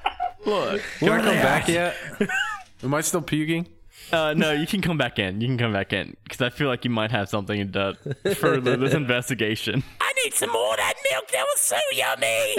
Look. 0.46 0.82
Can 0.98 1.08
I 1.08 1.18
come 1.20 1.34
back 1.36 1.68
yet? 1.68 1.96
Am 2.82 2.94
I 2.94 3.00
still 3.02 3.22
puking? 3.22 3.66
Uh, 4.12 4.34
no, 4.34 4.52
you 4.52 4.66
can 4.66 4.80
come 4.80 4.96
back 4.98 5.18
in. 5.18 5.40
You 5.40 5.46
can 5.46 5.58
come 5.58 5.72
back 5.72 5.92
in 5.92 6.16
because 6.24 6.40
I 6.40 6.48
feel 6.50 6.68
like 6.68 6.84
you 6.84 6.90
might 6.90 7.10
have 7.10 7.28
something 7.28 7.70
to 7.72 7.96
further 8.36 8.76
this 8.76 8.94
investigation. 9.04 9.84
I 10.00 10.12
need 10.24 10.32
some 10.34 10.50
more 10.50 10.72
of 10.72 10.76
that 10.78 10.94
milk. 11.10 11.30
That 11.30 11.44
was 11.44 11.60
so 11.60 11.76
yummy. 11.92 12.56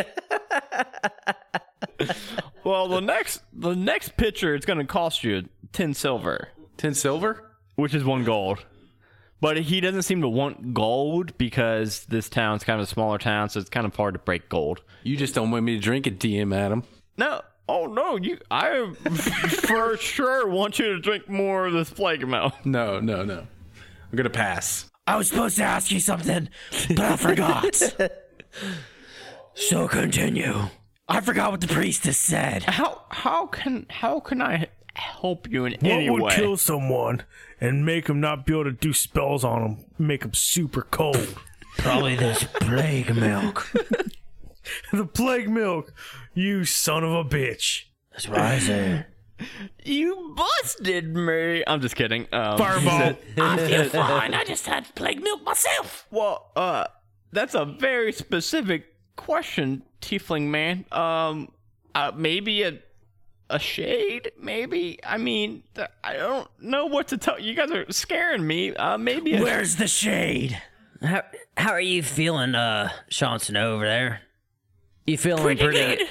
Well, 2.63 2.87
the 2.87 3.01
next 3.01 3.41
the 3.53 3.75
next 3.75 4.15
pitcher 4.17 4.53
it's 4.55 4.65
going 4.65 4.79
to 4.79 4.85
cost 4.85 5.23
you 5.23 5.49
ten 5.73 5.93
silver, 5.93 6.49
Ten 6.77 6.93
silver? 6.93 7.51
which 7.75 7.93
is 7.95 8.03
one 8.03 8.23
gold. 8.23 8.63
But 9.41 9.57
he 9.57 9.81
doesn't 9.81 10.03
seem 10.03 10.21
to 10.21 10.29
want 10.29 10.73
gold 10.73 11.35
because 11.39 12.05
this 12.05 12.29
town's 12.29 12.63
kind 12.63 12.79
of 12.79 12.83
a 12.83 12.87
smaller 12.87 13.17
town, 13.17 13.49
so 13.49 13.59
it's 13.59 13.71
kind 13.71 13.87
of 13.87 13.95
hard 13.95 14.13
to 14.13 14.19
break 14.19 14.47
gold. 14.49 14.81
You 15.03 15.17
just 15.17 15.33
don't 15.33 15.49
want 15.49 15.65
me 15.65 15.75
to 15.75 15.81
drink 15.81 16.05
it, 16.05 16.19
DM 16.19 16.55
Adam. 16.55 16.83
No, 17.17 17.41
oh 17.67 17.87
no, 17.87 18.17
you 18.17 18.37
I 18.51 18.93
for 19.65 19.97
sure 19.97 20.47
want 20.47 20.77
you 20.77 20.93
to 20.93 20.99
drink 20.99 21.27
more 21.27 21.65
of 21.65 21.73
this 21.73 21.89
plague 21.89 22.27
milk. 22.27 22.53
No, 22.65 22.99
no, 22.99 23.25
no. 23.25 23.39
I'm 24.11 24.15
gonna 24.15 24.29
pass. 24.29 24.85
I 25.07 25.17
was 25.17 25.29
supposed 25.29 25.57
to 25.57 25.63
ask 25.63 25.91
you 25.91 25.99
something, 25.99 26.49
but 26.89 26.99
I 26.99 27.15
forgot. 27.15 27.75
so 29.55 29.87
continue. 29.87 30.67
I 31.07 31.19
forgot 31.19 31.51
what 31.51 31.61
the 31.61 31.67
priestess 31.67 32.17
said. 32.17 32.63
How 32.63 33.01
how 33.09 33.47
can 33.47 33.87
how 33.89 34.19
can 34.19 34.41
I 34.41 34.67
help 34.95 35.49
you 35.49 35.65
in 35.65 35.73
What 35.73 35.83
any 35.83 36.09
would 36.09 36.31
kill 36.33 36.57
someone 36.57 37.23
and 37.59 37.85
make 37.85 38.07
them 38.07 38.19
not 38.19 38.45
be 38.45 38.53
able 38.53 38.65
to 38.65 38.71
do 38.71 38.93
spells 38.93 39.43
on 39.43 39.61
them? 39.61 39.85
Make 39.97 40.21
them 40.21 40.33
super 40.33 40.81
cold. 40.81 41.35
Probably 41.77 42.15
this 42.15 42.43
plague 42.43 43.15
milk. 43.15 43.71
the 44.91 45.05
plague 45.05 45.49
milk. 45.49 45.93
You 46.33 46.65
son 46.65 47.03
of 47.03 47.11
a 47.11 47.23
bitch. 47.23 47.85
That's 48.11 48.27
what 48.27 48.39
I 48.39 48.59
said. 48.59 49.05
You 49.83 50.35
busted 50.35 51.15
me. 51.15 51.63
I'm 51.65 51.81
just 51.81 51.95
kidding. 51.95 52.27
Um, 52.31 52.57
Fireball. 52.57 53.17
I 53.37 53.57
feel 53.57 53.89
fine. 53.89 54.33
I 54.33 54.43
just 54.43 54.67
had 54.67 54.93
plague 54.95 55.23
milk 55.23 55.43
myself. 55.43 56.05
Well, 56.11 56.51
uh, 56.55 56.87
that's 57.31 57.55
a 57.55 57.65
very 57.65 58.11
specific 58.13 58.85
question, 59.15 59.83
Tiefling 60.01 60.43
man. 60.43 60.85
Um, 60.91 61.51
uh, 61.95 62.11
maybe 62.15 62.63
a 62.63 62.79
a 63.51 63.59
shade, 63.59 64.31
maybe. 64.39 64.99
I 65.05 65.17
mean, 65.17 65.63
I 66.03 66.13
don't 66.13 66.47
know 66.59 66.85
what 66.87 67.09
to 67.09 67.17
tell. 67.17 67.39
You 67.39 67.53
guys 67.53 67.71
are 67.71 67.91
scaring 67.91 68.45
me. 68.47 68.73
Uh, 68.75 68.97
maybe 68.97 69.35
a 69.35 69.41
Where's 69.43 69.75
the 69.75 69.87
shade? 69.87 70.61
How, 71.01 71.23
how 71.57 71.71
are 71.71 71.81
you 71.81 72.01
feeling, 72.01 72.55
uh, 72.55 72.89
Sean 73.09 73.39
Snow 73.39 73.73
over 73.73 73.85
there? 73.85 74.21
You 75.05 75.17
feeling 75.17 75.57
pretty, 75.57 75.67
good. 75.67 76.07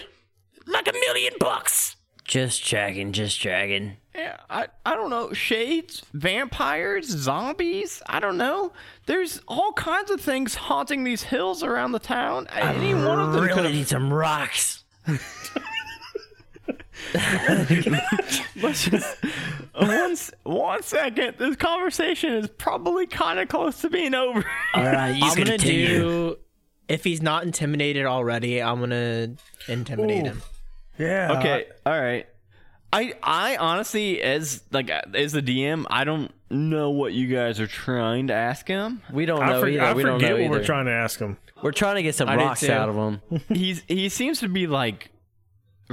Like 0.67 0.89
a 0.89 0.93
million 0.93 1.35
bucks. 1.39 1.97
Just 2.25 2.63
checking, 2.63 3.13
just 3.13 3.39
checking. 3.41 3.97
Yeah, 4.15 4.37
I, 4.49 4.67
I 4.85 4.95
don't 4.95 5.11
know. 5.11 5.33
Shades, 5.33 6.03
vampires, 6.13 7.07
zombies. 7.07 8.03
I 8.07 8.21
don't 8.21 8.37
know. 8.37 8.73
There's 9.07 9.41
all 9.49 9.73
kinds 9.73 10.11
of 10.11 10.21
things 10.21 10.55
haunting 10.55 11.05
these 11.05 11.23
hills 11.23 11.63
around 11.63 11.93
the 11.93 11.99
town. 11.99 12.49
I 12.53 12.75
Any 12.75 12.95
one 12.95 13.19
of 13.19 13.33
them 13.33 13.45
Really 13.45 13.73
need 13.73 13.89
some 13.89 14.13
rocks. 14.13 14.85
Let's 18.63 18.85
just 18.85 19.25
one, 19.75 20.17
one 20.45 20.83
second. 20.83 21.37
This 21.39 21.57
conversation 21.57 22.35
is 22.35 22.49
probably 22.49 23.07
kind 23.07 23.39
of 23.39 23.49
close 23.49 23.81
to 23.83 23.91
being 23.91 24.15
over. 24.15 24.45
All 24.75 24.85
right, 24.85 25.11
you 25.11 25.25
I'm 25.25 25.37
gonna 25.37 25.51
continue. 25.53 25.87
do. 25.89 26.37
If 26.89 27.05
he's 27.05 27.23
not 27.23 27.45
intimidated 27.45 28.07
already, 28.07 28.61
I'm 28.63 28.81
gonna 28.81 29.35
intimidate 29.69 30.25
him. 30.27 30.43
Yeah. 30.99 31.39
okay, 31.39 31.67
all 31.87 31.99
right. 32.01 32.27
I 32.93 33.15
I 33.23 33.57
honestly, 33.57 34.21
as 34.21 34.63
like 34.73 34.91
as 34.91 35.33
the 35.33 35.43
DM, 35.43 35.87
I 35.89 36.05
don't 36.05 36.33
know 36.51 36.91
what 36.91 37.13
you 37.13 37.29
guys 37.29 37.61
are 37.61 37.69
trying 37.69 38.27
to 38.27 38.35
ask 38.35 38.67
him. 38.67 39.01
We 39.13 39.27
don't 39.27 39.43
I, 39.43 39.51
know 39.53 39.61
for- 39.61 39.69
either. 39.69 39.83
I 39.83 39.93
we 39.93 40.03
don't 40.03 40.19
forget 40.19 40.31
know 40.31 40.35
what 40.37 40.43
either. 40.43 40.51
we're 40.59 40.65
trying 40.65 40.87
to 40.87 40.93
ask 40.93 41.21
him. 41.21 41.37
We're 41.63 41.73
trying 41.73 41.97
to 41.97 42.03
get 42.03 42.15
some 42.17 42.29
I 42.29 42.37
rocks 42.37 42.69
out 42.69 42.89
of 42.89 42.97
him. 42.97 43.21
He's 43.51 43.83
he 43.87 44.09
seems 44.09 44.41
to 44.41 44.49
be 44.49 44.67
like 44.67 45.11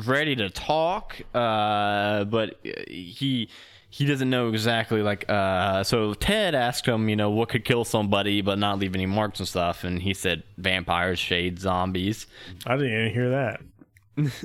ready 0.05 0.35
to 0.35 0.49
talk, 0.49 1.19
uh, 1.33 2.23
but 2.25 2.59
he 2.87 3.49
he 3.89 4.05
doesn't 4.05 4.29
know 4.29 4.49
exactly 4.49 5.01
like 5.01 5.27
uh 5.29 5.81
so 5.83 6.13
ted 6.13 6.53
asked 6.53 6.85
him 6.85 7.07
you 7.07 7.15
know 7.15 7.29
what 7.29 7.47
could 7.47 7.63
kill 7.63 7.85
somebody 7.85 8.41
but 8.41 8.59
not 8.59 8.77
leave 8.79 8.93
any 8.93 9.05
marks 9.05 9.39
and 9.39 9.47
stuff 9.47 9.85
and 9.85 10.01
he 10.01 10.13
said 10.13 10.43
vampires 10.57 11.17
shades 11.17 11.61
zombies 11.61 12.27
I 12.67 12.75
didn't 12.75 12.91
even 12.91 13.13
hear 13.13 13.29
that. 13.29 13.61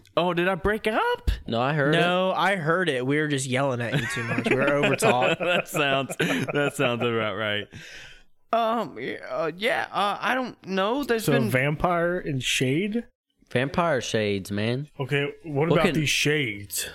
oh 0.16 0.32
did 0.32 0.46
i 0.48 0.54
break 0.54 0.86
up 0.86 1.30
No, 1.48 1.60
I 1.60 1.72
heard 1.74 1.94
it. 1.94 2.00
No, 2.00 2.32
I 2.32 2.54
heard 2.54 2.88
it. 2.88 3.04
We 3.04 3.18
were 3.18 3.26
just 3.26 3.46
yelling 3.46 3.80
at 3.80 3.98
you 4.00 4.06
too 4.14 4.22
much. 4.24 4.48
We 4.48 4.54
were 4.56 4.74
over 4.74 4.94
talk. 4.96 5.36
that 5.40 5.66
sounds 5.66 6.14
that 6.18 6.72
sounds 6.76 7.02
about 7.02 7.36
right 7.36 7.66
um 8.52 8.96
yeah, 8.98 9.16
uh, 9.28 9.50
yeah 9.56 9.86
uh, 9.90 10.18
i 10.20 10.34
don't 10.34 10.64
know 10.66 11.02
There's 11.02 11.24
So 11.24 11.32
been 11.32 11.50
vampire 11.50 12.18
and 12.18 12.42
shade. 12.42 13.04
Vampire 13.52 14.00
shades, 14.00 14.50
man. 14.50 14.88
Okay, 14.98 15.32
what 15.44 15.68
Look 15.68 15.78
about 15.78 15.88
at- 15.88 15.94
these 15.94 16.08
shades? 16.10 16.88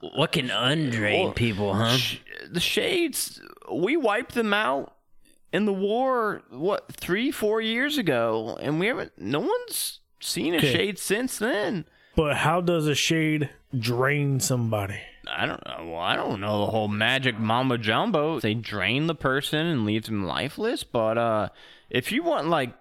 What 0.00 0.32
can 0.32 0.48
undrain 0.48 1.34
people, 1.34 1.74
huh? 1.74 1.96
Sh- 1.96 2.18
the 2.50 2.60
shades 2.60 3.40
we 3.72 3.96
wiped 3.96 4.34
them 4.34 4.52
out 4.54 4.94
in 5.52 5.64
the 5.64 5.72
war 5.72 6.42
what 6.50 6.90
three 6.92 7.30
four 7.30 7.60
years 7.60 7.98
ago 7.98 8.56
and 8.60 8.78
we 8.80 8.86
haven't 8.86 9.12
no 9.18 9.40
one's 9.40 10.00
seen 10.20 10.54
a 10.54 10.58
Okay. 10.58 10.72
shade 10.72 10.98
since 10.98 11.38
then 11.38 11.84
But 12.14 12.36
how 12.38 12.60
does 12.60 12.86
a 12.86 12.94
shade 12.94 13.50
drain 13.76 14.38
somebody? 14.40 15.00
i 15.28 15.44
don't 15.44 15.64
know 15.66 15.90
well, 15.90 16.00
i 16.00 16.14
don't 16.14 16.40
know 16.40 16.60
the 16.66 16.70
whole 16.70 16.86
magic 16.88 17.36
mama 17.38 17.76
jumbo 17.78 18.38
they 18.38 18.54
drain 18.54 19.08
the 19.08 19.14
person 19.14 19.66
and 19.66 19.84
leave 19.84 20.04
them 20.04 20.24
lifeless 20.24 20.84
but 20.84 21.18
uh 21.18 21.48
if 21.90 22.12
you 22.12 22.22
want 22.22 22.46
like 22.48 22.72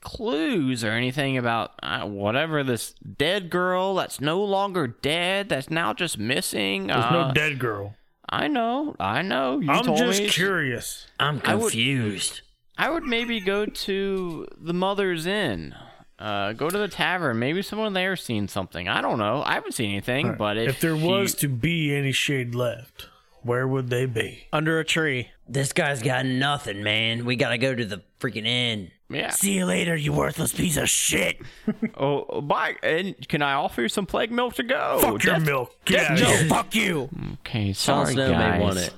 clues 0.00 0.82
or 0.84 0.90
anything 0.90 1.36
about 1.36 1.72
uh, 1.82 2.06
whatever 2.06 2.62
this 2.64 2.92
dead 3.18 3.50
girl 3.50 3.94
that's 3.94 4.20
no 4.20 4.42
longer 4.42 4.86
dead 4.86 5.48
that's 5.48 5.70
now 5.70 5.92
just 5.92 6.18
missing 6.18 6.86
There's 6.86 7.04
uh, 7.04 7.28
no 7.28 7.34
dead 7.34 7.58
girl. 7.58 7.94
i 8.28 8.48
know 8.48 8.96
i 8.98 9.20
know 9.22 9.58
you 9.60 9.70
I'm 9.70 9.84
told 9.84 9.98
just 9.98 10.22
me 10.22 10.28
curious. 10.28 11.06
I'm 11.18 11.40
I 11.44 11.54
would- 11.54 11.72
confused. 11.72 12.40
I 12.78 12.88
would 12.88 13.02
maybe 13.04 13.40
go 13.40 13.66
to 13.66 14.48
the 14.58 14.72
Mother's 14.72 15.26
Inn. 15.26 15.74
Uh, 16.18 16.54
go 16.54 16.70
to 16.70 16.78
the 16.78 16.88
tavern. 16.88 17.38
Maybe 17.38 17.60
someone 17.60 17.92
there 17.92 18.16
seen 18.16 18.48
something. 18.48 18.88
I 18.88 19.02
don't 19.02 19.18
know. 19.18 19.42
I 19.44 19.52
haven't 19.52 19.72
seen 19.72 19.90
anything. 19.90 20.34
But 20.38 20.56
if, 20.56 20.68
If 20.70 20.80
there 20.80 20.96
was 20.96 21.34
to 21.36 21.48
be 21.48 21.94
any 21.94 22.12
shade 22.12 22.54
left, 22.54 23.08
where 23.42 23.68
would 23.68 23.90
they 23.90 24.06
be? 24.06 24.46
Under 24.50 24.78
a 24.80 24.84
tree. 24.84 25.28
This 25.46 25.74
guy's 25.74 26.02
got 26.02 26.24
nothing, 26.24 26.82
man. 26.82 27.26
We 27.26 27.36
gotta 27.36 27.58
go 27.58 27.74
to 27.74 27.84
the 27.84 28.02
freaking 28.18 28.46
inn. 28.46 28.92
Yeah. 29.10 29.30
See 29.30 29.52
you 29.52 29.66
later, 29.66 29.94
you 29.96 30.12
worthless 30.12 30.52
piece 30.52 30.76
of 30.76 30.88
shit. 30.88 31.40
Oh, 31.96 32.40
bye. 32.40 32.76
And 32.82 33.14
can 33.28 33.42
I 33.42 33.52
offer 33.54 33.82
you 33.82 33.88
some 33.88 34.06
plague 34.06 34.30
milk 34.32 34.54
to 34.54 34.62
go? 34.62 34.98
Fuck 35.02 35.22
your 35.24 35.34
Def- 35.34 35.44
milk. 35.46 35.84
Get 35.84 36.10
out 36.10 36.16
Def- 36.18 36.28
of 36.32 36.38
here. 36.40 36.48
fuck 36.48 36.74
you. 36.74 37.08
Okay, 37.40 37.66
Sean 37.72 38.04
sorry 38.06 38.12
Snow 38.14 38.30
guys. 38.30 38.58
may 38.58 38.64
want 38.64 38.78
it. 38.78 38.94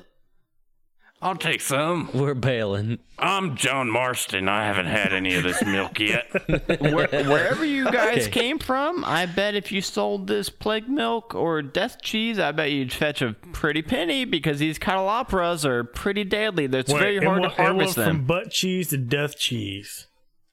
I'll 1.22 1.36
take 1.36 1.60
some. 1.60 2.10
We're 2.12 2.34
bailing. 2.34 2.98
I'm 3.16 3.54
John 3.56 3.88
Marston. 3.88 4.48
I 4.48 4.64
haven't 4.66 4.86
had 4.86 5.12
any 5.12 5.34
of 5.36 5.44
this 5.44 5.62
milk 5.64 6.00
yet. 6.00 6.26
Where, 6.80 7.06
wherever 7.06 7.64
you 7.64 7.84
guys 7.92 8.26
Okay. 8.26 8.30
came 8.30 8.58
from, 8.58 9.04
I 9.04 9.26
bet 9.26 9.54
if 9.54 9.70
you 9.70 9.80
sold 9.82 10.26
this 10.26 10.48
plague 10.48 10.88
milk 10.88 11.32
or 11.32 11.62
death 11.62 12.02
cheese, 12.02 12.40
I 12.40 12.50
bet 12.50 12.72
you'd 12.72 12.92
fetch 12.92 13.22
a 13.22 13.34
pretty 13.52 13.82
penny 13.82 14.24
because 14.24 14.58
these 14.58 14.78
candelabras 14.78 15.64
are 15.64 15.84
pretty 15.84 16.24
deadly. 16.24 16.64
It's 16.64 16.92
Wait, 16.92 16.98
very 16.98 17.16
it 17.18 17.24
hard 17.24 17.40
went- 17.42 17.54
to 17.54 17.60
it 17.62 17.64
harvest 17.66 17.96
went 17.96 18.06
them. 18.08 18.16
from 18.16 18.26
butt 18.26 18.50
cheese 18.50 18.88
to 18.88 18.96
death 18.98 19.38
cheese. 19.38 20.08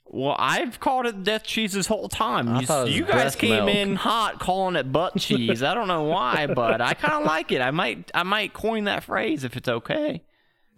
Well, 0.06 0.36
I've 0.38 0.80
called 0.80 1.06
it 1.08 1.24
death 1.24 1.44
cheese 1.44 1.74
this 1.74 1.88
whole 1.88 2.10
time. 2.10 2.56
You, 2.58 2.66
thought 2.68 2.82
it 2.82 2.84
was 2.90 2.96
you 2.98 3.06
guys 3.06 3.36
came 3.36 3.66
milk. 3.66 3.76
in 3.76 3.96
hot 3.96 4.40
calling 4.40 4.76
it 4.76 4.92
butt 4.92 5.16
cheese. 5.20 5.64
I 5.64 5.74
don't 5.74 5.88
know 5.88 6.04
why, 6.04 6.46
but 6.48 6.80
I 6.82 6.94
kind 6.94 7.14
of 7.16 7.26
like 7.26 7.52
it. 7.52 7.62
I 7.62 7.72
might, 7.72 8.10
I 8.14 8.22
might 8.24 8.54
coin 8.54 8.84
that 8.86 9.04
phrase 9.04 9.44
if 9.44 9.56
it's 9.58 9.70
okay. 9.70 10.22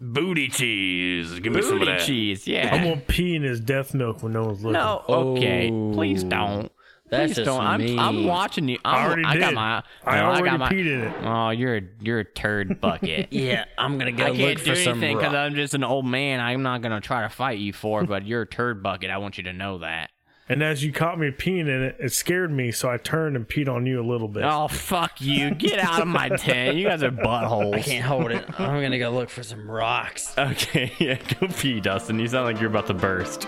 Booty 0.02 0.48
cheese. 0.50 1.40
Give 1.40 1.54
me 1.54 1.62
some 1.62 1.74
of 1.74 1.80
Booty 1.80 1.92
that. 1.92 2.02
cheese, 2.02 2.48
yeah. 2.48 2.74
I'm 2.74 2.84
gonna 2.84 2.98
pee 3.02 3.36
in 3.36 3.44
his 3.44 3.60
death 3.60 3.94
milk 3.94 4.24
when 4.24 4.34
no 4.34 4.46
one's 4.46 4.64
looking. 4.64 4.74
no, 4.74 5.04
okay, 5.08 5.70
Oh. 5.72 5.92
please 5.94 6.24
don't. 6.24 6.72
That's 7.10 7.34
Please 7.34 7.36
just 7.36 7.46
don't. 7.46 7.62
I'm, 7.62 8.00
I'm 8.00 8.24
watching 8.26 8.70
you. 8.70 8.78
I 8.86 8.96
I'm, 8.98 9.06
already 9.06 9.26
I 9.26 9.38
got 9.38 9.48
did. 9.50 9.56
my. 9.56 9.84
I 10.06 10.16
no, 10.22 10.26
already 10.28 10.44
got 10.46 10.60
my, 10.60 10.70
peed 10.70 10.92
in 10.94 11.02
it. 11.02 11.14
Oh, 11.24 11.50
you're 11.50 11.76
a, 11.78 11.82
you're 12.00 12.20
a 12.20 12.24
turd 12.26 12.80
bucket. 12.80 13.28
Yeah, 13.32 13.66
I'm 13.78 13.98
gonna 13.98 14.14
go 14.14 14.24
I 14.26 14.30
look 14.30 14.38
can't 14.38 14.60
for 14.60 14.66
do 14.68 14.76
some 14.78 14.92
anything 14.94 15.18
because 15.18 15.34
rock. 15.34 15.42
I'm 15.42 15.56
just 15.56 15.74
an 15.74 15.84
old 15.84 16.06
man. 16.06 16.40
I'm 16.40 16.64
not 16.64 16.82
gonna 16.82 17.02
try 17.02 17.24
to 17.24 17.30
fight 17.30 17.60
you 17.60 17.74
for, 17.74 18.06
but 18.06 18.26
you're 18.26 18.44
a 18.44 18.48
turd 18.48 18.82
bucket. 18.82 19.10
I 19.12 19.18
want 19.18 19.38
you 19.38 19.44
to 19.44 19.54
know 19.54 19.80
that. 19.80 20.10
And 20.50 20.62
as 20.62 20.84
you 20.84 20.92
caught 20.92 21.18
me 21.18 21.32
peeing 21.32 21.62
in 21.62 21.70
it, 21.84 21.96
it 22.00 22.12
scared 22.12 22.52
me, 22.52 22.72
so 22.72 22.90
I 22.90 22.98
turned 22.98 23.36
and 23.36 23.48
peed 23.48 23.70
on 23.70 23.86
you 23.86 24.02
a 24.02 24.06
little 24.06 24.28
bit. 24.28 24.44
Oh 24.44 24.68
fuck 24.68 25.22
you! 25.22 25.52
Get 25.52 25.80
out 25.80 26.02
of 26.02 26.08
my 26.08 26.30
tent. 26.30 26.76
You 26.76 26.88
guys 26.88 27.04
are 27.04 27.12
buttholes. 27.12 27.76
I 27.76 27.82
can't 27.82 28.04
hold 28.04 28.32
it. 28.32 28.44
I'm 28.60 28.82
gonna 28.82 29.00
go 29.00 29.12
look 29.12 29.30
for 29.30 29.44
some 29.44 29.70
rocks. 29.70 30.38
Okay, 30.38 30.92
yeah, 31.00 31.20
go 31.40 31.48
pee, 31.48 31.80
Dustin. 31.80 32.20
You 32.20 32.28
sound 32.28 32.46
like 32.46 32.60
you're 32.60 32.70
about 32.70 32.88
to 32.88 32.94
burst. 32.94 33.48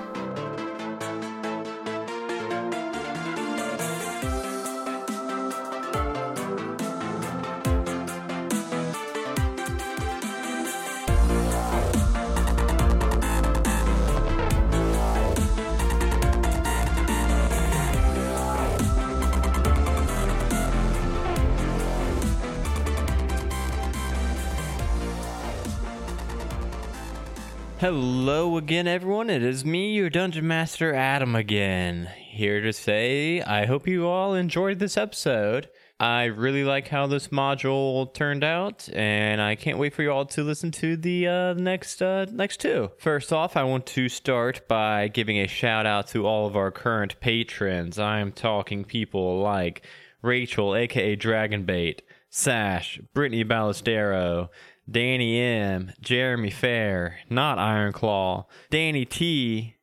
Hello 27.84 28.56
again, 28.56 28.88
everyone. 28.88 29.30
It 29.30 29.44
is 29.44 29.66
me, 29.66 29.92
your 29.92 30.10
Dungeon 30.10 30.48
Master 30.48 30.94
Adam 30.94 31.36
again. 31.36 32.10
Here 32.16 32.62
to 32.62 32.72
say, 32.72 33.42
I 33.42 33.66
hope 33.66 33.90
you 33.90 34.08
all 34.08 34.36
enjoyed 34.36 34.80
this 34.80 34.96
episode. 34.96 35.68
I 36.00 36.24
really 36.24 36.64
like 36.64 36.88
how 36.88 37.08
this 37.08 37.28
module 37.28 38.14
turned 38.14 38.42
out, 38.42 38.88
and 38.94 39.42
I 39.42 39.56
can't 39.56 39.80
wait 39.80 39.94
for 39.94 40.02
you 40.02 40.14
all 40.14 40.26
to 40.28 40.46
listen 40.46 40.72
to 40.72 40.96
the 40.96 41.28
uh, 41.28 41.54
next 41.56 42.02
uh, 42.02 42.28
next 42.32 42.62
two. 42.62 42.90
First 43.00 43.34
off, 43.34 43.58
I 43.58 43.64
want 43.66 43.86
to 43.88 44.08
start 44.08 44.66
by 44.70 45.10
giving 45.10 45.40
a 45.40 45.48
shout 45.48 45.86
out 45.86 46.08
to 46.08 46.26
all 46.26 46.48
of 46.48 46.56
our 46.56 46.72
current 46.72 47.20
patrons. 47.20 48.00
I 48.00 48.20
am 48.20 48.32
talking 48.32 48.86
people 48.86 49.42
like 49.42 49.86
Rachel, 50.22 50.74
aka 50.74 51.18
Dragonbait, 51.18 52.00
Sash, 52.30 53.02
Brittany 53.14 53.44
Ballestero, 53.44 54.48
Danny 54.90 55.40
M, 55.40 55.94
Jeremy 56.02 56.50
Fair, 56.50 57.20
not 57.30 57.58
Ironclaw, 57.58 58.46
Danny 58.70 59.06
T, 59.06 59.76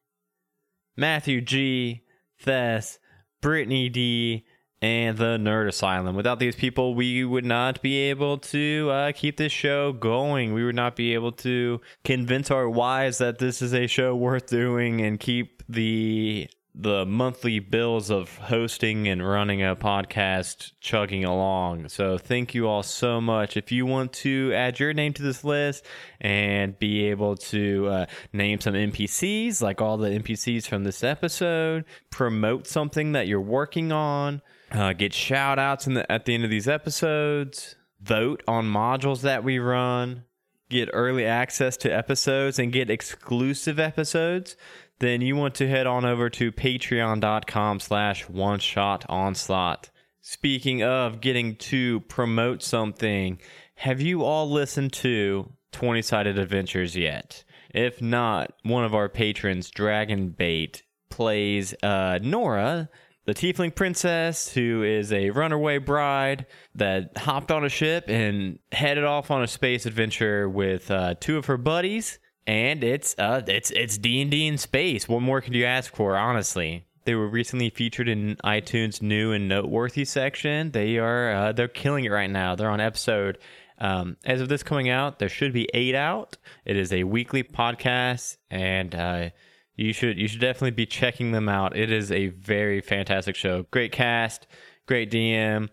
Matthew 0.96 1.40
G, 1.40 2.02
Thess, 2.38 2.98
Brittany 3.40 3.88
D, 3.88 4.44
and 4.82 5.18
the 5.18 5.36
Nerd 5.38 5.68
Asylum. 5.68 6.16
Without 6.16 6.38
these 6.38 6.56
people, 6.56 6.94
we 6.94 7.24
would 7.24 7.44
not 7.44 7.82
be 7.82 7.96
able 7.96 8.38
to 8.38 8.88
uh, 8.90 9.12
keep 9.12 9.36
this 9.36 9.52
show 9.52 9.92
going. 9.92 10.52
We 10.52 10.64
would 10.64 10.74
not 10.74 10.96
be 10.96 11.14
able 11.14 11.32
to 11.32 11.80
convince 12.04 12.50
our 12.50 12.68
wives 12.68 13.18
that 13.18 13.38
this 13.38 13.60
is 13.62 13.74
a 13.74 13.86
show 13.86 14.14
worth 14.16 14.46
doing 14.46 15.00
and 15.00 15.20
keep 15.20 15.62
the 15.68 16.48
the 16.74 17.04
monthly 17.04 17.58
bills 17.58 18.10
of 18.10 18.36
hosting 18.38 19.08
and 19.08 19.26
running 19.26 19.62
a 19.62 19.74
podcast 19.74 20.72
chugging 20.80 21.24
along. 21.24 21.88
So 21.88 22.16
thank 22.16 22.54
you 22.54 22.68
all 22.68 22.82
so 22.82 23.20
much. 23.20 23.56
If 23.56 23.72
you 23.72 23.86
want 23.86 24.12
to 24.14 24.52
add 24.54 24.78
your 24.78 24.92
name 24.92 25.12
to 25.14 25.22
this 25.22 25.42
list 25.42 25.84
and 26.20 26.78
be 26.78 27.06
able 27.06 27.36
to 27.36 27.88
uh, 27.88 28.06
name 28.32 28.60
some 28.60 28.74
NPCs, 28.74 29.60
like 29.60 29.80
all 29.80 29.96
the 29.96 30.10
NPCs 30.10 30.66
from 30.66 30.84
this 30.84 31.02
episode, 31.02 31.84
promote 32.10 32.66
something 32.66 33.12
that 33.12 33.26
you're 33.26 33.40
working 33.40 33.90
on, 33.90 34.40
uh, 34.70 34.92
get 34.92 35.12
shout 35.12 35.58
outs 35.58 35.86
the, 35.86 36.10
at 36.10 36.24
the 36.24 36.34
end 36.34 36.44
of 36.44 36.50
these 36.50 36.68
episodes, 36.68 37.74
vote 38.00 38.42
on 38.46 38.64
modules 38.64 39.22
that 39.22 39.42
we 39.42 39.58
run, 39.58 40.24
get 40.68 40.88
early 40.92 41.26
access 41.26 41.76
to 41.78 41.90
episodes, 41.90 42.60
and 42.60 42.72
get 42.72 42.88
exclusive 42.88 43.80
episodes, 43.80 44.56
then 45.00 45.20
you 45.22 45.34
want 45.34 45.54
to 45.56 45.68
head 45.68 45.86
on 45.86 46.04
over 46.04 46.30
to 46.30 46.52
patreon.com 46.52 47.80
slash 47.80 48.28
one 48.28 48.60
shot 48.60 49.04
onslaught. 49.08 49.90
Speaking 50.20 50.82
of 50.82 51.20
getting 51.20 51.56
to 51.56 52.00
promote 52.00 52.62
something, 52.62 53.38
have 53.76 54.00
you 54.00 54.22
all 54.22 54.48
listened 54.48 54.92
to 54.92 55.50
20 55.72 56.02
Sided 56.02 56.38
Adventures 56.38 56.94
yet? 56.94 57.44
If 57.74 58.02
not, 58.02 58.52
one 58.62 58.84
of 58.84 58.94
our 58.94 59.08
patrons, 59.08 59.70
Dragon 59.70 60.28
Bait, 60.28 60.82
plays 61.08 61.74
uh, 61.82 62.18
Nora, 62.22 62.90
the 63.24 63.34
tiefling 63.34 63.74
princess 63.74 64.52
who 64.52 64.82
is 64.82 65.12
a 65.12 65.30
runaway 65.30 65.78
bride 65.78 66.46
that 66.74 67.16
hopped 67.16 67.50
on 67.50 67.64
a 67.64 67.68
ship 67.68 68.04
and 68.08 68.58
headed 68.72 69.04
off 69.04 69.30
on 69.30 69.42
a 69.42 69.46
space 69.46 69.86
adventure 69.86 70.48
with 70.48 70.90
uh, 70.90 71.14
two 71.20 71.38
of 71.38 71.46
her 71.46 71.56
buddies. 71.56 72.18
And 72.50 72.82
it's 72.82 73.14
uh, 73.16 73.42
it's 73.46 73.70
it's 73.70 73.96
D 73.96 74.20
and 74.20 74.28
D 74.28 74.48
in 74.48 74.58
space. 74.58 75.08
What 75.08 75.22
more 75.22 75.40
could 75.40 75.54
you 75.54 75.66
ask 75.66 75.94
for? 75.94 76.16
Honestly, 76.16 76.84
they 77.04 77.14
were 77.14 77.28
recently 77.28 77.70
featured 77.70 78.08
in 78.08 78.34
iTunes' 78.42 79.00
new 79.00 79.30
and 79.30 79.46
noteworthy 79.46 80.04
section. 80.04 80.72
They 80.72 80.98
are 80.98 81.32
uh, 81.32 81.52
they're 81.52 81.68
killing 81.68 82.06
it 82.06 82.10
right 82.10 82.28
now. 82.28 82.56
They're 82.56 82.68
on 82.68 82.80
episode. 82.80 83.38
Um, 83.78 84.16
as 84.24 84.40
of 84.40 84.48
this 84.48 84.64
coming 84.64 84.88
out, 84.88 85.20
there 85.20 85.28
should 85.28 85.52
be 85.52 85.68
eight 85.74 85.94
out. 85.94 86.38
It 86.64 86.76
is 86.76 86.92
a 86.92 87.04
weekly 87.04 87.44
podcast, 87.44 88.38
and 88.50 88.96
uh, 88.96 89.30
you 89.76 89.92
should 89.92 90.18
you 90.18 90.26
should 90.26 90.40
definitely 90.40 90.72
be 90.72 90.86
checking 90.86 91.30
them 91.30 91.48
out. 91.48 91.76
It 91.76 91.92
is 91.92 92.10
a 92.10 92.30
very 92.30 92.80
fantastic 92.80 93.36
show. 93.36 93.64
Great 93.70 93.92
cast, 93.92 94.48
great 94.86 95.12
DM, 95.12 95.68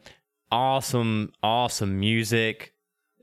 awesome 0.52 1.32
awesome 1.42 2.00
music. 2.00 2.76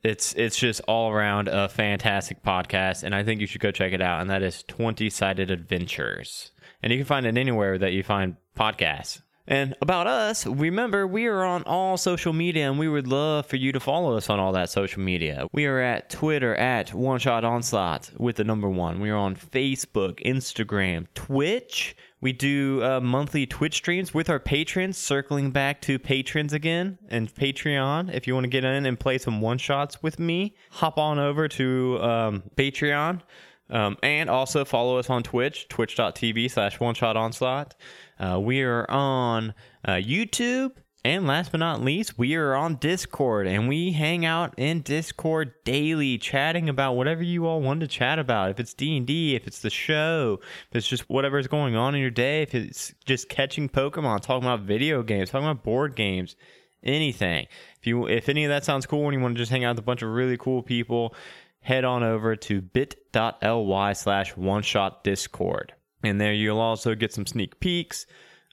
It's 0.05 0.35
it's 0.35 0.59
just 0.59 0.83
all 0.87 1.11
around 1.11 1.49
a 1.49 1.67
fantastic 1.69 2.43
podcast, 2.43 3.05
and 3.05 3.15
I 3.15 3.25
think 3.25 3.41
you 3.41 3.47
should 3.47 3.63
go 3.63 3.71
check 3.71 3.95
it 3.95 4.03
out. 4.03 4.21
And 4.21 4.29
that 4.29 4.43
is 4.43 4.63
Twenty 4.65 5.09
Sided 5.09 5.51
Adventures, 5.51 6.51
and 6.83 6.93
you 6.93 6.99
can 6.99 7.07
find 7.07 7.25
it 7.25 7.39
anywhere 7.39 7.79
that 7.79 7.93
you 7.93 8.03
find 8.03 8.37
podcasts. 8.55 9.23
And 9.47 9.75
about 9.83 10.07
us, 10.07 10.47
remember 10.47 11.07
we 11.07 11.27
are 11.27 11.43
on 11.43 11.63
all 11.65 11.97
social 11.97 12.33
media, 12.33 12.71
and 12.71 12.79
we 12.79 12.89
would 12.89 13.07
love 13.07 13.47
for 13.47 13.57
you 13.57 13.73
to 13.73 13.81
follow 13.81 14.17
us 14.17 14.31
on 14.31 14.39
all 14.39 14.53
that 14.53 14.71
social 14.71 15.03
media. 15.03 15.47
We 15.53 15.67
are 15.67 15.81
at 15.81 16.11
Twitter 16.11 16.55
at 16.55 16.93
One 16.95 17.19
Shot 17.19 17.45
Onslaught 17.45 18.11
with 18.19 18.37
the 18.37 18.45
number 18.45 18.69
one. 18.69 19.01
We 19.01 19.11
are 19.11 19.17
on 19.17 19.37
Facebook, 19.37 20.23
Instagram, 20.25 21.07
Twitch. 21.15 21.97
We 22.25 22.33
do 22.33 22.83
uh, 22.83 23.01
monthly 23.01 23.45
Twitch 23.45 23.75
streams 23.75 24.15
with 24.15 24.31
our 24.31 24.39
patrons, 24.39 24.97
circling 24.97 25.51
back 25.51 25.83
to 25.83 25.99
patrons 25.99 26.55
again 26.55 26.97
and 27.11 27.29
Patreon. 27.35 28.15
If 28.15 28.27
you 28.27 28.33
want 28.33 28.45
to 28.45 28.49
get 28.49 28.65
in 28.65 28.87
and 28.87 28.99
play 28.99 29.19
some 29.19 29.43
one 29.43 29.59
shots 29.59 30.03
with 30.03 30.19
me, 30.19 30.57
hop 30.71 30.97
on 30.97 31.19
over 31.19 31.49
to 31.49 31.99
um, 32.01 32.43
Patreon. 32.57 33.21
Um, 33.69 33.99
and 34.03 34.31
also 34.31 34.65
follow 34.65 34.97
us 34.97 35.11
on 35.11 35.23
Twitch, 35.23 35.69
twitch.tv 35.69 36.51
slash 36.51 36.81
one 36.81 36.95
shot 36.95 37.19
onslaught. 37.19 37.75
Uh, 38.19 38.41
we 38.41 38.63
are 38.63 38.91
on 38.91 39.53
uh, 39.85 39.93
YouTube. 39.93 40.73
And 41.07 41.27
last 41.27 41.53
but 41.53 41.61
not 41.61 41.83
least, 41.83 42.17
we 42.17 42.35
are 42.35 42.55
on 42.55 42.77
Discord 42.77 43.47
and 43.47 43.69
we 43.69 43.93
hang 43.93 44.25
out 44.25 44.55
in 44.57 44.81
Discord 44.81 45.53
daily, 45.63 46.17
chatting 46.17 46.71
about 46.71 46.95
whatever 46.95 47.23
you 47.23 47.45
all 47.45 47.61
want 47.61 47.81
to 47.81 47.87
chat 47.87 48.19
about. 48.19 48.49
If 48.49 48.59
it's 48.59 48.73
D 48.73 48.97
and 48.97 49.07
D, 49.07 49.35
if 49.35 49.47
it's 49.47 49.61
the 49.61 49.69
show, 49.69 50.41
if 50.71 50.77
it's 50.77 50.89
just 50.89 51.11
whatever 51.11 51.39
is 51.39 51.47
going 51.47 51.77
on 51.77 51.95
in 51.95 52.01
your 52.01 52.11
day, 52.11 52.41
if 52.41 52.55
it's 52.55 52.95
just 53.05 53.29
catching 53.29 53.69
Pokemon, 53.69 54.23
talking 54.23 54.49
about 54.49 54.61
video 54.61 55.03
games, 55.03 55.29
talking 55.29 55.47
about 55.47 55.63
board 55.63 55.95
games, 55.95 56.37
anything. 56.83 57.49
If 57.79 57.87
you 57.87 58.07
if 58.09 58.31
any 58.31 58.45
of 58.45 58.49
that 58.49 58.65
sounds 58.65 58.87
cool 58.87 59.05
and 59.05 59.13
you 59.13 59.21
want 59.21 59.35
to 59.35 59.39
just 59.39 59.53
hang 59.53 59.63
out 59.63 59.77
with 59.77 59.81
a 59.81 59.87
bunch 59.87 60.01
of 60.01 60.09
really 60.09 60.39
cool 60.39 60.63
people, 60.63 61.15
head 61.61 61.85
on 61.85 62.03
over 62.03 62.35
to 62.35 62.63
bit.ly 62.63 63.93
slash 63.93 64.35
one 64.39 64.63
shot 64.63 65.05
discord. 65.05 65.75
And 66.03 66.19
there 66.19 66.33
you'll 66.33 66.61
also 66.61 66.95
get 66.95 67.13
some 67.13 67.27
sneak 67.27 67.61
peeks, 67.61 68.07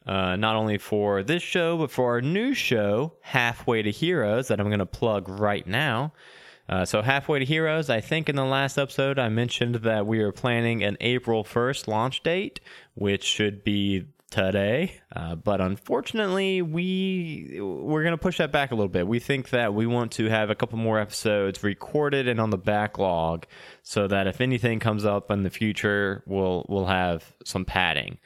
uh, 0.06 0.36
not 0.36 0.56
only 0.56 0.78
for 0.78 1.24
this 1.24 1.44
show, 1.44 1.78
but 1.78 1.92
for 1.92 2.12
our 2.12 2.22
new 2.22 2.54
show, 2.54 3.14
Halfway 3.22 3.82
to 3.84 3.92
Heroes, 3.92 4.48
that 4.48 4.60
I'm 4.60 4.68
going 4.68 4.80
to 4.80 4.86
plug 4.86 5.30
right 5.30 5.66
now. 5.66 6.14
Uh, 6.70 6.86
so, 6.86 7.02
halfway 7.02 7.40
to 7.40 7.46
Heroes, 7.46 7.90
I 7.90 8.00
think 8.00 8.30
in 8.30 8.36
the 8.36 8.46
last 8.46 8.78
episode 8.78 9.20
I 9.20 9.30
mentioned 9.30 9.76
that 9.76 10.08
we 10.08 10.20
are 10.20 10.32
planning 10.32 10.84
an 10.84 10.96
April 11.02 11.44
1st 11.44 11.88
launch 11.88 12.24
date, 12.24 12.62
which 12.96 13.24
should 13.24 13.64
be 13.64 14.06
today. 14.32 15.02
Uh, 15.14 15.36
but 15.36 15.62
unfortunately, 15.62 16.62
we 16.62 17.60
we're 17.62 18.04
gonna 18.04 18.18
push 18.18 18.38
that 18.38 18.52
back 18.52 18.72
a 18.72 18.76
little 18.76 18.90
bit. 18.90 19.08
We 19.08 19.20
think 19.20 19.50
that 19.50 19.74
we 19.74 19.86
want 19.86 20.14
to 20.14 20.30
have 20.30 20.50
a 20.50 20.56
couple 20.56 20.80
more 20.80 21.00
episodes 21.00 21.62
recorded 21.62 22.28
and 22.28 22.40
on 22.40 22.50
the 22.50 22.58
backlog, 22.58 23.46
so 23.84 24.08
that 24.08 24.26
if 24.26 24.42
anything 24.42 24.80
comes 24.80 25.06
up 25.06 25.30
in 25.30 25.44
the 25.44 25.50
future, 25.50 26.24
we'll 26.26 26.66
we'll 26.70 26.88
have 26.88 27.34
some 27.44 27.66
padding. 27.66 28.18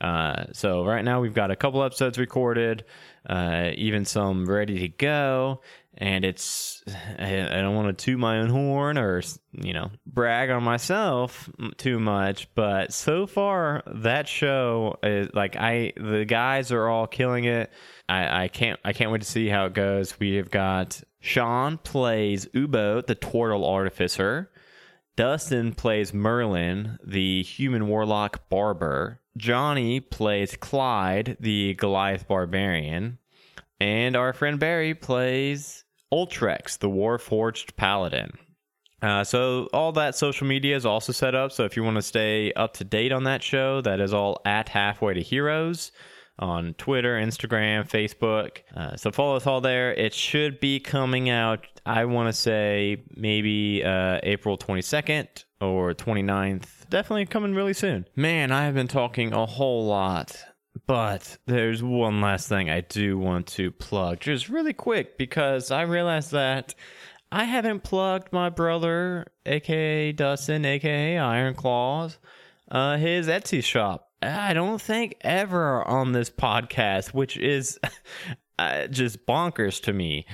Uh, 0.00 0.46
so 0.52 0.84
right 0.84 1.04
now 1.04 1.20
we've 1.20 1.34
got 1.34 1.50
a 1.50 1.56
couple 1.56 1.82
episodes 1.82 2.18
recorded, 2.18 2.84
uh, 3.28 3.70
even 3.76 4.04
some 4.04 4.44
ready 4.44 4.80
to 4.80 4.88
go, 4.88 5.60
and 5.96 6.24
it's 6.24 6.82
I, 7.18 7.60
don't 7.60 7.76
want 7.76 7.96
to 7.96 8.04
toot 8.04 8.18
my 8.18 8.38
own 8.38 8.50
horn 8.50 8.98
or 8.98 9.22
you 9.52 9.72
know 9.72 9.90
brag 10.04 10.50
on 10.50 10.64
myself 10.64 11.48
too 11.76 12.00
much, 12.00 12.52
but 12.54 12.92
so 12.92 13.26
far 13.26 13.82
that 13.86 14.26
show 14.26 14.98
is 15.02 15.28
like 15.32 15.56
I 15.56 15.92
the 15.96 16.24
guys 16.24 16.72
are 16.72 16.88
all 16.88 17.06
killing 17.06 17.44
it. 17.44 17.70
I, 18.08 18.44
I 18.44 18.48
can't 18.48 18.80
I 18.84 18.92
can't 18.92 19.12
wait 19.12 19.22
to 19.22 19.28
see 19.28 19.48
how 19.48 19.66
it 19.66 19.74
goes. 19.74 20.18
We 20.18 20.34
have 20.34 20.50
got 20.50 21.00
Sean 21.20 21.78
plays 21.78 22.46
Ubo, 22.46 23.06
the 23.06 23.14
Tortle 23.14 23.64
Artificer. 23.64 24.50
Dustin 25.16 25.74
plays 25.74 26.12
Merlin, 26.12 26.98
the 27.04 27.44
human 27.44 27.86
warlock 27.86 28.48
barber. 28.48 29.20
Johnny 29.36 30.00
plays 30.00 30.56
Clyde, 30.56 31.36
the 31.40 31.74
Goliath 31.74 32.28
barbarian. 32.28 33.18
And 33.80 34.16
our 34.16 34.32
friend 34.32 34.58
Barry 34.58 34.94
plays 34.94 35.84
Ultrex, 36.12 36.78
the 36.78 36.88
Warforged 36.88 37.76
paladin. 37.76 38.32
Uh, 39.02 39.22
so 39.22 39.68
all 39.72 39.92
that 39.92 40.14
social 40.14 40.46
media 40.46 40.74
is 40.74 40.86
also 40.86 41.12
set 41.12 41.34
up. 41.34 41.52
So 41.52 41.64
if 41.64 41.76
you 41.76 41.84
want 41.84 41.96
to 41.96 42.02
stay 42.02 42.52
up 42.54 42.72
to 42.74 42.84
date 42.84 43.12
on 43.12 43.24
that 43.24 43.42
show, 43.42 43.82
that 43.82 44.00
is 44.00 44.14
all 44.14 44.40
at 44.46 44.68
Halfway 44.70 45.14
to 45.14 45.22
Heroes 45.22 45.92
on 46.38 46.74
Twitter, 46.74 47.16
Instagram, 47.16 47.88
Facebook. 47.88 48.58
Uh, 48.74 48.96
so 48.96 49.10
follow 49.10 49.36
us 49.36 49.46
all 49.46 49.60
there. 49.60 49.92
It 49.92 50.14
should 50.14 50.58
be 50.58 50.80
coming 50.80 51.28
out, 51.28 51.66
I 51.84 52.06
want 52.06 52.28
to 52.28 52.32
say 52.32 53.04
maybe 53.14 53.84
uh, 53.84 54.20
April 54.22 54.56
22nd 54.56 55.44
or 55.60 55.94
29th. 55.94 56.83
Definitely 56.94 57.26
coming 57.26 57.56
really 57.56 57.74
soon. 57.74 58.06
Man, 58.14 58.52
I 58.52 58.66
have 58.66 58.74
been 58.74 58.86
talking 58.86 59.32
a 59.32 59.46
whole 59.46 59.84
lot. 59.84 60.36
But 60.86 61.38
there's 61.44 61.82
one 61.82 62.20
last 62.20 62.48
thing 62.48 62.70
I 62.70 62.82
do 62.82 63.18
want 63.18 63.48
to 63.48 63.72
plug, 63.72 64.20
just 64.20 64.48
really 64.48 64.72
quick, 64.72 65.18
because 65.18 65.72
I 65.72 65.82
realized 65.82 66.30
that 66.30 66.72
I 67.32 67.42
haven't 67.42 67.82
plugged 67.82 68.32
my 68.32 68.48
brother, 68.48 69.26
aka 69.44 70.12
Dustin, 70.12 70.64
aka 70.64 71.18
Iron 71.18 71.54
Claws, 71.56 72.16
uh, 72.70 72.96
his 72.96 73.26
Etsy 73.26 73.64
shop. 73.64 74.10
I 74.22 74.54
don't 74.54 74.80
think 74.80 75.16
ever 75.22 75.82
on 75.82 76.12
this 76.12 76.30
podcast, 76.30 77.12
which 77.12 77.36
is 77.36 77.76
uh, 78.60 78.86
just 78.86 79.26
bonkers 79.26 79.82
to 79.82 79.92
me. 79.92 80.26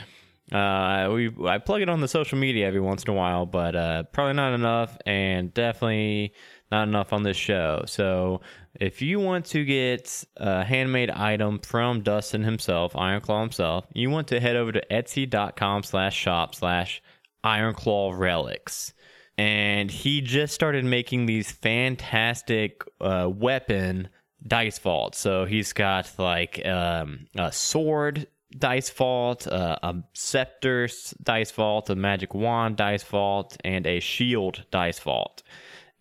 Uh, 0.53 1.11
we 1.13 1.31
I 1.47 1.59
plug 1.59 1.83
it 1.83 1.89
on 1.89 2.01
the 2.01 2.09
social 2.09 2.39
media 2.39 2.67
every 2.67 2.81
once 2.81 3.05
in 3.05 3.11
a 3.11 3.15
while, 3.15 3.47
but 3.47 3.77
uh, 3.77 4.03
probably 4.05 4.35
not 4.35 4.53
enough, 4.53 4.97
and 5.07 5.55
definitely 5.55 6.33
not 6.73 6.89
enough 6.89 7.13
on 7.13 7.23
this 7.23 7.37
show. 7.37 7.85
So 7.87 8.41
if 8.75 9.03
you 9.03 9.21
want 9.21 9.45
to 9.47 9.65
get 9.65 10.25
a 10.37 10.65
handmade 10.65 11.11
item 11.11 11.59
from 11.61 12.03
Dustin 12.03 12.43
himself, 12.43 12.95
Ironclaw 12.95 13.43
himself, 13.43 13.87
you 13.93 14.11
want 14.11 14.29
to 14.29 14.41
head 14.41 14.57
over 14.57 14.73
to 14.73 14.83
etsy.com 14.91 15.83
slash 15.83 16.27
slash 16.53 17.03
relics 17.45 18.93
and 19.41 19.91
he 19.91 20.21
just 20.21 20.53
started 20.53 20.85
making 20.85 21.25
these 21.25 21.51
fantastic 21.51 22.85
uh, 23.01 23.27
weapon 23.33 24.07
dice 24.47 24.79
vaults. 24.79 25.19
So 25.19 25.47
he's 25.47 25.73
got 25.73 26.13
like 26.19 26.65
um, 26.67 27.27
a 27.35 27.51
sword 27.51 28.27
dice 28.57 28.91
vault, 28.91 29.47
uh, 29.47 29.77
a 29.83 29.97
scepter 30.13 30.89
dice 31.23 31.51
vault, 31.51 31.91
a 31.91 31.95
magic 31.95 32.35
wand 32.35 32.77
dice 32.77 33.03
vault, 33.03 33.57
and 33.65 33.87
a 33.87 34.01
shield 34.01 34.65
dice 34.71 34.99
vault. 34.99 35.43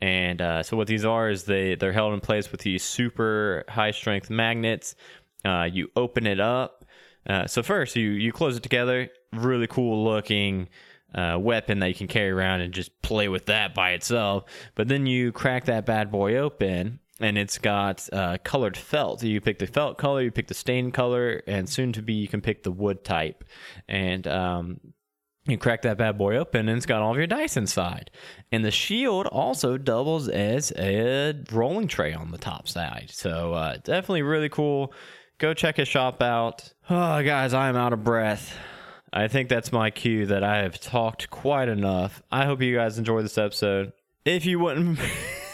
And 0.01 0.41
uh, 0.41 0.63
so 0.63 0.77
what 0.77 0.87
these 0.87 1.05
are 1.05 1.29
is 1.29 1.43
they 1.43 1.75
they're 1.75 1.91
held 1.91 2.13
in 2.13 2.21
place 2.21 2.51
with 2.51 2.61
these 2.61 2.83
super 2.83 3.65
high 3.67 3.91
strength 3.91 4.29
magnets. 4.29 4.95
Uh, 5.43 5.67
you 5.71 5.89
open 5.95 6.25
it 6.25 6.39
up. 6.39 6.85
Uh, 7.27 7.47
so 7.47 7.61
first 7.61 7.95
you 7.95 8.09
you 8.11 8.31
close 8.31 8.57
it 8.57 8.63
together. 8.63 9.09
Really 9.33 9.67
cool 9.67 10.03
looking 10.05 10.69
uh, 11.13 11.37
weapon 11.39 11.79
that 11.79 11.89
you 11.89 11.95
can 11.95 12.07
carry 12.07 12.29
around 12.29 12.61
and 12.61 12.73
just 12.73 13.01
play 13.01 13.27
with 13.27 13.47
that 13.47 13.73
by 13.73 13.91
itself. 13.91 14.45
But 14.75 14.87
then 14.87 15.05
you 15.05 15.31
crack 15.31 15.65
that 15.65 15.85
bad 15.85 16.11
boy 16.11 16.37
open. 16.37 16.99
And 17.20 17.38
it's 17.38 17.57
got 17.57 18.07
uh, 18.13 18.38
colored 18.43 18.78
felt. 18.78 19.22
You 19.24 19.41
pick 19.41 19.59
the 19.59 19.67
felt 19.67 19.97
color, 19.97 20.22
you 20.22 20.32
pick 20.32 20.47
the 20.47 20.53
stain 20.53 20.91
color, 20.91 21.43
and 21.47 21.67
soon 21.67 21.91
to 21.93 22.01
be 22.01 22.13
you 22.13 22.28
can 22.28 22.41
pick 22.41 22.63
the 22.63 22.72
wood 22.72 23.03
type. 23.03 23.43
And 23.88 24.26
um, 24.26 24.80
you 25.49 25.57
crack 25.57 25.82
that 25.82 25.97
bad 25.97 26.17
boy 26.17 26.38
open 26.38 26.70
and 26.70 26.78
it's 26.78 26.86
got 26.86 27.01
all 27.01 27.11
of 27.11 27.17
your 27.17 27.28
dice 27.28 27.57
inside. 27.57 28.11
And 28.51 28.63
the 28.63 28.72
shield 28.72 29.28
also 29.28 29.78
doubles 29.78 30.30
as 30.30 30.72
a 30.78 31.34
rolling 31.51 31.88
tray 31.88 32.13
on 32.13 32.32
the 32.32 32.38
top 32.38 32.67
side. 32.67 33.09
So 33.11 33.53
uh, 33.53 33.78
definitely 33.78 34.22
really 34.22 34.49
cool. 34.49 34.93
Go 35.39 35.53
check 35.53 35.78
his 35.78 35.88
shop 35.88 36.22
out. 36.22 36.74
Oh, 36.89 37.24
guys, 37.24 37.53
I 37.53 37.70
am 37.70 37.76
out 37.76 37.93
of 37.93 38.03
breath. 38.03 38.55
I 39.11 39.28
think 39.28 39.49
that's 39.49 39.72
my 39.72 39.89
cue 39.89 40.28
that 40.28 40.43
I 40.43 40.57
have 40.59 40.80
talked 40.80 41.30
quite 41.30 41.70
enough. 41.70 42.22
I 42.32 42.45
hope 42.45 42.61
you 42.61 42.76
guys 42.76 42.99
enjoy 42.99 43.22
this 43.22 43.38
episode. 43.38 43.93
If 44.26 44.45
you 44.45 44.59
wouldn't. 44.59 44.99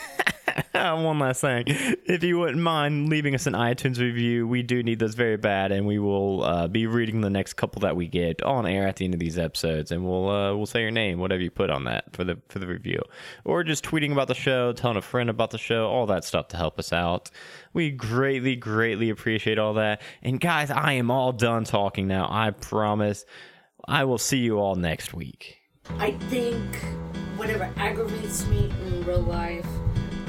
One 0.73 1.19
last 1.19 1.41
thing. 1.41 1.65
If 1.67 2.23
you 2.23 2.39
wouldn't 2.39 2.61
mind 2.61 3.09
leaving 3.09 3.35
us 3.35 3.45
an 3.45 3.53
iTunes 3.53 3.99
review, 3.99 4.47
we 4.47 4.63
do 4.63 4.83
need 4.83 4.99
those 4.99 5.15
very 5.15 5.35
bad, 5.35 5.71
and 5.71 5.85
we 5.85 5.99
will 5.99 6.43
uh, 6.43 6.67
be 6.67 6.87
reading 6.87 7.21
the 7.21 7.29
next 7.29 7.53
couple 7.53 7.81
that 7.81 7.95
we 7.95 8.07
get 8.07 8.41
on 8.41 8.65
air 8.65 8.87
at 8.87 8.95
the 8.95 9.05
end 9.05 9.13
of 9.13 9.19
these 9.19 9.37
episodes, 9.37 9.91
and 9.91 10.05
we'll 10.05 10.29
uh, 10.29 10.55
we'll 10.55 10.65
say 10.65 10.81
your 10.81 10.91
name, 10.91 11.19
whatever 11.19 11.41
you 11.41 11.51
put 11.51 11.69
on 11.69 11.83
that 11.85 12.05
for 12.13 12.23
the 12.23 12.39
for 12.47 12.59
the 12.59 12.67
review, 12.67 13.01
or 13.43 13.63
just 13.63 13.83
tweeting 13.83 14.11
about 14.13 14.27
the 14.27 14.35
show, 14.35 14.71
telling 14.71 14.97
a 14.97 15.01
friend 15.01 15.29
about 15.29 15.51
the 15.51 15.57
show, 15.57 15.87
all 15.87 16.05
that 16.05 16.23
stuff 16.23 16.47
to 16.49 16.57
help 16.57 16.79
us 16.79 16.93
out. 16.93 17.29
We 17.73 17.91
greatly, 17.91 18.55
greatly 18.55 19.09
appreciate 19.09 19.59
all 19.59 19.73
that. 19.73 20.01
And 20.21 20.39
guys, 20.39 20.71
I 20.71 20.93
am 20.93 21.11
all 21.11 21.33
done 21.33 21.65
talking 21.65 22.07
now. 22.07 22.27
I 22.29 22.51
promise. 22.51 23.25
I 23.87 24.05
will 24.05 24.17
see 24.17 24.37
you 24.37 24.57
all 24.57 24.75
next 24.75 25.13
week. 25.13 25.59
I 25.99 26.11
think 26.11 26.63
whatever 27.35 27.71
aggravates 27.77 28.47
me 28.47 28.71
in 28.87 29.05
real 29.05 29.19
life, 29.19 29.67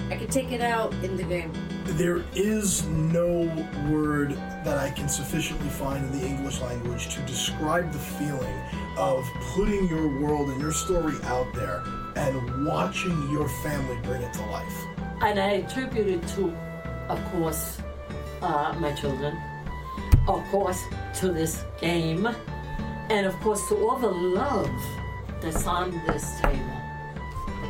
I 0.08 0.16
can 0.16 0.28
take 0.28 0.52
it 0.52 0.60
out 0.60 0.92
in 1.02 1.16
the 1.16 1.24
game. 1.24 1.52
There 1.84 2.24
is 2.34 2.86
no 2.86 3.42
word 3.90 4.32
that 4.64 4.78
I 4.78 4.90
can 4.90 5.08
sufficiently 5.08 5.68
find 5.68 6.04
in 6.04 6.20
the 6.20 6.24
English 6.24 6.60
language 6.60 7.12
to 7.14 7.20
describe 7.22 7.92
the 7.92 7.98
feeling 7.98 8.54
of 8.96 9.26
putting 9.54 9.88
your 9.88 10.20
world 10.20 10.48
and 10.50 10.60
your 10.60 10.72
story 10.72 11.16
out 11.24 11.52
there 11.54 11.82
and 12.14 12.66
watching 12.66 13.30
your 13.30 13.48
family 13.64 13.98
bring 14.04 14.22
it 14.22 14.32
to 14.34 14.46
life. 14.46 14.86
And 15.20 15.40
I 15.40 15.64
attribute 15.64 16.06
it 16.06 16.28
to, 16.28 16.54
of 17.08 17.22
course, 17.32 17.78
uh, 18.42 18.74
my 18.78 18.92
children, 18.92 19.36
of 20.28 20.44
course, 20.50 20.82
to 21.16 21.32
this 21.32 21.64
game, 21.80 22.28
and 23.10 23.26
of 23.26 23.34
course 23.40 23.66
to 23.68 23.76
all 23.76 23.98
the 23.98 24.06
love 24.06 24.70
that's 25.40 25.66
on 25.66 25.90
this 26.06 26.40
table. 26.40 26.75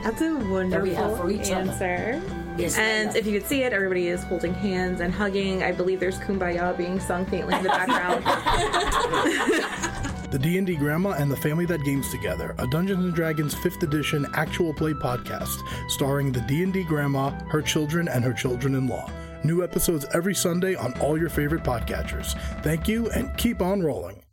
That's 0.07 0.21
a 0.23 0.25
That 0.35 0.83
we 0.83 0.95
have 0.95 1.11
wonderful 1.11 1.17
for 1.17 1.31
each 1.31 1.51
other. 1.51 1.71
answer. 1.71 2.23
Yes, 2.57 2.79
and 2.79 3.09
ma'am. 3.09 3.17
if 3.17 3.27
you 3.27 3.39
could 3.39 3.47
see 3.49 3.63
it, 3.65 3.73
everybody 3.73 4.09
is 4.09 4.23
holding 4.23 4.55
hands 4.55 5.01
and 5.01 5.13
hugging. 5.13 5.63
I 5.63 5.73
believe 5.73 6.01
there's 6.01 6.19
"Kumbaya" 6.19 6.77
being 6.77 6.99
sung 7.01 7.27
faintly 7.27 7.55
in 7.57 7.63
the 7.63 7.69
background. 7.69 8.25
The 10.29 10.41
D&D 10.41 10.75
Grandma 10.77 11.11
and 11.13 11.31
the 11.31 11.37
Family 11.37 11.65
That 11.67 11.83
Games 11.85 12.11
Together, 12.11 12.55
a 12.59 12.67
Dungeons 12.67 13.05
and 13.05 13.15
Dragons 13.15 13.55
5th 13.55 13.83
edition 13.85 14.27
actual 14.35 14.75
play 14.75 14.93
podcast 14.93 15.57
starring 15.89 16.33
the 16.33 16.41
D&D 16.43 16.83
Grandma, 16.85 17.31
her 17.49 17.63
children, 17.63 18.09
and 18.09 18.25
her 18.25 18.33
children-in-law. 18.35 19.09
New 19.45 19.63
episodes 19.63 20.05
every 20.13 20.35
Sunday 20.35 20.75
on 20.75 20.93
all 21.01 21.17
your 21.17 21.31
favorite 21.31 21.63
podcatchers. 21.63 22.37
Thank 22.63 22.89
you 22.89 23.09
and 23.13 23.35
keep 23.39 23.63
on 23.63 23.83
rolling. 23.83 24.25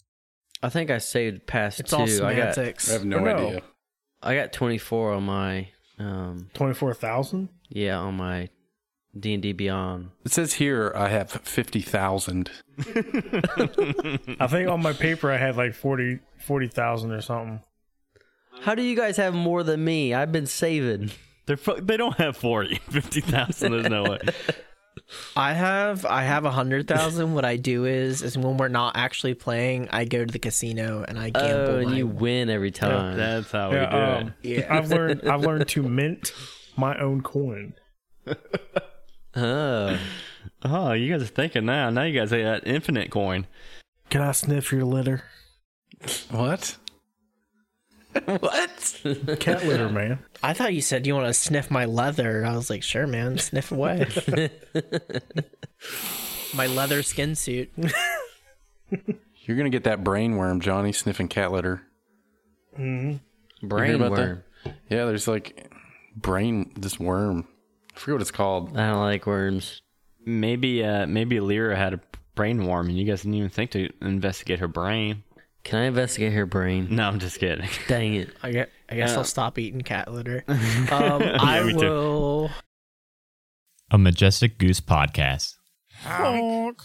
I 0.64 0.70
think 0.70 0.90
I 0.90 0.98
saved 0.98 1.46
past 1.46 1.80
It's 1.80 1.92
two. 1.92 1.96
all 1.98 2.26
I 2.26 2.36
got. 2.36 2.58
I 2.58 2.74
have 2.92 3.06
no 3.06 3.18
Oh, 3.20 3.24
no. 3.24 3.36
idea. 3.48 3.62
I 4.24 4.36
got 4.36 4.54
24 4.54 5.14
on 5.14 5.24
my 5.24 5.68
um 6.00 6.50
Twenty 6.54 6.74
four 6.74 6.94
thousand. 6.94 7.50
yeah 7.70 7.98
on 7.98 8.16
my 8.16 8.50
D 9.20 9.34
and 9.36 9.44
D 9.44 9.52
Beyond. 9.54 10.10
It 10.26 10.32
says 10.32 10.54
here 10.54 10.92
I 10.96 11.10
have 11.10 11.30
50,000. 11.32 12.50
I 14.40 14.48
think 14.48 14.70
on 14.70 14.82
my 14.82 14.94
paper 14.94 15.32
I 15.32 15.38
had 15.38 15.56
like 15.56 15.74
40 15.76 16.20
40,000 16.40 17.12
or 17.12 17.22
something. 17.22 17.62
How 18.62 18.76
do 18.76 18.82
you 18.82 18.96
guys 18.96 19.18
have 19.18 19.34
more 19.34 19.64
than 19.64 19.84
me? 19.84 20.14
I've 20.14 20.32
been 20.32 20.46
saving. 20.48 21.12
They're 21.46 21.58
fu- 21.58 21.80
they 21.82 21.98
don't 21.98 22.16
have 22.18 22.38
40, 22.38 22.76
50,000. 22.90 23.72
There's 23.72 23.90
no 23.90 24.04
way. 24.04 24.20
I 25.36 25.54
have 25.54 26.06
I 26.06 26.24
have 26.24 26.46
a 26.46 26.52
hundred 26.52 26.88
thousand. 26.88 27.34
What 27.34 27.46
I 27.46 27.58
do 27.58 27.86
is 27.86 28.22
is 28.22 28.38
when 28.38 28.58
we're 28.58 28.68
not 28.68 28.96
actually 28.98 29.34
playing, 29.34 29.89
I 29.91 30.06
go 30.06 30.24
to 30.26 30.32
the 30.32 30.39
casino 30.39 31.04
and 31.08 31.18
I 31.20 31.30
gamble. 31.30 31.74
Oh, 31.74 31.78
and 31.80 31.89
my- 31.91 31.98
you 31.98 32.08
win 32.08 32.50
every 32.50 32.72
time. 32.72 33.18
That's 33.18 33.52
how 33.52 33.70
we 33.72 33.76
Yeah, 33.78 33.89
do 33.89 33.98
um, 33.98 34.34
it. 34.44 34.58
Yeah. 34.60 34.76
I've 34.76 34.89
learned 34.89 35.22
I've 35.30 35.41
learned 35.41 35.68
to 35.70 35.84
mint 35.84 36.32
my 36.78 36.98
own 37.00 37.22
coin. 37.22 37.74
oh, 39.36 40.00
Oh, 40.66 40.91
you 40.94 41.12
guys 41.12 41.22
are 41.24 41.28
thinking 41.28 41.66
now. 41.66 41.89
Now 41.89 42.04
you 42.04 42.18
guys 42.18 42.32
have 42.32 42.39
that 42.41 42.68
infinite 42.68 43.10
coin. 43.12 43.48
Can 44.10 44.22
I 44.22 44.32
sniff 44.32 44.72
your 44.72 44.86
litter? 44.86 45.24
What? 46.32 46.78
what? 48.39 49.01
Cat 49.39 49.66
litter, 49.66 49.89
man. 49.89 50.20
I 50.41 50.53
thought 50.53 50.74
you 50.74 50.82
said 50.82 51.07
you 51.07 51.16
want 51.16 51.28
to 51.28 51.34
sniff 51.34 51.72
my 51.72 51.86
leather. 51.86 52.45
I 52.45 52.55
was 52.55 52.70
like, 52.70 52.84
sure, 52.84 53.07
man, 53.07 53.38
sniff 53.38 53.72
away. 53.72 54.07
my 56.53 56.68
leather 56.68 57.03
skin 57.03 57.36
suit. 57.36 57.72
You're 59.45 59.57
gonna 59.57 59.70
get 59.70 59.86
that 59.86 60.03
brain 60.03 60.36
worm, 60.38 60.61
Johnny, 60.61 60.91
sniffing 60.91 61.28
cat 61.28 61.51
litter. 61.51 61.82
Brain 62.76 63.95
about 63.95 64.16
that? 64.16 64.22
worm. 64.22 64.43
Yeah, 64.89 65.05
there's 65.05 65.28
like 65.28 65.72
brain 66.16 66.72
this 66.78 66.99
worm. 66.99 67.47
I 67.95 67.99
forget 67.99 68.16
what 68.16 68.22
it's 68.22 68.32
called. 68.32 68.78
I 68.78 68.88
don't 68.88 69.01
like 69.01 69.26
worms. 69.26 69.82
Maybe, 70.26 70.84
uh, 70.84 71.05
maybe 71.05 71.39
Lyra 71.39 71.76
had 71.76 71.93
a 71.93 71.99
brain 72.36 72.66
worm, 72.66 72.88
and 72.88 72.97
you 72.97 73.05
guys 73.05 73.24
didn't 73.24 73.36
even 73.36 73.49
think 73.49 73.72
to 73.72 73.89
investigate 74.01 74.59
her 74.59 74.68
brain. 74.68 75.24
Can 75.64 75.80
I 75.80 75.86
investigate 75.86 76.34
her 76.34 76.45
brain? 76.45 76.88
No, 76.91 77.03
I'm 77.07 77.20
just 77.20 77.39
kidding. 77.39 77.68
Dang 77.88 78.16
it. 78.16 78.30
I 78.43 78.51
guess, 78.51 78.68
I 78.89 78.95
guess 78.95 79.16
I'll 79.16 79.24
stop 79.24 79.57
eating 79.57 79.82
cat 79.82 80.11
litter. 80.11 80.43
Um, 80.47 81.22
I 81.24 81.64
me 81.64 81.74
too. 81.74 81.80
will. 81.80 82.49
A 83.91 83.97
Majestic 83.97 84.57
Goose 84.57 84.82
podcast. 84.82 85.55
Honk. 86.03 86.82